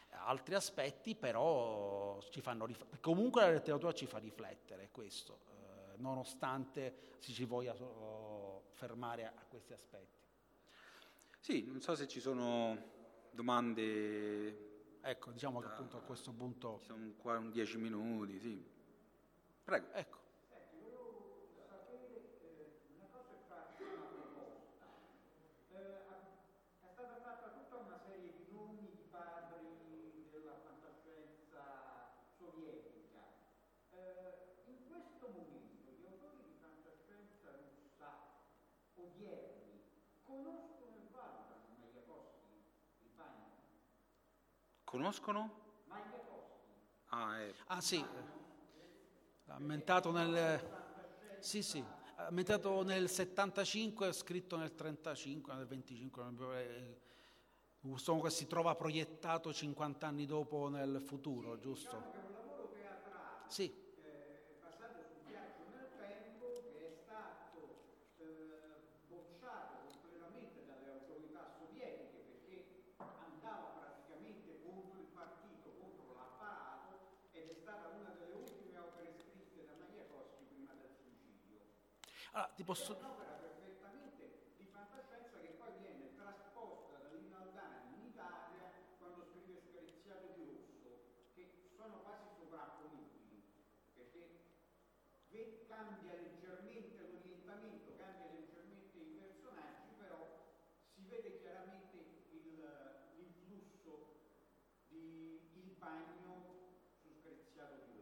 Altri 0.09 0.55
aspetti 0.55 1.13
però 1.13 2.19
ci 2.31 2.41
fanno 2.41 2.65
riflettere, 2.65 2.99
comunque 3.01 3.41
la 3.41 3.51
letteratura 3.51 3.93
ci 3.93 4.07
fa 4.07 4.17
riflettere, 4.17 4.89
questo, 4.89 5.41
eh, 5.49 5.97
nonostante 5.97 7.17
si 7.19 7.33
ci 7.33 7.45
voglia 7.45 7.75
fermare 8.71 9.27
a, 9.27 9.33
a 9.35 9.45
questi 9.47 9.73
aspetti. 9.73 10.25
Sì, 11.39 11.65
non 11.67 11.81
so 11.81 11.93
se 11.93 12.07
ci 12.07 12.19
sono 12.19 12.75
domande. 13.29 15.01
Ecco, 15.01 15.29
diciamo 15.29 15.61
da, 15.61 15.67
che 15.67 15.73
appunto 15.73 15.97
a 15.97 16.01
questo 16.01 16.33
punto. 16.33 16.79
Sono 16.79 17.13
qua 17.15 17.37
un 17.37 17.51
dieci 17.51 17.77
minuti, 17.77 18.39
sì. 18.39 18.67
Prego. 19.63 19.93
Ecco. 19.93 20.25
Conoscono? 44.97 45.51
Ah, 47.09 47.39
è... 47.39 47.53
ah 47.67 47.81
sì, 47.81 48.09
ammentato 49.47 50.11
nel... 50.11 50.75
Sì, 51.39 51.61
sì, 51.61 51.87
ammentato 52.15 52.83
nel 52.83 53.09
75, 53.09 54.11
scritto 54.11 54.57
nel 54.57 54.73
35, 54.75 55.53
nel 55.53 55.67
25, 55.67 56.23
Insomma, 57.81 58.29
si 58.29 58.47
trova 58.47 58.75
proiettato 58.75 59.53
50 59.53 60.07
anni 60.07 60.25
dopo 60.25 60.67
nel 60.67 61.01
futuro, 61.01 61.57
giusto? 61.59 62.07
Sì. 63.47 63.86
Allora, 82.31 82.51
ti 82.55 82.63
posso... 82.63 82.97
cambia 95.67 96.15
leggermente 96.15 96.97
l'orientamento, 97.11 97.93
cambia 97.97 98.31
leggermente 98.33 98.97
i 98.97 99.13
personaggi, 99.13 99.93
però 99.99 100.25
si 100.95 101.05
vede 101.05 101.39
chiaramente 101.39 102.25
l'influsso 103.15 104.15
di 104.87 105.37
il 105.53 105.75
bagno 105.77 106.65
su 106.99 107.13
Screziato 107.21 107.85
di 107.85 108.01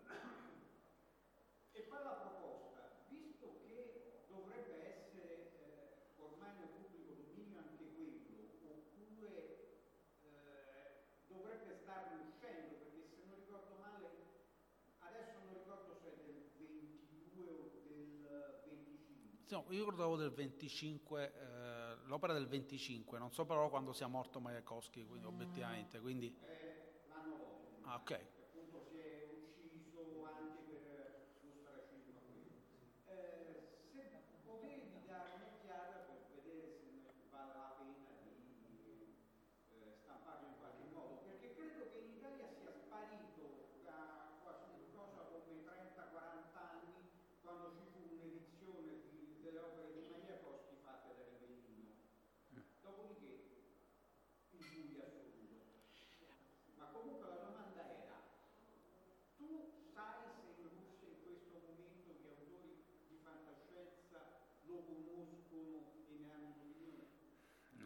E 1.74 1.82
poi 1.82 2.04
la 2.04 2.16
proposta, 2.16 3.04
visto 3.10 3.60
che 3.68 4.24
dovrebbe 4.30 5.04
essere 5.04 5.52
eh, 5.60 6.22
ormai 6.22 6.56
nel 6.58 6.70
pubblico 6.80 7.12
dominio 7.12 7.60
anche 7.60 7.92
quello, 7.92 8.24
oppure 8.64 9.84
eh, 10.24 11.28
dovrebbe 11.28 11.76
starne 11.82 12.24
uscendo, 12.30 12.76
perché 12.80 13.04
se 13.04 13.20
non 13.26 13.36
ricordo 13.36 13.76
male, 13.82 14.08
adesso 15.00 15.40
non 15.44 15.54
ricordo 15.54 16.00
se 16.00 16.08
è 16.08 16.16
del 16.24 16.50
22 16.56 17.52
o 17.52 17.70
del 17.84 18.62
25. 18.64 19.35
No, 19.48 19.66
io 19.70 19.80
ricordavo 19.80 20.16
del 20.18 20.32
25, 20.32 21.34
eh, 21.34 21.96
l'opera 22.06 22.34
del 22.34 22.48
25, 22.48 23.20
non 23.20 23.32
so 23.32 23.46
però 23.46 23.70
quando 23.70 23.94
sia 23.94 24.08
morto 24.08 24.40
Majakowski, 24.40 25.06
quindi 25.06 25.28
obiettivamente, 25.28 26.00
quindi... 26.00 26.28
Eh, 26.28 27.06
l'anno 27.08 27.38
dopo. 27.38 27.62
Ah, 27.82 27.96
ok. 27.96 28.28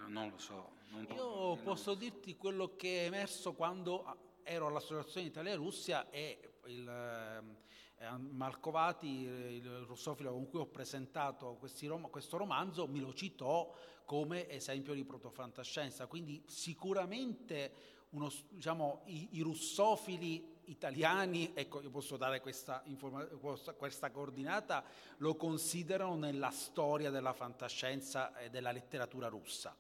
Non 0.10 0.30
lo 0.30 0.38
so. 0.38 0.78
Non 0.90 1.08
Io 1.16 1.56
posso 1.58 1.94
dirti 1.94 2.36
quello 2.36 2.76
che 2.76 3.04
è 3.04 3.06
emerso 3.06 3.54
quando 3.54 4.38
ero 4.44 4.68
all'Associazione 4.68 5.28
Italia-Russia 5.28 6.10
e 6.10 6.56
il, 6.66 6.88
eh, 6.88 8.18
Marcovati, 8.18 9.08
il 9.08 9.84
russofilo 9.86 10.32
con 10.32 10.50
cui 10.50 10.60
ho 10.60 10.66
presentato 10.66 11.60
rom- 11.84 12.10
questo 12.10 12.38
romanzo, 12.38 12.88
mi 12.88 13.00
lo 13.00 13.14
citò 13.14 13.72
come 14.06 14.50
esempio 14.50 14.94
di 14.94 15.04
protofantascienza. 15.04 16.08
Quindi 16.08 16.44
sicuramente 16.48 17.98
uno, 18.12 18.32
diciamo, 18.50 19.04
i, 19.06 19.30
i, 19.34 19.42
russofili 19.42 20.58
italiani, 20.70 21.52
ecco 21.54 21.82
io 21.82 21.90
posso 21.90 22.18
dare 22.18 22.42
questa, 22.42 22.82
informa- 22.86 23.26
questa 23.26 24.12
coordinata, 24.12 24.84
lo 25.18 25.36
considerano 25.36 26.16
nella 26.16 26.52
storia 26.52 27.10
della 27.10 27.34
fantascienza 27.34 28.38
e 28.38 28.50
della 28.50 28.72
letteratura 28.72 29.28
russa. 29.28 29.76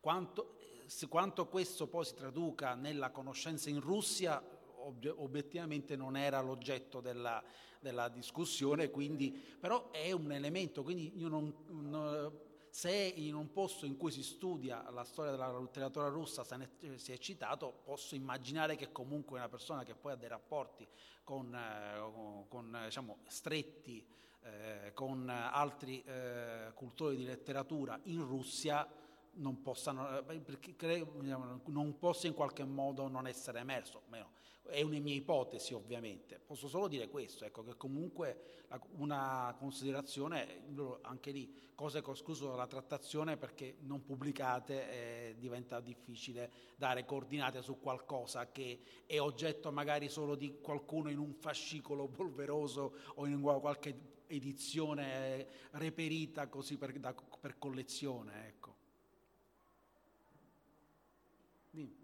Quanto, 0.00 0.58
quanto 1.08 1.46
questo 1.46 1.86
poi 1.86 2.04
si 2.04 2.14
traduca 2.14 2.74
nella 2.74 3.10
conoscenza 3.10 3.70
in 3.70 3.80
Russia, 3.80 4.42
obiettivamente 5.16 5.94
non 5.94 6.16
era 6.16 6.40
l'oggetto 6.40 7.00
della, 7.00 7.42
della 7.78 8.08
discussione, 8.08 8.90
quindi, 8.90 9.30
però 9.30 9.90
è 9.90 10.10
un 10.12 10.32
elemento, 10.32 10.82
quindi 10.82 11.12
io 11.16 11.28
non, 11.28 11.54
non, 11.68 12.32
se 12.72 12.90
in 12.90 13.34
un 13.34 13.52
posto 13.52 13.84
in 13.84 13.98
cui 13.98 14.10
si 14.10 14.22
studia 14.22 14.90
la 14.90 15.04
storia 15.04 15.30
della 15.30 15.58
letteratura 15.58 16.08
russa 16.08 16.42
si 16.42 17.12
è 17.12 17.18
citato, 17.18 17.82
posso 17.84 18.14
immaginare 18.14 18.76
che 18.76 18.90
comunque 18.90 19.36
una 19.36 19.50
persona 19.50 19.84
che 19.84 19.94
poi 19.94 20.12
ha 20.12 20.14
dei 20.14 20.30
rapporti 20.30 20.88
con, 21.22 21.54
eh, 21.54 22.46
con 22.48 22.80
diciamo, 22.84 23.18
stretti 23.26 24.02
eh, 24.40 24.92
con 24.94 25.28
altri 25.28 26.02
eh, 26.02 26.72
cultori 26.72 27.16
di 27.16 27.26
letteratura 27.26 28.00
in 28.04 28.24
Russia 28.24 28.88
non, 29.34 29.60
possano, 29.60 30.20
eh, 30.26 30.40
perché, 30.40 31.06
non 31.66 31.98
possa 31.98 32.26
in 32.26 32.32
qualche 32.32 32.64
modo 32.64 33.06
non 33.06 33.26
essere 33.26 33.58
emerso, 33.58 34.00
meno. 34.08 34.30
È 34.64 34.82
una 34.82 34.98
mia 34.98 35.14
ipotesi 35.14 35.74
ovviamente, 35.74 36.38
posso 36.38 36.68
solo 36.68 36.88
dire 36.88 37.08
questo, 37.08 37.44
ecco, 37.44 37.62
che 37.62 37.76
comunque 37.76 38.62
una 38.96 39.54
considerazione, 39.58 40.62
anche 41.02 41.30
lì, 41.30 41.52
cose 41.74 42.00
che 42.00 42.08
ho 42.08 42.12
escluso 42.12 42.48
dalla 42.48 42.66
trattazione 42.66 43.36
perché 43.36 43.76
non 43.80 44.04
pubblicate 44.04 44.90
eh, 44.90 45.34
diventa 45.36 45.80
difficile 45.80 46.50
dare 46.76 47.04
coordinate 47.04 47.60
su 47.60 47.80
qualcosa 47.80 48.50
che 48.50 48.80
è 49.04 49.18
oggetto 49.18 49.72
magari 49.72 50.08
solo 50.08 50.36
di 50.36 50.60
qualcuno 50.60 51.10
in 51.10 51.18
un 51.18 51.34
fascicolo 51.34 52.06
polveroso 52.06 52.94
o 53.16 53.26
in 53.26 53.40
qualche 53.40 54.10
edizione 54.28 55.38
eh, 55.38 55.46
reperita 55.72 56.46
così 56.48 56.78
per, 56.78 56.98
da, 56.98 57.14
per 57.40 57.58
collezione. 57.58 58.46
Ecco. 58.46 58.76
Dimmi. 61.70 62.01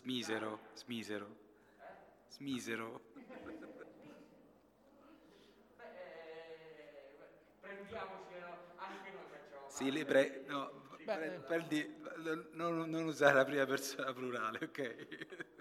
Smisero, 0.00 0.60
smisero, 0.72 1.36
smisero. 2.30 3.02
prendiamoci, 7.60 8.34
anche 8.76 9.10
noi 9.10 9.24
facciamo. 9.28 9.68
Sì, 9.68 9.90
le 9.90 10.04
pre... 10.06 10.44
no, 10.46 10.70
pre... 11.04 11.44
per 11.46 11.66
di... 11.66 11.96
non, 12.52 12.88
non 12.88 13.04
usare 13.04 13.34
la 13.34 13.44
prima 13.44 13.66
persona 13.66 14.10
plurale, 14.14 14.58
ok? 14.62 15.58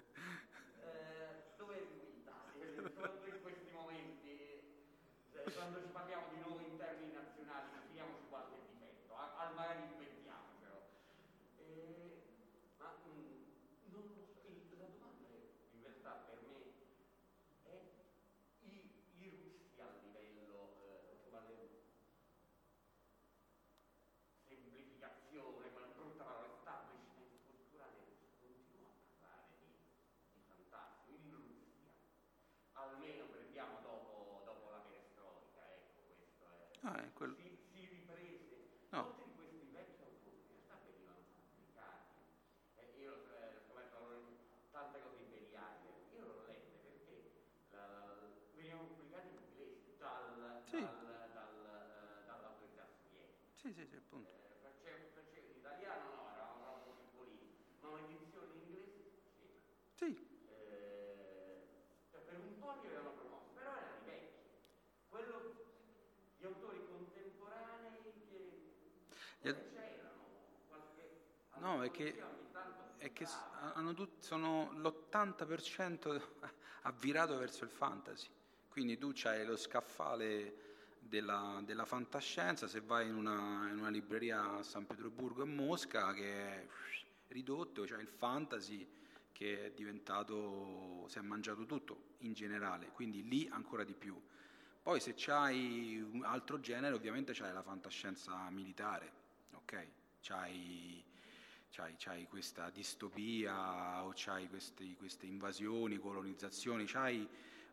Sì, 53.56 53.72
sì, 53.74 53.86
sì, 53.86 53.96
appunto. 53.96 54.32
Eh, 54.82 55.08
facevo, 55.12 55.54
italiano 55.54 56.10
no, 56.12 56.30
eravamo 56.30 56.68
troppo 56.68 56.94
piccolini, 56.94 57.54
ma 57.80 57.90
un'edizione 57.90 58.48
in 58.54 58.58
inglese 58.58 59.04
sì. 59.10 59.18
Sì. 59.94 60.28
Eh, 60.64 61.68
cioè 62.10 62.22
per 62.22 62.38
un 62.38 62.56
po' 62.58 62.78
li 62.80 62.86
avevano 62.88 63.12
promosso, 63.12 63.52
però 63.60 63.76
erano 63.76 63.98
i 64.00 64.06
vecchi. 64.06 64.48
Quello, 65.08 65.56
gli 66.36 66.44
autori 66.44 66.84
contemporanei 66.84 68.16
che 68.18 68.24
gli... 68.24 68.68
c'erano, 69.40 70.36
qualche... 70.66 71.24
No, 71.60 71.84
è 71.84 71.92
che, 71.92 72.22
è 72.98 73.12
che 73.12 73.28
tutti, 73.96 74.26
sono 74.26 74.72
l'80% 74.76 76.22
avvirato 76.84 77.38
verso 77.38 77.64
il 77.64 77.70
fantasy. 77.70 78.28
Quindi 78.70 78.98
tu 78.98 79.12
c'hai 79.14 79.46
lo 79.46 79.58
scaffale 79.58 80.68
della, 81.00 81.62
della, 81.66 81.86
fantascienza, 81.86 82.68
se 82.68 82.82
vai 82.82 83.08
in 83.08 83.16
una, 83.16 83.68
in 83.70 83.80
una, 83.80 83.90
libreria 83.90 84.58
a 84.58 84.64
San 84.64 84.86
Pietroburgo 84.86 85.42
e 85.42 85.46
Mosca 85.46 86.14
che 86.14 86.32
è 86.32 86.68
ridotto, 87.30 87.86
cioè 87.86 88.00
il 88.00 88.08
fantasy 88.08 88.88
che 89.32 89.66
è 89.66 89.72
diventato, 89.72 91.06
si 91.08 91.18
è 91.18 91.22
mangiato 91.22 91.66
tutto 91.66 92.16
in 92.20 92.34
generale, 92.34 92.92
quindi 92.92 93.28
lì 93.28 93.48
ancora 93.52 93.84
di 93.84 93.94
più. 93.94 94.22
Poi 94.82 95.00
se 95.00 95.14
c'hai 95.16 96.00
un 96.00 96.24
altro 96.24 96.60
genere 96.60 96.96
ovviamente 96.96 97.34
c'hai 97.34 97.54
la 97.54 97.62
fantascienza 97.62 98.50
militare, 98.50 99.12
ok? 99.54 99.88
C'hai, 100.22 101.04
c'hai, 101.72 101.96
c'hai 101.98 102.28
questa 102.28 102.70
distopia 102.70 104.04
o 104.04 104.12
c'hai 104.16 104.48
questi, 104.48 104.96
queste 104.96 105.26
invasioni, 105.26 105.98
colonizzazioni, 105.98 106.86
c'hai 106.86 107.28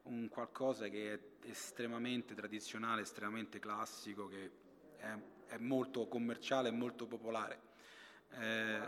un 0.05 0.28
qualcosa 0.28 0.88
che 0.88 1.14
è 1.14 1.20
estremamente 1.49 2.34
tradizionale, 2.34 3.03
estremamente 3.03 3.59
classico, 3.59 4.28
che 4.28 4.51
è, 4.99 5.18
è 5.47 5.59
molto 5.59 6.07
commerciale 6.07 6.70
molto 6.70 7.07
popolare. 7.07 7.61
Eh, 8.30 8.80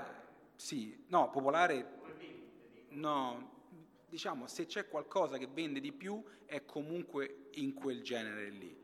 sì, 0.55 1.05
no, 1.09 1.31
popolare, 1.31 2.01
no, 2.91 3.57
diciamo, 4.09 4.47
se 4.47 4.67
c'è 4.67 4.89
qualcosa 4.89 5.39
che 5.39 5.47
vende 5.47 5.81
di 5.81 5.93
più 5.93 6.23
è 6.45 6.65
comunque 6.65 7.49
in 7.55 7.75
quel 7.75 8.03
genere 8.03 8.51
lì. 8.51 8.77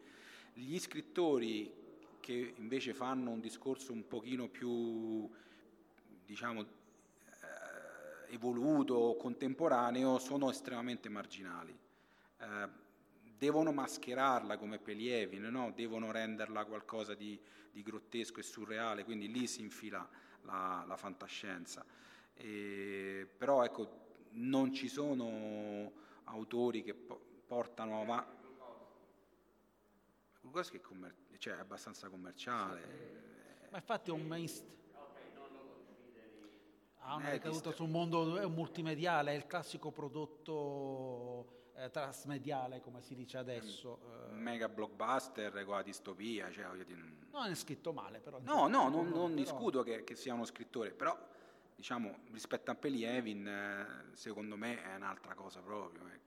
Gli 0.52 0.78
scrittori 0.78 1.82
che 2.20 2.54
invece 2.56 2.94
fanno 2.94 3.30
un 3.30 3.40
discorso 3.40 3.92
un 3.92 4.06
pochino 4.06 4.48
più, 4.48 5.28
diciamo, 6.24 6.62
eh, 6.62 8.32
evoluto, 8.34 9.16
contemporaneo, 9.18 10.18
sono 10.18 10.50
estremamente 10.50 11.08
marginali. 11.08 11.78
Eh, 12.38 12.68
devono 13.36 13.72
mascherarla 13.72 14.56
come 14.56 14.78
Pelievin, 14.78 15.42
no? 15.44 15.72
devono 15.74 16.10
renderla 16.10 16.64
qualcosa 16.64 17.14
di, 17.14 17.38
di, 17.70 17.82
grottesco 17.82 18.40
e 18.40 18.42
surreale, 18.42 19.04
quindi 19.04 19.30
lì 19.30 19.46
si 19.46 19.60
infila 19.60 20.08
la, 20.42 20.84
la 20.86 20.96
fantascienza. 20.96 21.84
E, 22.34 23.28
però 23.36 23.64
ecco, 23.64 24.02
non 24.30 24.72
ci 24.72 24.88
sono 24.88 25.92
autori 26.24 26.82
che 26.82 26.94
portano 26.94 28.00
avanti. 28.00 28.42
Che 30.44 30.76
è, 30.76 30.80
commer- 30.80 31.14
cioè, 31.38 31.54
è 31.54 31.58
abbastanza 31.58 32.08
commerciale. 32.08 33.66
Ma 33.70 33.78
infatti 33.78 34.10
è 34.10 34.12
un 34.12 34.26
mainstream 34.26 34.83
ha 37.06 37.16
una 37.16 37.30
ricaduta 37.30 37.70
sul 37.72 37.88
mondo, 37.88 38.48
multimediale, 38.48 39.32
è 39.32 39.34
il 39.34 39.46
classico 39.46 39.90
prodotto 39.90 41.70
eh, 41.76 41.90
trasmediale, 41.90 42.80
come 42.80 43.02
si 43.02 43.14
dice 43.14 43.38
adesso. 43.38 44.00
Eh. 44.30 44.34
Mega 44.34 44.68
blockbuster 44.68 45.64
con 45.64 45.76
la 45.76 45.82
distopia. 45.82 46.50
Cioè, 46.50 46.64
non 46.64 47.50
è 47.50 47.54
scritto 47.54 47.92
male, 47.92 48.20
però. 48.20 48.38
No, 48.40 48.68
no, 48.68 48.88
non, 48.88 49.08
non 49.08 49.34
discuto 49.34 49.82
che, 49.82 50.04
che, 50.04 50.14
sia 50.14 50.34
uno 50.34 50.44
scrittore, 50.44 50.92
però 50.92 51.16
diciamo, 51.74 52.20
rispetto 52.32 52.70
a 52.70 52.74
Pelievin, 52.74 53.46
eh, 53.46 54.16
secondo 54.16 54.56
me 54.56 54.82
è 54.82 54.94
un'altra 54.94 55.34
cosa 55.34 55.60
proprio. 55.60 56.06
Ecco. 56.08 56.23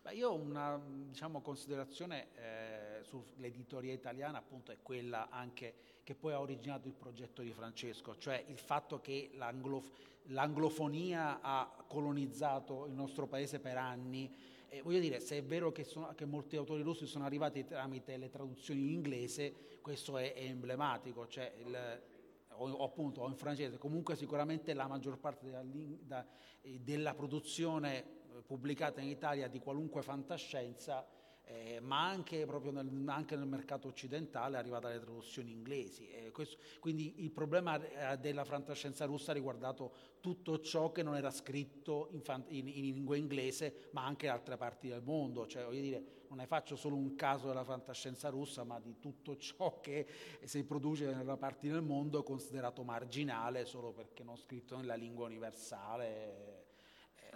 Beh, 0.00 0.14
io 0.14 0.30
ho 0.30 0.34
una 0.34 0.80
diciamo, 1.08 1.40
considerazione 1.40 2.28
eh, 2.34 3.02
sull'editoria 3.02 3.92
italiana, 3.92 4.38
appunto, 4.38 4.70
è 4.70 4.76
quella 4.82 5.28
anche 5.30 5.74
che 6.04 6.14
poi 6.14 6.32
ha 6.32 6.40
originato 6.40 6.86
il 6.86 6.94
progetto 6.94 7.42
di 7.42 7.50
Francesco, 7.50 8.16
cioè 8.16 8.44
il 8.46 8.58
fatto 8.58 9.00
che 9.00 9.30
l'anglof- 9.34 9.92
l'anglofonia 10.28 11.40
ha 11.40 11.84
colonizzato 11.86 12.86
il 12.86 12.92
nostro 12.92 13.26
paese 13.26 13.58
per 13.58 13.76
anni. 13.76 14.32
Eh, 14.68 14.82
voglio 14.82 15.00
dire, 15.00 15.20
se 15.20 15.38
è 15.38 15.42
vero 15.42 15.72
che, 15.72 15.84
sono, 15.84 16.12
che, 16.14 16.24
molti 16.24 16.56
autori 16.56 16.82
russi 16.82 17.06
sono 17.06 17.24
arrivati 17.24 17.64
tramite 17.64 18.16
le 18.16 18.28
traduzioni 18.28 18.82
in 18.82 18.90
inglese, 18.90 19.78
questo 19.80 20.18
è, 20.18 20.34
è 20.34 20.42
emblematico, 20.42 21.26
cioè 21.26 21.52
il, 21.58 22.02
o, 22.50 22.70
o, 22.70 22.84
appunto 22.84 23.22
o 23.22 23.28
in 23.28 23.36
francese, 23.36 23.78
comunque 23.78 24.16
sicuramente 24.16 24.74
la 24.74 24.86
maggior 24.86 25.18
parte 25.18 25.46
della, 25.46 25.64
da, 25.64 26.26
eh, 26.60 26.80
della 26.80 27.14
produzione 27.14 28.24
pubblicata 28.44 29.00
in 29.00 29.08
Italia 29.08 29.48
di 29.48 29.58
qualunque 29.58 30.02
fantascienza 30.02 31.06
eh, 31.48 31.78
ma 31.80 32.08
anche 32.08 32.44
nel, 32.44 33.04
anche 33.06 33.36
nel, 33.36 33.46
mercato 33.46 33.86
occidentale 33.86 34.56
è 34.56 34.58
arrivata 34.58 34.88
le 34.88 34.98
traduzioni 34.98 35.52
inglesi. 35.52 36.08
Eh, 36.08 36.32
questo, 36.32 36.56
quindi 36.80 37.22
il 37.22 37.30
problema 37.30 37.80
eh, 38.12 38.18
della 38.18 38.44
fantascienza 38.44 39.04
russa 39.04 39.30
ha 39.30 39.34
riguardato 39.34 39.92
tutto 40.20 40.58
ciò 40.58 40.90
che 40.90 41.04
non 41.04 41.14
era 41.14 41.30
scritto 41.30 42.08
in, 42.10 42.22
in, 42.48 42.66
in 42.66 42.92
lingua 42.94 43.16
inglese, 43.16 43.90
ma 43.92 44.04
anche 44.04 44.26
in 44.26 44.32
altre 44.32 44.56
parti 44.56 44.88
del 44.88 45.02
mondo. 45.02 45.46
Cioè, 45.46 45.64
voglio 45.64 45.80
dire, 45.80 46.04
non 46.28 46.38
ne 46.38 46.46
faccio 46.46 46.74
solo 46.74 46.96
un 46.96 47.14
caso 47.14 47.46
della 47.46 47.62
fantascienza 47.62 48.28
russa, 48.28 48.64
ma 48.64 48.80
di 48.80 48.98
tutto 48.98 49.36
ciò 49.36 49.80
che 49.80 50.04
si 50.42 50.64
produce 50.64 51.14
nella 51.14 51.36
parte 51.36 51.68
del 51.68 51.82
mondo 51.82 52.24
considerato 52.24 52.82
marginale 52.82 53.64
solo 53.66 53.92
perché 53.92 54.24
non 54.24 54.36
scritto 54.36 54.76
nella 54.76 54.96
lingua 54.96 55.26
universale 55.26 56.55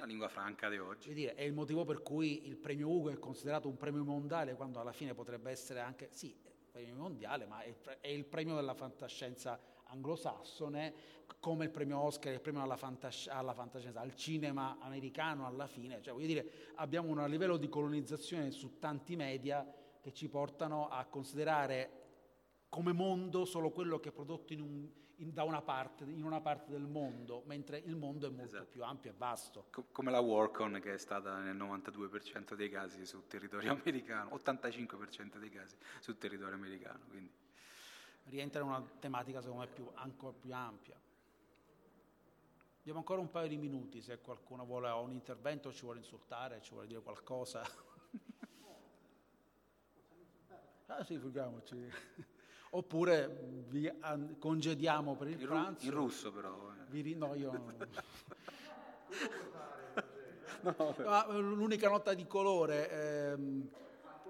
la 0.00 0.06
lingua 0.06 0.28
franca 0.28 0.68
di 0.68 0.78
oggi. 0.78 1.12
Dire, 1.12 1.34
è 1.34 1.42
il 1.42 1.52
motivo 1.52 1.84
per 1.84 2.02
cui 2.02 2.46
il 2.46 2.56
premio 2.56 2.88
Ugo 2.88 3.10
è 3.10 3.18
considerato 3.18 3.68
un 3.68 3.76
premio 3.76 4.02
mondiale, 4.02 4.54
quando 4.54 4.80
alla 4.80 4.92
fine 4.92 5.14
potrebbe 5.14 5.50
essere 5.50 5.80
anche, 5.80 6.08
sì, 6.10 6.34
premio 6.70 6.94
mondiale, 6.96 7.46
ma 7.46 7.60
è, 7.60 8.08
il 8.08 8.24
premio 8.24 8.54
della 8.54 8.74
fantascienza 8.74 9.60
anglosassone, 9.84 11.18
come 11.38 11.64
il 11.64 11.70
premio 11.70 11.98
Oscar, 12.00 12.32
il 12.32 12.40
premio 12.40 12.62
alla, 12.62 12.76
fantas- 12.76 13.28
alla 13.28 13.52
fantascienza, 13.52 14.00
al 14.00 14.14
cinema 14.14 14.78
americano 14.80 15.46
alla 15.46 15.66
fine. 15.66 16.00
Cioè, 16.00 16.14
voglio 16.14 16.26
dire, 16.26 16.50
abbiamo 16.76 17.08
un 17.10 17.28
livello 17.28 17.56
di 17.56 17.68
colonizzazione 17.68 18.50
su 18.50 18.78
tanti 18.78 19.16
media 19.16 19.66
che 20.00 20.12
ci 20.12 20.28
portano 20.28 20.88
a 20.88 21.04
considerare 21.04 21.98
come 22.68 22.92
mondo 22.92 23.44
solo 23.44 23.70
quello 23.70 23.98
che 23.98 24.10
è 24.10 24.12
prodotto 24.12 24.52
in 24.52 24.60
un, 24.60 24.88
in, 25.20 25.32
una 25.36 25.60
parte, 25.60 26.04
in, 26.04 26.24
una 26.24 26.40
parte, 26.40 26.70
del 26.70 26.86
mondo, 26.86 27.42
mentre 27.46 27.78
il 27.78 27.96
mondo 27.96 28.26
è 28.26 28.30
molto 28.30 28.56
esatto. 28.56 28.70
più 28.70 28.82
ampio 28.82 29.10
e 29.10 29.14
vasto. 29.16 29.66
Co- 29.70 29.86
come 29.92 30.10
la 30.10 30.20
Warcon 30.20 30.80
che 30.82 30.94
è 30.94 30.98
stata 30.98 31.38
nel 31.38 31.56
92% 31.56 32.54
dei 32.54 32.70
casi 32.70 33.04
sul 33.04 33.26
territorio 33.26 33.72
americano, 33.80 34.30
85% 34.36 35.38
dei 35.38 35.50
casi 35.50 35.76
sul 36.00 36.16
territorio 36.18 36.54
americano. 36.54 37.00
Quindi. 37.08 37.30
Rientra 38.24 38.62
in 38.62 38.68
una 38.68 38.82
tematica 38.98 39.40
secondo 39.40 39.64
me 39.64 39.68
più, 39.68 39.88
ancora 39.94 40.32
più 40.38 40.54
ampia. 40.54 40.98
Abbiamo 42.80 43.00
ancora 43.00 43.20
un 43.20 43.30
paio 43.30 43.48
di 43.48 43.58
minuti 43.58 44.00
se 44.00 44.20
qualcuno 44.20 44.64
vuole 44.64 44.88
un 44.88 45.10
intervento, 45.10 45.70
ci 45.72 45.82
vuole 45.82 45.98
insultare, 45.98 46.62
ci 46.62 46.72
vuole 46.72 46.86
dire 46.86 47.02
qualcosa. 47.02 47.60
ah 50.86 51.04
sì, 51.04 51.18
figuriamoci. 51.18 52.38
Oppure 52.70 53.64
vi 53.68 53.90
congediamo 54.38 55.16
per 55.16 55.28
il 55.28 55.40
in 55.40 55.46
pranzo. 55.46 55.84
In 55.86 55.90
russo 55.90 56.30
però. 56.32 56.70
Eh. 56.70 56.84
Vi, 56.90 57.14
no, 57.14 57.34
io... 57.34 57.50
no, 60.62 60.94
l'unica 61.40 61.88
nota 61.88 62.14
di 62.14 62.26
colore, 62.26 62.90
ehm, 62.90 63.68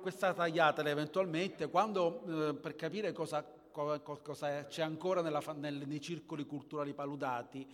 questa 0.00 0.32
tagliatela 0.32 0.88
eventualmente, 0.88 1.68
quando, 1.68 2.48
eh, 2.48 2.54
per 2.54 2.76
capire 2.76 3.12
cosa, 3.12 3.44
cosa 3.72 4.64
c'è 4.64 4.82
ancora 4.82 5.20
nella, 5.20 5.42
nel, 5.56 5.86
nei 5.86 6.00
circoli 6.00 6.46
culturali 6.46 6.94
paludati, 6.94 7.66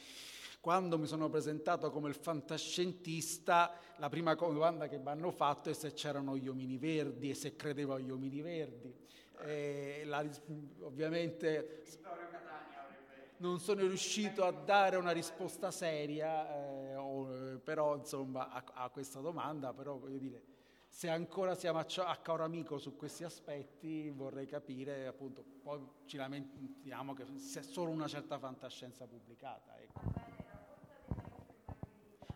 quando 0.60 0.98
mi 0.98 1.06
sono 1.06 1.28
presentato 1.28 1.92
come 1.92 2.08
il 2.08 2.16
fantascientista, 2.16 3.78
la 3.98 4.08
prima 4.08 4.34
domanda 4.34 4.88
che 4.88 4.98
mi 4.98 5.08
hanno 5.08 5.30
fatto 5.30 5.70
è 5.70 5.72
se 5.72 5.92
c'erano 5.92 6.36
gli 6.36 6.48
omini 6.48 6.76
verdi 6.76 7.30
e 7.30 7.34
se 7.34 7.54
credevo 7.54 7.94
agli 7.94 8.10
omini 8.10 8.40
verdi. 8.40 8.92
E 9.42 10.02
la, 10.04 10.24
ovviamente 10.80 11.82
non 13.38 13.60
sono 13.60 13.80
riuscito 13.80 14.44
a 14.44 14.50
dare 14.50 14.96
una 14.96 15.10
risposta 15.10 15.70
seria, 15.70 16.48
eh, 16.54 16.94
o, 16.94 17.58
però 17.62 17.96
insomma 17.96 18.48
a, 18.48 18.64
a, 18.72 18.88
questa 18.88 19.20
domanda, 19.20 19.72
però 19.74 19.96
voglio 19.96 20.18
dire, 20.18 20.42
se 20.88 21.10
ancora 21.10 21.54
siamo 21.54 21.78
a, 21.78 21.86
a 22.06 22.16
caro 22.16 22.44
amico 22.44 22.78
su 22.78 22.96
questi 22.96 23.24
aspetti 23.24 24.08
vorrei 24.10 24.46
capire 24.46 25.06
appunto, 25.06 25.44
poi 25.62 25.86
ci 26.06 26.16
lamentiamo 26.16 27.12
che 27.12 27.26
sia 27.36 27.62
solo 27.62 27.90
una 27.90 28.08
certa 28.08 28.38
fantascienza 28.38 29.06
pubblicata. 29.06 29.78
Ecco. 29.78 30.34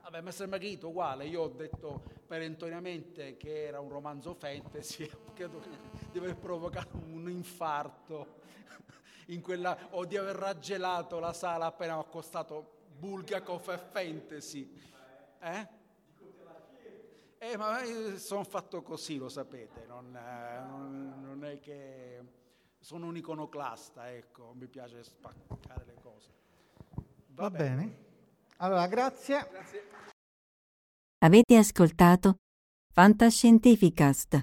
Vabbè, 0.02 0.20
Messer 0.22 0.48
Margherita 0.48 0.88
uguale, 0.88 1.26
io 1.26 1.42
ho 1.42 1.48
detto 1.48 2.02
perentoriamente 2.26 3.36
che 3.36 3.66
era 3.66 3.80
un 3.80 3.88
romanzo 3.88 4.34
fantasy, 4.34 5.08
credo 5.34 5.60
di 6.10 6.18
aver 6.18 6.36
provocato 6.36 6.96
un 6.96 7.28
infarto 7.30 8.38
quella, 9.40 9.78
o 9.90 10.04
di 10.04 10.16
aver 10.16 10.34
raggelato 10.34 11.20
la 11.20 11.32
sala 11.32 11.66
appena 11.66 11.96
ho 11.96 12.00
accostato 12.00 12.78
Bulgakov 12.98 13.70
e 13.70 13.78
fantasy. 13.78 14.76
Eh? 15.40 15.68
Eh, 17.38 17.56
ma 17.56 17.78
sono 18.16 18.44
fatto 18.44 18.82
così, 18.82 19.16
lo 19.16 19.28
sapete, 19.28 19.86
non, 19.86 20.14
eh, 20.14 20.60
non, 20.66 21.22
non 21.22 21.44
è 21.44 21.58
che 21.60 22.22
sono 22.80 23.06
un 23.06 23.16
iconoclasta, 23.16 24.10
ecco, 24.10 24.52
mi 24.54 24.66
piace 24.66 25.02
spaccare 25.04 25.84
le 25.86 25.94
cose. 26.02 26.28
Va, 27.28 27.48
Va 27.48 27.50
bene. 27.50 27.76
bene. 27.76 28.08
Allora, 28.56 28.86
grazie. 28.88 29.48
grazie. 29.50 29.88
Avete 31.22 31.56
ascoltato 31.56 32.36
Fantascientificast, 32.92 34.42